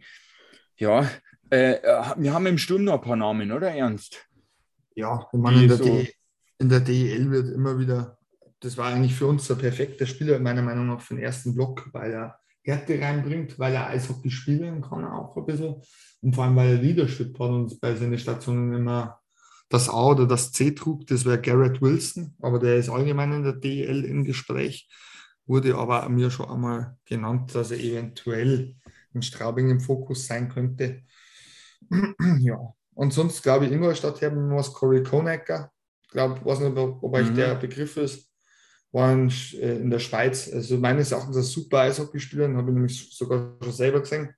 Ja, 0.77 1.09
äh, 1.49 1.75
wir 2.17 2.33
haben 2.33 2.45
im 2.47 2.57
Sturm 2.57 2.83
noch 2.83 2.95
ein 2.95 3.01
paar 3.01 3.15
Namen, 3.15 3.51
oder 3.51 3.69
Ernst? 3.71 4.27
Ja, 4.95 5.27
ich 5.31 5.39
meine, 5.39 5.61
Die 5.61 5.69
so- 5.69 5.83
D 5.83 6.13
in 6.59 6.69
der 6.69 6.79
DEL 6.79 7.31
wird 7.31 7.53
immer 7.53 7.79
wieder, 7.79 8.17
das 8.59 8.77
war 8.77 8.93
eigentlich 8.93 9.15
für 9.15 9.27
uns 9.27 9.47
der 9.47 9.55
perfekte 9.55 10.07
Spieler, 10.07 10.39
meiner 10.39 10.61
Meinung 10.61 10.87
nach, 10.87 11.01
für 11.01 11.15
den 11.15 11.23
ersten 11.23 11.53
Block, 11.53 11.89
weil 11.91 12.11
er 12.11 12.39
Härte 12.63 12.99
reinbringt, 12.99 13.59
weil 13.59 13.73
er 13.73 13.89
Eishockey 13.89 14.31
spielen 14.31 14.81
kann 14.81 15.05
auch 15.05 15.37
ein 15.37 15.45
bisschen 15.45 15.75
und 16.21 16.33
vor 16.33 16.45
allem, 16.45 16.55
weil 16.55 16.69
er 16.69 16.81
Leadership 16.81 17.39
hat 17.39 17.49
und 17.49 17.79
bei 17.79 17.95
seinen 17.95 18.17
Stationen 18.17 18.73
immer 18.73 19.19
das 19.69 19.89
A 19.89 20.07
oder 20.07 20.25
das 20.25 20.51
C 20.51 20.71
trug, 20.71 21.05
das 21.07 21.25
wäre 21.25 21.41
Garrett 21.41 21.81
Wilson, 21.81 22.35
aber 22.41 22.59
der 22.59 22.77
ist 22.77 22.89
allgemein 22.89 23.31
in 23.33 23.43
der 23.43 23.53
DEL 23.53 24.05
im 24.05 24.23
Gespräch. 24.23 24.89
wurde 25.45 25.75
aber 25.75 26.09
mir 26.09 26.31
schon 26.31 26.49
einmal 26.49 26.97
genannt, 27.05 27.53
dass 27.53 27.69
er 27.69 27.79
eventuell 27.79 28.75
in 29.13 29.21
Straubing 29.21 29.69
im 29.69 29.79
Fokus 29.79 30.25
sein 30.25 30.49
könnte. 30.49 31.03
ja, 32.39 32.57
und 32.95 33.13
sonst 33.13 33.43
glaube 33.43 33.65
ich, 33.65 33.71
Ingolstadt 33.71 34.21
haben 34.23 34.49
wir 34.49 34.57
was 34.57 34.73
Corey 34.73 35.03
Konecker. 35.03 35.71
Ich 36.15 36.17
glaube, 36.17 36.45
weiß 36.45 36.59
nicht, 36.61 36.77
ob 36.77 37.13
euch 37.13 37.29
mhm. 37.29 37.35
der 37.35 37.55
Begriff 37.55 37.97
ist. 37.97 38.31
War 38.93 39.11
in, 39.11 39.29
äh, 39.59 39.75
in, 39.75 39.89
der 39.89 39.99
Schweiz, 39.99 40.49
also 40.53 40.77
meines 40.77 41.11
Erachtens 41.11 41.35
ein 41.35 41.43
super 41.43 41.79
Eishockeyspieler, 41.79 42.47
habe 42.55 42.69
ich 42.69 42.73
nämlich 42.73 43.17
sogar 43.17 43.57
schon 43.61 43.73
selber 43.73 43.99
gesehen. 43.99 44.33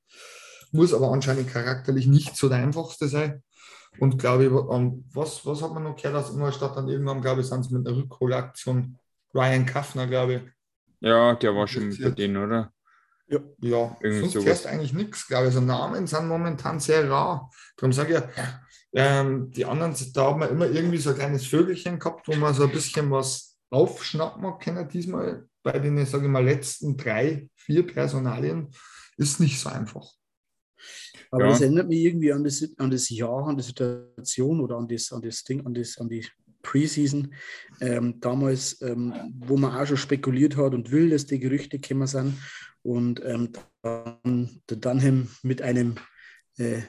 Muss 0.71 0.91
aber 0.91 1.11
anscheinend 1.11 1.47
charakterlich 1.47 2.07
nicht 2.07 2.35
so 2.35 2.49
der 2.49 2.57
einfachste 2.57 3.07
sein. 3.07 3.43
Und 3.99 4.17
glaube 4.17 4.45
ich, 4.45 4.51
was, 4.51 5.45
was 5.45 5.61
hat 5.61 5.71
man 5.71 5.83
noch 5.83 5.95
gehört 5.95 6.15
aus 6.15 6.33
Ingolstadt? 6.33 6.75
Dann 6.75 6.87
irgendwann, 6.87 7.21
glaube 7.21 7.41
ich, 7.41 7.47
sind 7.47 7.61
sie 7.61 7.75
mit 7.75 7.87
einer 7.87 7.95
Rückholaktion. 7.95 8.97
Ryan 9.35 9.67
Kaffner, 9.67 10.07
glaube 10.07 10.33
ich. 10.33 10.41
Ja, 11.01 11.35
der 11.35 11.53
war 11.53 11.67
schon 11.67 11.95
bei 11.95 12.09
denen, 12.09 12.37
oder? 12.37 12.73
Ja, 13.27 13.39
ja. 13.59 13.95
sonst 14.01 14.33
sowas. 14.33 14.65
eigentlich 14.65 14.93
nichts, 14.93 15.27
glaube 15.27 15.49
ich. 15.49 15.55
Also 15.55 15.61
Namen 15.61 16.07
sind 16.07 16.27
momentan 16.27 16.79
sehr 16.79 17.07
rar. 17.07 17.51
Darum 17.75 17.93
sage 17.93 18.15
ich 18.15 18.19
ja, 18.19 18.61
ähm, 18.99 19.51
die 19.51 19.63
anderen, 19.63 19.95
da 20.13 20.23
haben 20.23 20.39
wir 20.39 20.49
immer 20.49 20.65
irgendwie 20.65 20.97
so 20.97 21.11
ein 21.11 21.17
kleines 21.17 21.45
Vögelchen 21.45 21.99
gehabt, 21.99 22.27
wo 22.27 22.35
man 22.35 22.55
so 22.55 22.63
ein 22.63 22.71
bisschen 22.71 23.11
was 23.11 23.55
aufschnappen 23.69 24.57
kann. 24.57 24.89
Diesmal 24.89 25.47
bei 25.61 25.77
den, 25.77 26.03
sage 26.03 26.25
ich 26.25 26.31
mal, 26.31 26.43
letzten 26.43 26.97
drei, 26.97 27.47
vier 27.53 27.85
Personalien 27.85 28.69
ist 29.15 29.39
nicht 29.39 29.59
so 29.59 29.69
einfach. 29.69 30.09
Aber 31.29 31.43
ja. 31.43 31.51
das 31.51 31.61
erinnert 31.61 31.89
mich 31.89 31.99
irgendwie 31.99 32.33
an 32.33 32.43
das, 32.43 32.67
an 32.77 32.89
das 32.89 33.07
Jahr, 33.09 33.47
an 33.47 33.57
die 33.57 33.63
Situation 33.63 34.61
oder 34.61 34.77
an 34.77 34.87
das, 34.87 35.11
an 35.11 35.21
das 35.21 35.43
Ding, 35.43 35.63
an, 35.63 35.75
das, 35.75 35.99
an 35.99 36.09
die 36.09 36.25
Preseason. 36.63 37.35
Ähm, 37.79 38.19
damals, 38.19 38.81
ähm, 38.81 39.13
wo 39.37 39.57
man 39.57 39.75
auch 39.75 39.85
schon 39.85 39.97
spekuliert 39.97 40.57
hat 40.57 40.73
und 40.73 40.89
will, 40.89 41.11
dass 41.11 41.27
die 41.27 41.39
Gerüchte 41.39 41.77
gekommen 41.77 42.07
sind. 42.07 42.33
Und 42.81 43.21
ähm, 43.23 43.51
dann 43.83 44.61
der 44.67 44.77
Dunham 44.77 45.27
mit 45.43 45.61
einem 45.61 45.97
äh, 46.57 46.81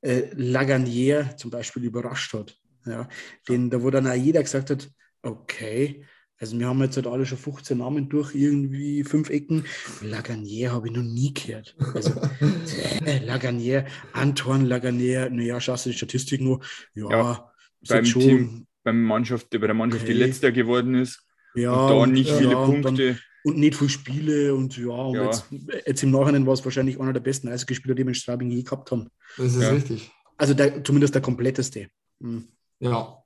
äh, 0.00 0.28
Laganier 0.34 1.36
zum 1.36 1.50
Beispiel 1.50 1.84
überrascht 1.84 2.32
hat. 2.34 2.56
Ja, 2.86 3.08
den, 3.48 3.70
da 3.70 3.82
wo 3.82 3.90
dann 3.90 4.06
auch 4.06 4.14
jeder 4.14 4.42
gesagt 4.42 4.70
hat, 4.70 4.88
okay, 5.22 6.04
also 6.40 6.58
wir 6.58 6.68
haben 6.68 6.80
jetzt 6.82 6.96
halt 6.96 7.06
alle 7.06 7.26
schon 7.26 7.38
15 7.38 7.78
Namen 7.78 8.08
durch, 8.08 8.34
irgendwie 8.34 9.02
fünf 9.02 9.28
Ecken. 9.28 9.64
Laganier 10.00 10.72
habe 10.72 10.88
ich 10.88 10.94
noch 10.94 11.02
nie 11.02 11.34
gehört. 11.34 11.76
Also 11.94 12.12
äh, 13.04 13.18
Laganier, 13.24 13.86
Antoine 14.12 14.66
Laganier, 14.66 15.30
naja, 15.30 15.60
schaust 15.60 15.86
du 15.86 15.90
die 15.90 15.96
Statistik 15.96 16.40
nur, 16.40 16.60
ja, 16.94 17.10
ja 17.10 17.52
beim 17.88 18.04
schon. 18.04 18.22
Team, 18.22 18.66
beim 18.84 19.02
Mannschaft, 19.02 19.50
bei 19.50 19.58
der 19.58 19.74
Mannschaft, 19.74 20.04
okay. 20.04 20.12
die 20.12 20.18
letzter 20.18 20.52
geworden 20.52 20.94
ist. 20.94 21.24
Ja, 21.54 21.72
und 21.72 22.10
da 22.10 22.12
nicht 22.12 22.30
ja, 22.30 22.36
viele 22.38 22.54
Punkte. 22.54 23.18
Und 23.44 23.58
nicht 23.58 23.76
viele 23.76 23.90
Spiele 23.90 24.54
und 24.54 24.76
ja, 24.76 24.90
und 24.90 25.14
ja. 25.14 25.24
Jetzt, 25.26 25.44
jetzt, 25.86 26.02
im 26.02 26.10
Nachhinein 26.10 26.46
war 26.46 26.54
es 26.54 26.64
wahrscheinlich 26.64 27.00
einer 27.00 27.12
der 27.12 27.20
besten 27.20 27.48
Eishockeyspieler, 27.48 27.94
die 27.94 28.02
wir 28.02 28.08
in 28.08 28.14
Straubing 28.14 28.50
je 28.50 28.62
gehabt 28.62 28.90
haben. 28.90 29.08
Das 29.36 29.54
ist 29.54 29.62
ja. 29.62 29.70
richtig. 29.70 30.10
Also 30.36 30.54
der, 30.54 30.82
zumindest 30.84 31.14
der 31.14 31.22
kompletteste. 31.22 31.88
Mhm. 32.18 32.48
Ja, 32.80 33.22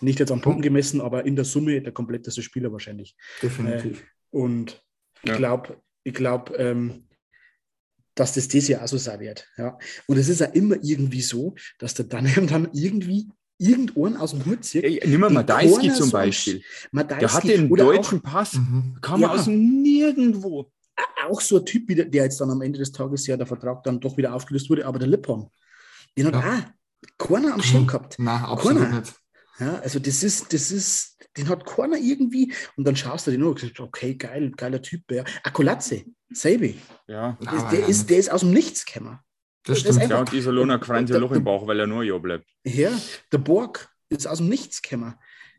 nicht 0.00 0.18
jetzt 0.18 0.32
am 0.32 0.40
Punkten 0.40 0.62
gemessen, 0.62 1.00
aber 1.00 1.24
in 1.24 1.36
der 1.36 1.44
Summe 1.44 1.80
der 1.80 1.92
kompletteste 1.92 2.42
Spieler 2.42 2.72
wahrscheinlich. 2.72 3.16
Definitiv. 3.42 4.02
Äh, 4.02 4.04
und 4.30 4.82
ich 5.22 5.30
ja. 5.30 5.36
glaube, 5.36 5.80
ich 6.04 6.14
glaube, 6.14 6.54
ähm, 6.56 7.08
dass 8.14 8.34
das 8.34 8.48
dieses 8.48 8.68
Jahr 8.68 8.82
auch 8.82 8.88
so 8.88 8.96
sein 8.96 9.20
wird. 9.20 9.48
Ja. 9.56 9.78
Und 10.06 10.16
es 10.16 10.28
ist 10.28 10.40
ja 10.40 10.46
immer 10.46 10.76
irgendwie 10.82 11.22
so, 11.22 11.54
dass 11.78 11.94
der 11.94 12.06
dann, 12.06 12.24
dann 12.46 12.68
irgendwie 12.72 13.28
irgendwann 13.58 14.16
aus 14.16 14.32
dem 14.32 14.44
Hut 14.44 14.64
zieht. 14.64 14.84
Ey, 14.84 15.00
nimm 15.06 15.20
mal 15.20 15.30
Madeiski 15.30 15.92
zum 15.92 16.10
Beispiel. 16.10 16.62
Madeiski 16.90 17.20
der 17.20 17.32
hat 17.32 17.44
den 17.44 17.68
deutschen 17.68 18.20
Pass, 18.20 18.54
mhm. 18.54 18.98
kam 19.00 19.20
ja. 19.20 19.30
aus 19.30 19.46
nirgendwo. 19.46 20.70
Auch 21.28 21.40
so 21.40 21.58
ein 21.58 21.66
Typ, 21.66 21.88
der, 21.88 22.06
jetzt 22.24 22.40
dann 22.40 22.50
am 22.50 22.62
Ende 22.62 22.78
des 22.78 22.92
Tages 22.92 23.26
ja 23.26 23.36
der 23.36 23.46
Vertrag 23.46 23.82
dann 23.84 24.00
doch 24.00 24.16
wieder 24.16 24.34
aufgelöst 24.34 24.70
wurde, 24.70 24.86
aber 24.86 24.98
der 24.98 25.08
Lippon, 25.08 25.50
den 26.16 26.26
hat 26.26 26.34
ja. 26.34 26.40
auch 26.40 27.28
keiner 27.28 27.54
am 27.54 27.62
Schirm 27.62 27.86
gehabt. 27.86 28.18
Nein, 28.18 28.42
absolut 28.42 28.82
keiner. 28.82 29.00
nicht. 29.00 29.14
Ja, 29.58 29.76
also 29.76 29.98
das 29.98 30.22
ist, 30.22 30.52
das 30.52 30.70
ist, 30.70 31.16
den 31.36 31.48
hat 31.48 31.64
keiner 31.64 31.96
irgendwie 31.96 32.52
und 32.76 32.86
dann 32.86 32.96
schaust 32.96 33.26
du 33.26 33.30
den 33.30 33.40
nur 33.40 33.50
und 33.50 33.60
sagst, 33.60 33.80
okay, 33.80 34.14
geil, 34.14 34.52
geiler 34.56 34.82
Typ. 34.82 35.10
Ja. 35.10 35.24
Akolatze, 35.42 36.04
selbe. 36.30 36.74
Ja. 37.06 37.38
Der, 37.40 37.70
der, 37.70 37.88
ist, 37.88 38.10
der 38.10 38.18
ist 38.18 38.30
aus 38.30 38.40
dem 38.40 38.52
Nichts 38.52 38.84
gekommen. 38.84 39.18
Das, 39.66 39.82
das 39.82 39.96
stimmt, 39.96 40.10
ja, 40.10 40.20
und 40.20 40.32
Isolona 40.32 40.78
kreint 40.78 41.10
ja 41.10 41.18
Loch 41.18 41.32
im 41.32 41.44
Bauch, 41.44 41.66
weil 41.66 41.80
er 41.80 41.86
nur 41.86 42.02
ja 42.02 42.16
bleibt. 42.18 42.46
Ja, 42.64 42.90
der 43.32 43.38
Borg 43.38 43.88
ist 44.08 44.26
aus 44.26 44.38
dem 44.38 44.48
Nichts 44.48 44.80
gekommen. 44.80 45.14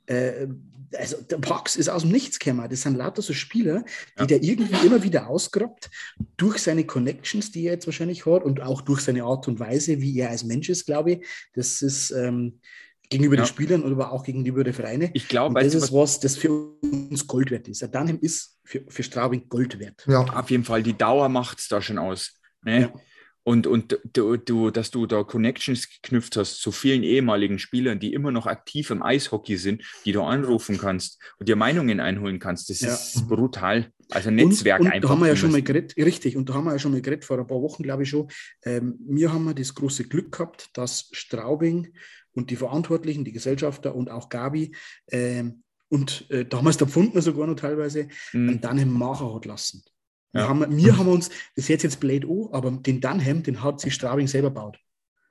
Äh, 0.06 0.48
also 0.96 1.22
der 1.22 1.38
Pox 1.38 1.76
ist 1.76 1.90
aus 1.90 2.04
dem 2.04 2.12
Nichts 2.12 2.40
gekommen. 2.40 2.70
Das 2.70 2.82
sind 2.82 2.96
lauter 2.96 3.22
so 3.22 3.34
Spieler, 3.34 3.84
die 4.18 4.22
ja. 4.22 4.26
der 4.26 4.44
irgendwie 4.44 4.86
immer 4.86 5.04
wieder 5.04 5.28
ausgrabt 5.28 5.90
durch 6.38 6.60
seine 6.60 6.86
Connections, 6.86 7.52
die 7.52 7.66
er 7.66 7.74
jetzt 7.74 7.88
wahrscheinlich 7.88 8.26
hat 8.26 8.44
und 8.44 8.62
auch 8.62 8.82
durch 8.82 9.02
seine 9.02 9.24
Art 9.24 9.50
und 9.50 9.60
Weise, 9.60 10.00
wie 10.00 10.18
er 10.18 10.30
als 10.30 10.46
Mensch 10.46 10.70
ist, 10.70 10.86
glaube 10.86 11.12
ich. 11.12 11.28
Das 11.54 11.82
ist, 11.82 12.12
ähm, 12.12 12.62
Gegenüber 13.10 13.36
ja. 13.36 13.44
den 13.44 13.48
Spielern 13.48 13.84
oder 13.84 14.12
auch 14.12 14.24
gegenüber 14.24 14.64
den 14.64 14.74
Vereinen. 14.74 15.12
Ich 15.14 15.30
glaube, 15.30 15.62
das 15.62 15.74
ist 15.74 15.94
was, 15.94 16.20
das 16.20 16.36
für 16.36 16.52
uns 16.82 17.26
Gold 17.26 17.52
wert 17.52 17.68
ist. 17.70 17.82
Dunham 17.94 18.20
ist 18.20 18.60
für, 18.66 18.84
für 18.88 19.04
Straubing 19.04 19.48
Gold 19.48 19.80
wert. 19.80 20.06
Ja, 20.08 20.22
auf 20.22 20.50
jeden 20.52 20.66
Fall. 20.66 20.84
Die 20.84 20.98
Dauer 20.98 21.30
macht 21.30 21.60
es 21.60 21.70
da 21.70 21.82
schon 21.82 21.98
aus. 21.98 22.34
Ne? 22.64 22.82
Ja. 22.82 22.94
Und, 23.48 23.66
und 23.66 23.98
du, 24.12 24.36
du, 24.36 24.72
dass 24.72 24.92
du 24.92 25.06
da 25.06 25.24
Connections 25.24 25.88
geknüpft 25.90 26.36
hast 26.36 26.60
zu 26.60 26.74
vielen 26.74 27.02
ehemaligen 27.02 27.60
Spielern, 27.60 27.98
die 27.98 28.12
immer 28.12 28.30
noch 28.30 28.46
aktiv 28.46 28.90
im 28.90 29.02
Eishockey 29.02 29.56
sind, 29.56 29.84
die 30.04 30.12
du 30.12 30.22
anrufen 30.22 30.78
kannst 30.78 31.18
und 31.40 31.48
dir 31.48 31.56
Meinungen 31.56 32.02
einholen 32.02 32.40
kannst, 32.40 32.70
das 32.70 32.82
ja. 32.82 32.94
ist 32.94 33.26
brutal. 33.30 33.94
Also 34.10 34.32
Netzwerk 34.32 34.82
und, 34.82 34.88
und 34.88 34.92
einfach. 34.92 35.08
Da 35.08 35.16
haben 35.16 35.22
wir 35.22 35.30
ja 35.30 35.38
schon 35.38 35.54
mal 35.54 35.62
geredet, 35.62 35.96
richtig, 35.96 36.36
und 36.36 36.50
da 36.50 36.56
haben 36.56 36.66
wir 36.66 36.74
ja 36.74 36.80
schon 36.80 36.92
mal 36.92 37.02
geredet 37.02 37.24
vor 37.24 37.40
ein 37.40 37.48
paar 37.48 37.62
Wochen, 37.62 37.84
glaube 37.84 38.04
ich 38.04 38.10
schon. 38.10 38.28
Ähm, 38.66 39.00
wir 39.08 39.32
haben 39.32 39.56
das 39.56 39.74
große 39.74 40.04
Glück 40.10 40.34
gehabt, 40.34 40.72
dass 40.74 41.08
Straubing 41.14 41.94
und 42.34 42.50
die 42.50 42.58
Verantwortlichen, 42.58 43.24
die 43.24 43.32
Gesellschafter 43.32 43.96
und 43.96 44.12
auch 44.12 44.28
Gabi 44.28 44.76
äh, 45.06 45.46
und 45.88 46.30
äh, 46.32 46.44
damals 46.44 46.76
der 46.76 46.88
Pfundner 46.90 47.22
sogar 47.22 47.48
noch 47.48 47.56
teilweise, 47.56 48.10
mhm. 48.34 48.60
dann 48.60 48.78
im 48.78 48.92
Macher 48.92 49.34
hat 49.34 49.46
lassen. 49.46 49.84
Ja. 50.38 50.44
Wir, 50.44 50.50
haben, 50.50 50.78
wir 50.78 50.98
haben 50.98 51.08
uns, 51.08 51.30
das 51.56 51.70
hört 51.70 51.84
jetzt 51.84 52.00
Blade 52.00 52.28
O, 52.28 52.50
aber 52.52 52.72
den 52.72 53.02
Dunham, 53.02 53.44
den 53.44 53.64
hat 53.64 53.80
sich 53.80 53.94
Straubing 53.94 54.28
selber 54.28 54.50
gebaut. 54.50 54.80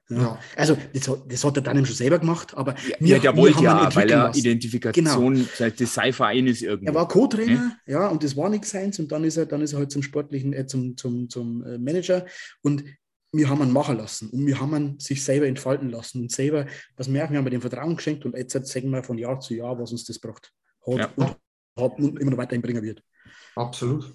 Ja. 0.08 0.18
ja. 0.18 0.38
Also 0.56 0.76
das 0.92 1.08
hat, 1.08 1.32
das 1.32 1.44
hat 1.44 1.56
der 1.56 1.62
Dunham 1.62 1.84
schon 1.84 1.96
selber 1.96 2.18
gemacht, 2.18 2.56
aber 2.56 2.74
wir, 2.98 3.16
ja, 3.16 3.18
der 3.18 3.36
wollte 3.36 3.62
ja, 3.62 3.94
weil 3.94 4.10
er 4.10 4.24
lassen. 4.24 4.38
Identifikation 4.38 5.34
genau. 5.34 5.70
des 5.70 5.92
Sci-Verein 5.92 6.46
ist 6.46 6.62
irgendwie. 6.62 6.86
Er 6.86 6.94
war 6.94 7.08
Co-Trainer, 7.08 7.60
hm? 7.60 7.72
ja, 7.86 8.08
und 8.08 8.22
das 8.22 8.36
war 8.36 8.48
nichts 8.48 8.70
seins 8.70 8.98
und 8.98 9.10
dann 9.10 9.24
ist 9.24 9.36
er, 9.36 9.46
dann 9.46 9.62
ist 9.62 9.72
er 9.72 9.80
halt 9.80 9.90
zum 9.90 10.02
sportlichen, 10.02 10.52
äh, 10.52 10.66
zum, 10.66 10.96
zum, 10.96 11.28
zum 11.28 11.64
äh, 11.64 11.78
Manager 11.78 12.24
und 12.62 12.84
wir 13.32 13.48
haben 13.48 13.62
ihn 13.62 13.72
machen 13.72 13.98
lassen 13.98 14.30
und 14.30 14.46
wir 14.46 14.60
haben 14.60 14.74
ihn 14.74 14.98
sich 15.00 15.22
selber 15.22 15.46
entfalten 15.46 15.90
lassen 15.90 16.22
und 16.22 16.32
selber, 16.32 16.66
was 16.96 17.08
merken, 17.08 17.32
wir 17.32 17.38
haben 17.38 17.50
dem 17.50 17.60
Vertrauen 17.60 17.96
geschenkt 17.96 18.24
und 18.24 18.36
jetzt 18.36 18.52
sagen 18.52 18.90
wir 18.90 19.02
von 19.02 19.18
Jahr 19.18 19.40
zu 19.40 19.54
Jahr, 19.54 19.78
was 19.78 19.90
uns 19.90 20.04
das 20.04 20.18
braucht. 20.18 20.52
Hat 20.86 20.98
ja. 20.98 21.12
und 21.16 21.36
hat 21.78 21.98
und 21.98 22.18
immer 22.18 22.30
noch 22.30 22.38
weiterhin 22.38 22.62
bringen 22.62 22.82
wird. 22.82 23.02
Absolut. 23.54 24.12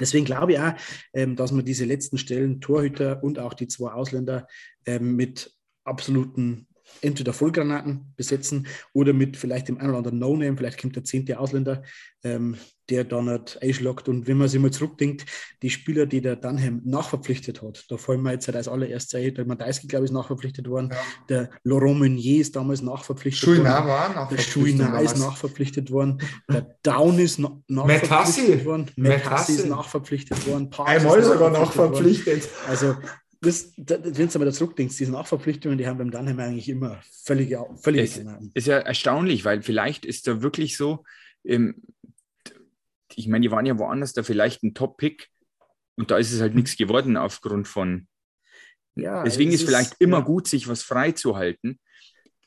Deswegen 0.00 0.24
glaube 0.24 0.52
ich 0.52 0.60
auch, 0.60 0.74
ähm, 1.12 1.36
dass 1.36 1.52
man 1.52 1.64
diese 1.64 1.84
letzten 1.84 2.18
Stellen, 2.18 2.60
Torhüter 2.60 3.22
und 3.22 3.38
auch 3.38 3.54
die 3.54 3.68
zwei 3.68 3.92
Ausländer, 3.92 4.46
ähm, 4.86 5.16
mit 5.16 5.52
absoluten 5.84 6.67
entweder 7.00 7.32
Vollgranaten 7.32 8.12
besetzen 8.16 8.66
oder 8.92 9.12
mit 9.12 9.36
vielleicht 9.36 9.68
dem 9.68 9.78
einen 9.78 9.90
oder 9.90 9.98
anderen 9.98 10.18
No-Name, 10.18 10.56
vielleicht 10.56 10.80
kommt 10.80 10.96
der 10.96 11.04
zehnte 11.04 11.38
Ausländer, 11.38 11.82
ähm, 12.24 12.56
der 12.90 13.04
dann 13.04 13.28
halt 13.28 13.58
einschlagt. 13.62 14.08
Und 14.08 14.26
wenn 14.26 14.38
man 14.38 14.48
sich 14.48 14.60
mal 14.60 14.70
zurückdenkt, 14.70 15.26
die 15.62 15.70
Spieler, 15.70 16.06
die 16.06 16.20
der 16.20 16.36
Dunham 16.36 16.80
nachverpflichtet 16.84 17.62
hat, 17.62 17.84
da 17.88 17.96
fallen 17.96 18.22
wir 18.22 18.32
jetzt 18.32 18.46
halt 18.46 18.56
als 18.56 18.68
allererstes 18.68 19.14
ein, 19.14 19.34
der 19.34 19.44
Madeiski, 19.44 19.86
glaube 19.86 20.04
ich, 20.04 20.10
ist 20.10 20.14
nachverpflichtet 20.14 20.68
worden, 20.68 20.88
ja. 20.90 20.98
der 21.28 21.50
Laurent 21.64 21.98
Meunier 21.98 22.40
ist 22.40 22.56
damals 22.56 22.82
nachverpflichtet 22.82 23.44
Chouinard 23.48 23.86
worden, 23.86 23.88
war 23.88 24.08
nachverpflichtet 24.14 24.56
der 24.56 24.62
Chouinard 24.62 25.02
ist 25.02 25.18
nachverpflichtet 25.18 25.90
worden, 25.90 26.22
der 26.48 26.76
Down 26.82 27.18
ist 27.18 27.38
na 27.38 27.60
nachverpflichtet 27.68 28.64
worden, 28.64 28.90
Matt 28.96 29.30
Hassi 29.30 29.52
ist 29.52 29.66
nachverpflichtet 29.66 30.46
worden, 30.46 30.70
Einmal 30.78 31.22
sogar 31.22 31.50
nachverpflichtet. 31.50 32.48
Also 32.66 32.96
das, 33.40 33.72
wenn 33.76 34.28
du 34.28 34.38
mal 34.38 34.44
da 34.44 34.52
zurückdenkst, 34.52 34.96
diese 34.96 35.12
Nachverpflichtungen, 35.12 35.78
die 35.78 35.86
haben 35.86 35.98
beim 35.98 36.10
Dunham 36.10 36.38
eigentlich 36.40 36.68
immer 36.68 37.00
völlig, 37.24 37.56
völlig 37.76 38.16
es, 38.16 38.24
Ist 38.54 38.66
ja 38.66 38.78
erstaunlich, 38.78 39.44
weil 39.44 39.62
vielleicht 39.62 40.04
ist 40.04 40.26
da 40.26 40.42
wirklich 40.42 40.76
so, 40.76 41.04
ähm, 41.44 41.82
ich 43.14 43.28
meine, 43.28 43.42
die 43.42 43.50
waren 43.50 43.66
ja 43.66 43.78
woanders 43.78 44.12
da 44.12 44.22
vielleicht 44.22 44.62
ein 44.64 44.74
Top-Pick 44.74 45.28
und 45.96 46.10
da 46.10 46.18
ist 46.18 46.32
es 46.32 46.40
halt 46.40 46.54
nichts 46.54 46.76
geworden 46.76 47.16
aufgrund 47.16 47.68
von. 47.68 48.08
Ja, 48.96 49.22
Deswegen 49.22 49.52
ist, 49.52 49.62
ist 49.62 49.68
vielleicht 49.68 49.94
immer 50.00 50.18
ja. 50.18 50.24
gut, 50.24 50.48
sich 50.48 50.66
was 50.66 50.82
freizuhalten, 50.82 51.78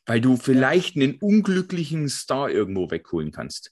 weil 0.05 0.19
du 0.19 0.35
vielleicht 0.35 0.97
ja. 0.97 1.03
einen 1.03 1.15
unglücklichen 1.15 2.09
Star 2.09 2.49
irgendwo 2.49 2.91
wegholen 2.91 3.31
kannst. 3.31 3.71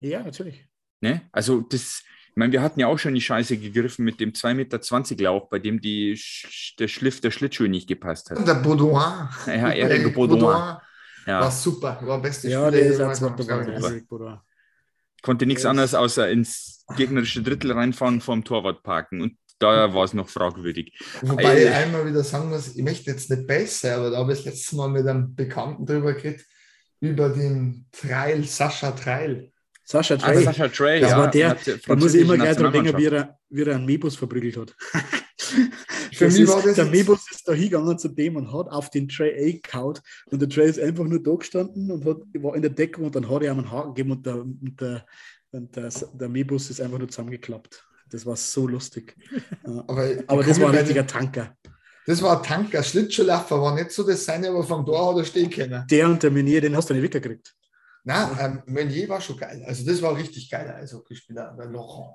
Ja, 0.00 0.24
natürlich. 0.24 0.66
Ne? 1.00 1.28
Also 1.30 1.60
das, 1.60 2.02
meine, 2.38 2.52
wir 2.52 2.62
hatten 2.62 2.80
ja 2.80 2.86
auch 2.86 2.98
schon 2.98 3.14
die 3.14 3.20
Scheiße 3.20 3.58
gegriffen 3.58 4.04
mit 4.04 4.20
dem 4.20 4.32
2,20 4.32 4.54
Meter 4.54 5.22
Lauch, 5.24 5.48
bei 5.48 5.58
dem 5.58 5.80
die, 5.80 6.18
der 6.78 6.88
Schliff 6.88 7.20
der 7.20 7.30
Schlittschuh 7.30 7.66
nicht 7.66 7.88
gepasst 7.88 8.30
hat. 8.30 8.46
Der 8.46 8.54
Baudouin. 8.54 9.28
Ja, 9.46 9.70
Eric 9.70 10.14
Baudouin. 10.14 10.76
Ja. 11.26 11.40
War 11.40 11.50
super, 11.50 11.98
war 12.02 12.22
beste 12.22 12.48
Ja, 12.48 12.70
der 12.70 12.86
ist 12.86 13.00
auch 13.00 13.36
Baudouin. 13.36 14.38
Konnte 15.22 15.46
nichts 15.46 15.62
Das- 15.62 15.70
anderes 15.70 15.94
außer 15.94 16.30
ins 16.30 16.84
gegnerische 16.96 17.42
Drittel 17.42 17.72
reinfahren, 17.72 18.20
vorm 18.20 18.44
Torwart 18.44 18.82
parken. 18.82 19.20
Und 19.20 19.36
da 19.58 19.92
war 19.92 20.04
es 20.04 20.14
noch 20.14 20.28
fragwürdig. 20.28 20.96
Wobei 21.22 21.56
Ey. 21.56 21.64
ich 21.64 21.70
einmal 21.70 22.06
wieder 22.06 22.22
sagen 22.22 22.48
muss, 22.48 22.76
ich 22.76 22.82
möchte 22.82 23.10
jetzt 23.10 23.30
nicht 23.30 23.46
besser, 23.46 23.96
aber 23.96 24.10
da 24.10 24.18
habe 24.18 24.32
ich 24.32 24.44
das 24.44 24.54
letzte 24.54 24.76
Mal 24.76 24.88
mit 24.88 25.06
einem 25.06 25.34
Bekannten 25.34 25.84
drüber 25.84 26.14
geredet, 26.14 26.46
über 27.00 27.28
den 27.30 27.86
Treil, 27.90 28.44
Sascha 28.44 28.92
Treil. 28.92 29.52
Sascha 29.90 30.18
Trey, 30.18 30.44
Sascha 30.44 30.68
Trey, 30.68 31.00
das 31.00 31.12
ja, 31.12 31.18
war 31.18 31.30
der, 31.30 31.56
da 31.86 31.96
muss 31.96 32.12
ich 32.12 32.20
immer 32.20 32.36
gleich 32.36 32.58
dran 32.58 32.70
denken, 32.70 32.94
wie 32.98 33.06
er, 33.06 33.38
wie 33.48 33.62
er 33.62 33.74
einen 33.74 33.86
Mebus 33.86 34.16
verprügelt 34.16 34.58
hat. 34.58 34.74
Für 36.12 36.26
Das 36.26 36.34
mich 36.34 36.42
ist, 36.42 36.48
war 36.50 36.62
das 36.62 36.74
der 36.74 36.84
Mebus 36.84 37.20
ist 37.30 37.48
da 37.48 37.54
hingegangen 37.54 37.98
zu 37.98 38.08
dem 38.08 38.36
und 38.36 38.52
hat 38.52 38.68
auf 38.68 38.90
den 38.90 39.08
Trey 39.08 39.58
gehauen 39.62 39.98
und 40.26 40.42
der 40.42 40.48
Trey 40.50 40.68
ist 40.68 40.78
einfach 40.78 41.04
nur 41.04 41.22
da 41.22 41.34
gestanden 41.34 41.90
und 41.90 42.04
hat, 42.04 42.18
war 42.34 42.54
in 42.54 42.60
der 42.60 42.70
Deckung 42.70 43.06
und 43.06 43.16
dann 43.16 43.30
hat 43.30 43.42
er 43.42 43.52
ihm 43.52 43.60
einen 43.60 43.72
Haken 43.72 43.94
gegeben 43.94 44.10
und 44.10 44.26
der, 44.26 44.34
und 44.42 44.76
der, 44.78 45.06
und 45.52 45.74
der, 45.74 45.88
der 45.88 46.28
Mebus 46.28 46.68
ist 46.68 46.82
einfach 46.82 46.98
nur 46.98 47.08
zusammengeklappt. 47.08 47.82
Das 48.10 48.26
war 48.26 48.36
so 48.36 48.66
lustig. 48.66 49.16
Aber, 49.64 50.06
Aber 50.26 50.44
das 50.44 50.60
war 50.60 50.68
ein 50.68 50.76
richtiger 50.76 51.06
Tanker. 51.06 51.56
Das 52.04 52.20
war 52.20 52.36
ein 52.36 52.42
Tanker, 52.42 52.82
Schlittschuhlaufer 52.82 53.58
war 53.58 53.74
nicht 53.74 53.90
so 53.90 54.02
das 54.02 54.24
seine, 54.24 54.48
aber 54.48 54.64
vom 54.64 54.84
Tor 54.84 55.12
hat 55.12 55.18
er 55.18 55.24
stehen 55.24 55.50
können. 55.50 55.84
Der 55.90 56.06
und 56.08 56.22
der 56.22 56.30
Menier, 56.30 56.60
den 56.60 56.74
hast 56.76 56.88
du 56.90 56.94
nicht 56.94 57.02
weggekriegt. 57.02 57.54
Nein, 58.08 58.38
ähm, 58.40 58.62
Meunier 58.72 59.06
war 59.10 59.20
schon 59.20 59.36
geil. 59.36 59.62
Also 59.66 59.84
das 59.84 60.00
war 60.00 60.16
richtig 60.16 60.50
geiler 60.50 60.76
Eishockeyspieler, 60.76 61.54
Laurent. 61.70 62.08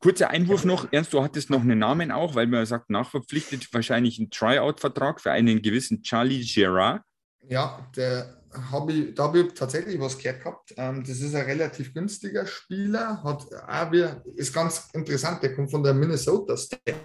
Kurzer 0.00 0.30
Einwurf 0.30 0.64
noch. 0.64 0.92
Ernst, 0.92 1.12
du 1.12 1.22
hattest 1.22 1.48
noch 1.48 1.60
einen 1.60 1.78
Namen 1.78 2.10
auch, 2.10 2.34
weil 2.34 2.48
man 2.48 2.66
sagt, 2.66 2.90
nachverpflichtet 2.90 3.72
wahrscheinlich 3.72 4.18
einen 4.18 4.30
Tryout-Vertrag 4.30 5.20
für 5.20 5.30
einen 5.30 5.62
gewissen 5.62 6.02
Charlie 6.02 6.44
Gerard. 6.44 7.02
Ja, 7.48 7.88
der 7.94 8.42
hab 8.72 8.90
ich, 8.90 9.14
da 9.14 9.22
habe 9.22 9.42
ich 9.42 9.54
tatsächlich 9.54 10.00
was 10.00 10.18
gehört 10.18 10.40
gehabt. 10.42 10.74
Ähm, 10.76 11.04
das 11.06 11.20
ist 11.20 11.36
ein 11.36 11.44
relativ 11.44 11.94
günstiger 11.94 12.44
Spieler, 12.44 13.22
hat 13.22 13.46
auch 13.68 13.92
wieder, 13.92 14.24
ist 14.34 14.52
ganz 14.52 14.88
interessant, 14.92 15.40
der 15.44 15.54
kommt 15.54 15.70
von 15.70 15.84
der 15.84 15.94
Minnesota 15.94 16.56
State, 16.56 16.96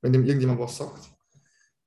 wenn 0.00 0.12
dem 0.14 0.24
irgendjemand 0.24 0.58
was 0.58 0.74
sagt. 0.74 1.10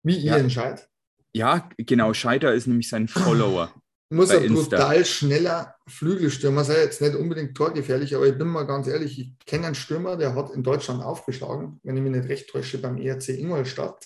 Wie 0.04 0.16
ihr 0.18 0.34
Ja. 0.34 0.38
entscheidet. 0.38 0.88
Ja, 1.34 1.68
genau. 1.76 2.14
Scheider 2.14 2.54
ist 2.54 2.68
nämlich 2.68 2.88
sein 2.88 3.08
Follower. 3.08 3.74
Muss 4.14 4.32
Insta. 4.32 4.78
brutal 4.78 5.06
schneller 5.06 5.76
Flügelstürmer 5.88 6.64
sein, 6.64 6.78
jetzt 6.78 7.02
nicht 7.02 7.16
unbedingt 7.16 7.56
torgefährlich, 7.56 8.16
aber 8.16 8.28
ich 8.28 8.38
bin 8.38 8.48
mal 8.48 8.64
ganz 8.68 8.88
ehrlich, 8.88 9.20
ich 9.20 9.34
kenne 9.46 9.66
einen 9.68 9.76
Stürmer, 9.76 10.18
der 10.18 10.36
hat 10.36 10.52
in 10.52 10.64
Deutschland 10.64 11.04
aufgeschlagen, 11.04 11.80
wenn 11.84 11.98
ich 11.98 12.04
mich 12.04 12.12
nicht 12.12 12.30
recht 12.30 12.50
täusche, 12.50 12.78
beim 12.78 12.98
ERC 12.98 13.30
Ingolstadt. 13.30 14.06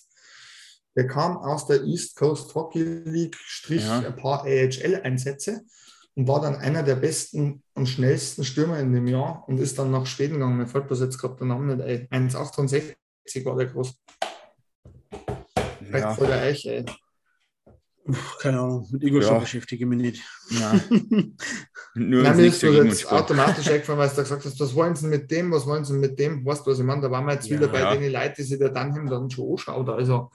Der 0.95 1.07
kam 1.07 1.37
aus 1.37 1.67
der 1.67 1.83
East 1.83 2.15
Coast 2.15 2.55
Hockey 2.55 2.83
League, 3.05 3.35
strich 3.35 3.83
Ja. 3.85 3.99
ein 3.99 4.15
paar 4.15 4.43
AHL-Einsätze 4.45 5.61
und 6.15 6.27
war 6.27 6.41
dann 6.41 6.55
einer 6.55 6.81
der 6.83 6.95
besten 6.95 7.61
und 7.75 7.87
schnellsten 7.87 8.43
Stürmer 8.43 8.79
in 8.79 8.93
dem 8.93 9.07
Jahr 9.07 9.43
und 9.47 9.59
ist 9.59 9.77
dann 9.77 9.91
nach 9.91 10.05
Schweden 10.07 10.35
gegangen. 10.35 10.57
Mir 10.57 10.67
fällt 10.67 10.89
das 10.89 10.99
jetzt 11.01 11.19
gerade 11.19 11.35
der 11.35 11.47
Name 11.47 11.75
nicht 11.75 12.09
ein. 12.11 12.29
1,68 12.29 13.45
war 13.45 13.55
der 13.57 13.67
groß. 13.67 13.93
Vielleicht 15.79 16.03
Ja, 16.05 16.13
voll 16.15 16.27
der 16.27 16.41
Eich, 16.41 16.65
ey. 16.65 16.85
Keine 18.39 18.59
Ahnung, 18.59 18.87
mit 18.91 19.03
Ingolstadt 19.03 19.33
Ja. 19.35 19.39
beschäftige 19.39 19.83
ich 19.83 19.89
mich 19.89 19.99
nicht. 19.99 20.23
ja. 20.49 20.73
Nur 21.95 22.21
Nein, 22.21 22.37
mir 22.37 22.45
ist 22.45 22.61
nur 22.61 22.73
dagegen 22.73 22.89
jetzt 22.89 23.11
automatisch 23.11 23.67
eingefallen, 23.71 23.99
weil 23.99 24.09
du 24.09 24.15
da 24.17 24.21
gesagt 24.21 24.45
hast, 24.45 24.59
was 24.59 24.75
wollen 24.75 24.95
sie 24.95 25.07
mit 25.07 25.31
dem, 25.31 25.51
was 25.51 25.65
wollen 25.65 25.83
sie 25.83 25.93
mit 25.93 26.19
dem, 26.19 26.45
weißt 26.45 26.65
du, 26.65 26.71
was 26.71 26.77
ich 26.79 26.85
meine? 26.85 27.01
Da 27.01 27.09
waren 27.09 27.25
wir 27.25 27.33
jetzt 27.33 27.47
Ja. 27.47 27.57
wieder 27.57 27.67
bei 27.69 27.79
Ja. 27.79 27.95
den 27.95 28.11
Leuten, 28.11 28.35
die 28.37 28.43
sich 28.43 28.59
der 28.59 28.69
Dunham 28.69 29.07
dann 29.09 29.31
schon 29.31 29.51
anschaut. 29.51 29.89
Also 29.89 30.29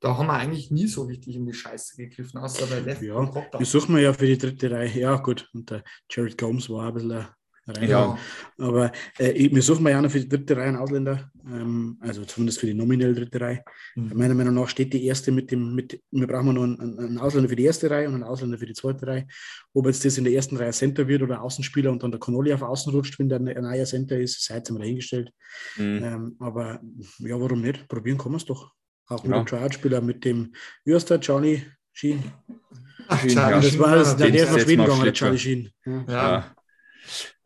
da 0.00 0.16
haben 0.16 0.26
wir 0.28 0.34
eigentlich 0.34 0.70
nie 0.70 0.86
so 0.86 1.02
richtig 1.02 1.34
in 1.34 1.44
die 1.44 1.52
Scheiße 1.54 1.96
gegriffen, 1.96 2.38
außer 2.38 2.66
bei 2.66 2.78
Left 2.78 3.02
Ja, 3.02 3.14
und. 3.14 3.34
Wir 3.34 3.66
suchen 3.66 3.96
wir 3.96 4.02
ja 4.02 4.12
für 4.12 4.26
die 4.26 4.38
dritte 4.38 4.70
Reihe. 4.70 4.96
Ja, 4.96 5.16
gut. 5.16 5.48
Und 5.52 5.70
der 5.70 5.82
Jared 6.08 6.38
Gomes 6.38 6.70
war 6.70 6.86
ein 6.88 6.94
bisschen 6.94 7.10
ein 7.12 7.26
Rein. 7.68 7.88
Ja. 7.88 8.18
Aber 8.58 8.90
äh, 9.18 9.30
ich- 9.32 9.54
wir 9.54 9.62
suchen 9.62 9.84
wir 9.84 9.90
ja 9.90 9.98
auch 9.98 10.02
noch 10.02 10.10
für 10.10 10.20
die 10.20 10.28
dritte 10.28 10.56
Reihe 10.56 10.68
einen 10.68 10.76
Ausländer. 10.76 11.30
Ähm, 11.46 11.96
also 12.00 12.24
zumindest 12.24 12.60
für 12.60 12.66
die 12.66 12.74
nominell 12.74 13.14
dritte 13.14 13.40
Reihe. 13.40 13.62
Mhm. 13.94 14.12
Meiner 14.14 14.34
Meinung 14.34 14.54
nach 14.54 14.68
steht 14.68 14.92
die 14.92 15.04
erste 15.06 15.30
mit 15.32 15.50
dem, 15.50 15.74
mit, 15.74 16.00
wir 16.10 16.26
brauchen 16.26 16.54
nur 16.54 16.64
einen, 16.64 16.98
einen 16.98 17.18
Ausländer 17.18 17.48
für 17.48 17.56
die 17.56 17.64
erste 17.64 17.90
Reihe 17.90 18.08
und 18.08 18.14
einen 18.14 18.22
Ausländer 18.24 18.58
für 18.58 18.66
die 18.66 18.74
zweite 18.74 19.06
Reihe. 19.06 19.26
Ob 19.74 19.86
jetzt 19.86 20.04
das 20.04 20.18
in 20.18 20.24
der 20.24 20.32
ersten 20.32 20.56
Reihe 20.56 20.72
Center 20.72 21.06
wird 21.06 21.22
oder 21.22 21.42
Außenspieler 21.42 21.90
und 21.92 22.02
dann 22.02 22.10
der 22.10 22.20
Connolly 22.20 22.52
auf 22.52 22.62
Außen 22.62 22.92
rutscht, 22.92 23.18
wenn 23.18 23.28
der 23.28 23.38
ein 23.38 23.44
neuer 23.62 23.84
Center 23.84 24.18
ist, 24.18 24.44
sei 24.44 24.56
jetzt 24.56 24.70
mal 24.70 24.78
dahingestellt. 24.80 25.30
Mhm. 25.76 26.02
Ähm, 26.02 26.36
aber 26.38 26.80
ja, 27.18 27.40
warum 27.40 27.60
nicht? 27.62 27.86
Probieren 27.88 28.18
kann 28.18 28.32
man 28.32 28.38
es 28.38 28.44
doch. 28.44 28.72
Auch 29.08 29.22
mit 29.22 29.32
Ja. 29.32 29.42
dem 29.42 29.46
Tryout-Spieler, 29.46 30.00
mit 30.02 30.24
dem 30.24 30.52
Jürster, 30.84 31.18
Charlie 31.20 31.62
Sheen. 31.92 32.22
Ach, 33.08 33.18
Charlie 33.26 33.34
ja. 33.34 33.50
Das 33.52 33.68
Sheen 33.70 33.78
war 33.80 33.96
das, 33.96 34.16
der, 34.16 34.30
der 34.30 34.44
ist 34.44 34.52
nach 34.52 34.60
Schweden 34.60 34.82
gegangen, 34.84 35.02
der. 35.04 35.12
Charlie 35.14 35.38
Sheen. 35.38 35.70
Ja. 35.86 36.04
Ja. 36.08 36.54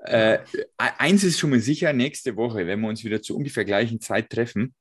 Äh, 0.05 0.39
eins 0.77 1.25
ist 1.25 1.39
schon 1.39 1.51
mal 1.51 1.61
sicher, 1.61 1.93
nächste 1.93 2.37
Woche, 2.37 2.67
wenn 2.67 2.81
wir 2.81 2.89
uns 2.89 3.05
wieder 3.05 3.23
zu 3.23 3.37
ungefähr 3.37 3.65
gleichen 3.65 4.01
Zeit 4.01 4.31
treffen, 4.31 4.75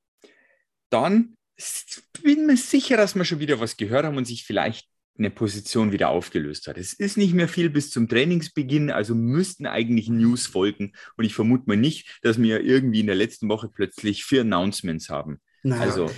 dann 0.90 1.36
bin 2.22 2.46
mir 2.46 2.56
sicher, 2.56 2.96
dass 2.96 3.14
wir 3.14 3.24
schon 3.24 3.38
wieder 3.38 3.60
was 3.60 3.76
gehört 3.76 4.04
haben 4.04 4.16
und 4.16 4.26
sich 4.26 4.44
vielleicht 4.44 4.88
eine 5.18 5.30
Position 5.30 5.92
wieder 5.92 6.08
aufgelöst 6.08 6.66
hat. 6.66 6.78
Es 6.78 6.94
ist 6.94 7.16
nicht 7.16 7.34
mehr 7.34 7.46
viel 7.46 7.70
bis 7.70 7.90
zum 7.90 8.08
Trainingsbeginn, 8.08 8.90
also 8.90 9.14
müssten 9.14 9.66
eigentlich 9.66 10.08
News 10.08 10.46
folgen. 10.46 10.92
Und 11.16 11.24
ich 11.24 11.34
vermute 11.34 11.64
mal 11.66 11.76
nicht, 11.76 12.18
dass 12.22 12.40
wir 12.40 12.60
irgendwie 12.62 13.00
in 13.00 13.06
der 13.06 13.14
letzten 13.14 13.48
Woche 13.48 13.68
plötzlich 13.68 14.24
vier 14.24 14.40
Announcements 14.40 15.10
haben. 15.10 15.40
Nein, 15.62 15.80
Also- 15.80 16.10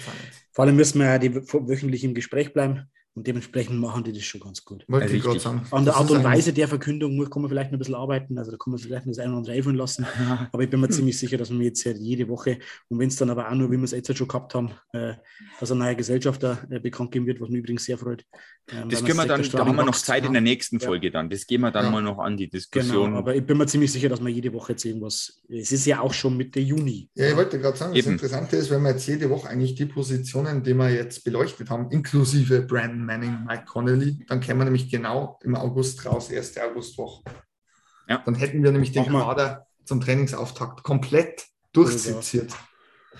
vor 0.52 0.64
allem 0.64 0.76
müssen 0.76 1.00
wir 1.00 1.06
ja 1.06 1.18
die 1.18 1.34
wöchentlich 1.34 2.04
im 2.04 2.14
Gespräch 2.14 2.52
bleiben 2.52 2.88
und 3.14 3.26
dementsprechend 3.26 3.78
machen 3.80 4.02
die 4.04 4.12
das 4.12 4.22
schon 4.24 4.40
ganz 4.40 4.64
gut. 4.64 4.84
Wollte 4.88 5.14
ich 5.16 5.22
sagen. 5.40 5.62
An 5.70 5.84
der 5.84 5.94
Das 5.94 6.02
Art 6.02 6.10
und 6.10 6.24
Weise 6.24 6.52
der 6.52 6.66
Verkündung 6.68 7.14
muss- 7.16 7.30
kann 7.30 7.42
man 7.42 7.48
vielleicht 7.50 7.70
noch 7.70 7.76
ein 7.76 7.78
bisschen 7.78 7.94
arbeiten, 7.94 8.36
also 8.38 8.50
da 8.50 8.56
kann 8.56 8.72
man 8.72 8.78
vielleicht 8.80 9.06
noch 9.06 9.12
das 9.12 9.18
eine 9.20 9.30
oder 9.30 9.38
andere 9.38 9.54
einfallen 9.54 9.76
lassen. 9.76 10.06
Aber 10.52 10.62
ich 10.62 10.70
bin 10.70 10.80
mir 10.80 10.88
ziemlich 10.90 11.18
sicher, 11.18 11.36
dass 11.38 11.50
wir 11.50 11.58
jetzt 11.64 11.84
ja 11.84 11.92
jede 11.92 12.28
Woche, 12.28 12.58
und 12.88 12.98
wenn 12.98 13.08
es 13.08 13.16
dann 13.16 13.30
aber 13.30 13.48
auch 13.50 13.54
nur, 13.54 13.70
wie 13.70 13.76
wir 13.76 13.84
es 13.84 13.92
jetzt 13.92 14.08
halt 14.08 14.18
schon 14.18 14.28
gehabt 14.28 14.54
haben, 14.54 14.70
äh, 14.92 15.14
dass 15.60 15.70
ein 15.70 15.78
neuer 15.78 15.94
Gesellschafter 15.94 16.58
äh, 16.70 16.80
bekannt 16.80 17.12
geben 17.12 17.26
wird, 17.26 17.40
was 17.40 17.48
mich 17.48 17.60
übrigens 17.60 17.84
sehr 17.84 17.98
freut. 17.98 18.24
Ähm, 18.72 18.88
Das 18.88 19.04
können 19.04 19.18
wir 19.18 19.26
dann, 19.26 19.42
da 19.42 19.58
haben 19.66 19.76
wir 19.76 19.84
noch 19.84 19.94
Zeit 19.94 20.22
ja. 20.22 20.26
in 20.28 20.32
der 20.32 20.42
nächsten 20.42 20.78
Ja. 20.78 20.86
Folge 20.86 21.10
dann. 21.10 21.28
Das 21.30 21.46
gehen 21.46 21.60
wir 21.60 21.70
dann 21.70 21.84
Ja. 21.84 21.90
mal 21.90 22.02
noch 22.02 22.18
an, 22.18 22.36
die 22.36 22.44
Genau, 22.48 22.52
Diskussion. 22.58 23.14
aber 23.14 23.34
ich 23.36 23.44
bin 23.44 23.58
mir 23.58 23.66
ziemlich 23.66 23.92
sicher, 23.92 24.08
dass 24.08 24.20
wir 24.24 24.30
jede 24.30 24.52
Woche 24.54 24.72
jetzt 24.72 24.84
irgendwas. 24.84 25.40
Es 25.48 25.70
ist 25.70 25.84
ja 25.86 26.00
auch 26.00 26.12
schon 26.14 26.36
Mitte 26.36 26.60
Juni. 26.60 27.10
Ja, 27.14 27.28
ich 27.28 27.36
wollte 27.36 27.60
gerade 27.60 27.76
sagen, 27.76 27.92
das 27.94 28.04
Eben. 28.04 28.12
Interessante 28.14 28.56
ist, 28.56 28.70
wenn 28.70 28.82
wir 28.82 28.90
jetzt 28.92 29.06
jede 29.06 29.28
Woche 29.30 29.48
eigentlich 29.50 29.74
die 29.74 29.84
Positionen, 29.86 30.62
die 30.62 30.72
wir 30.74 30.90
jetzt 30.90 31.22
beleuchtet 31.24 31.68
haben, 31.70 31.90
inklusive 31.90 32.62
Brandon 32.62 33.03
Manning, 33.04 33.44
Mike 33.46 33.64
Connolly, 33.66 34.24
dann 34.28 34.40
kämen 34.40 34.60
wir 34.60 34.64
nämlich 34.64 34.90
genau 34.90 35.38
im 35.42 35.54
August 35.56 36.04
raus, 36.06 36.30
erste 36.30 36.64
Augustwoche. 36.64 37.22
Ja. 38.08 38.22
Dann 38.24 38.34
hätten 38.34 38.62
wir 38.62 38.72
nämlich 38.72 38.92
den. 38.92 39.04
Kader 39.06 39.66
zum 39.84 40.00
Trainingsauftakt 40.00 40.82
komplett 40.82 41.44
durchseziert. 41.72 42.54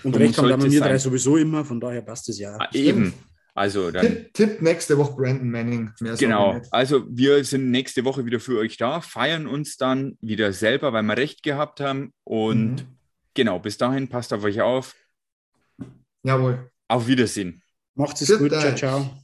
Und 0.03 0.13
So 0.13 0.19
recht 0.19 0.37
haben 0.37 0.49
wir 0.49 0.57
mir 0.57 0.81
drei 0.81 0.97
sowieso 0.97 1.37
immer, 1.37 1.63
von 1.63 1.79
daher 1.79 2.01
passt 2.01 2.27
es 2.29 2.39
ja. 2.39 2.57
Ah, 2.59 2.69
Eben. 2.73 3.13
Also 3.53 3.89
dann. 3.89 4.05
Tipp, 4.05 4.33
Tipp 4.33 4.61
nächste 4.61 4.97
Woche 4.97 5.15
Brandon 5.15 5.49
Manning. 5.49 5.89
Mehr 6.01 6.15
Genau, 6.15 6.59
also 6.71 7.05
wir 7.09 7.43
sind 7.45 7.71
nächste 7.71 8.03
Woche 8.03 8.25
wieder 8.25 8.41
für 8.41 8.59
euch 8.59 8.75
da, 8.75 8.99
feiern 8.99 9.47
uns 9.47 9.77
dann 9.77 10.17
wieder 10.19 10.51
selber, 10.51 10.91
weil 10.91 11.03
wir 11.03 11.15
recht 11.15 11.41
gehabt 11.41 11.79
haben. 11.79 12.13
Und 12.25 12.75
Mhm. 12.75 12.97
genau, 13.33 13.59
bis 13.59 13.77
dahin 13.77 14.09
passt 14.09 14.33
auf 14.33 14.43
euch 14.43 14.59
auf. 14.61 14.93
Jawohl. 16.23 16.69
Auf 16.89 17.07
Wiedersehen. 17.07 17.63
Macht 17.93 18.21
es 18.21 18.37
gut, 18.37 18.51
ciao, 18.51 18.75
ciao. 18.75 19.17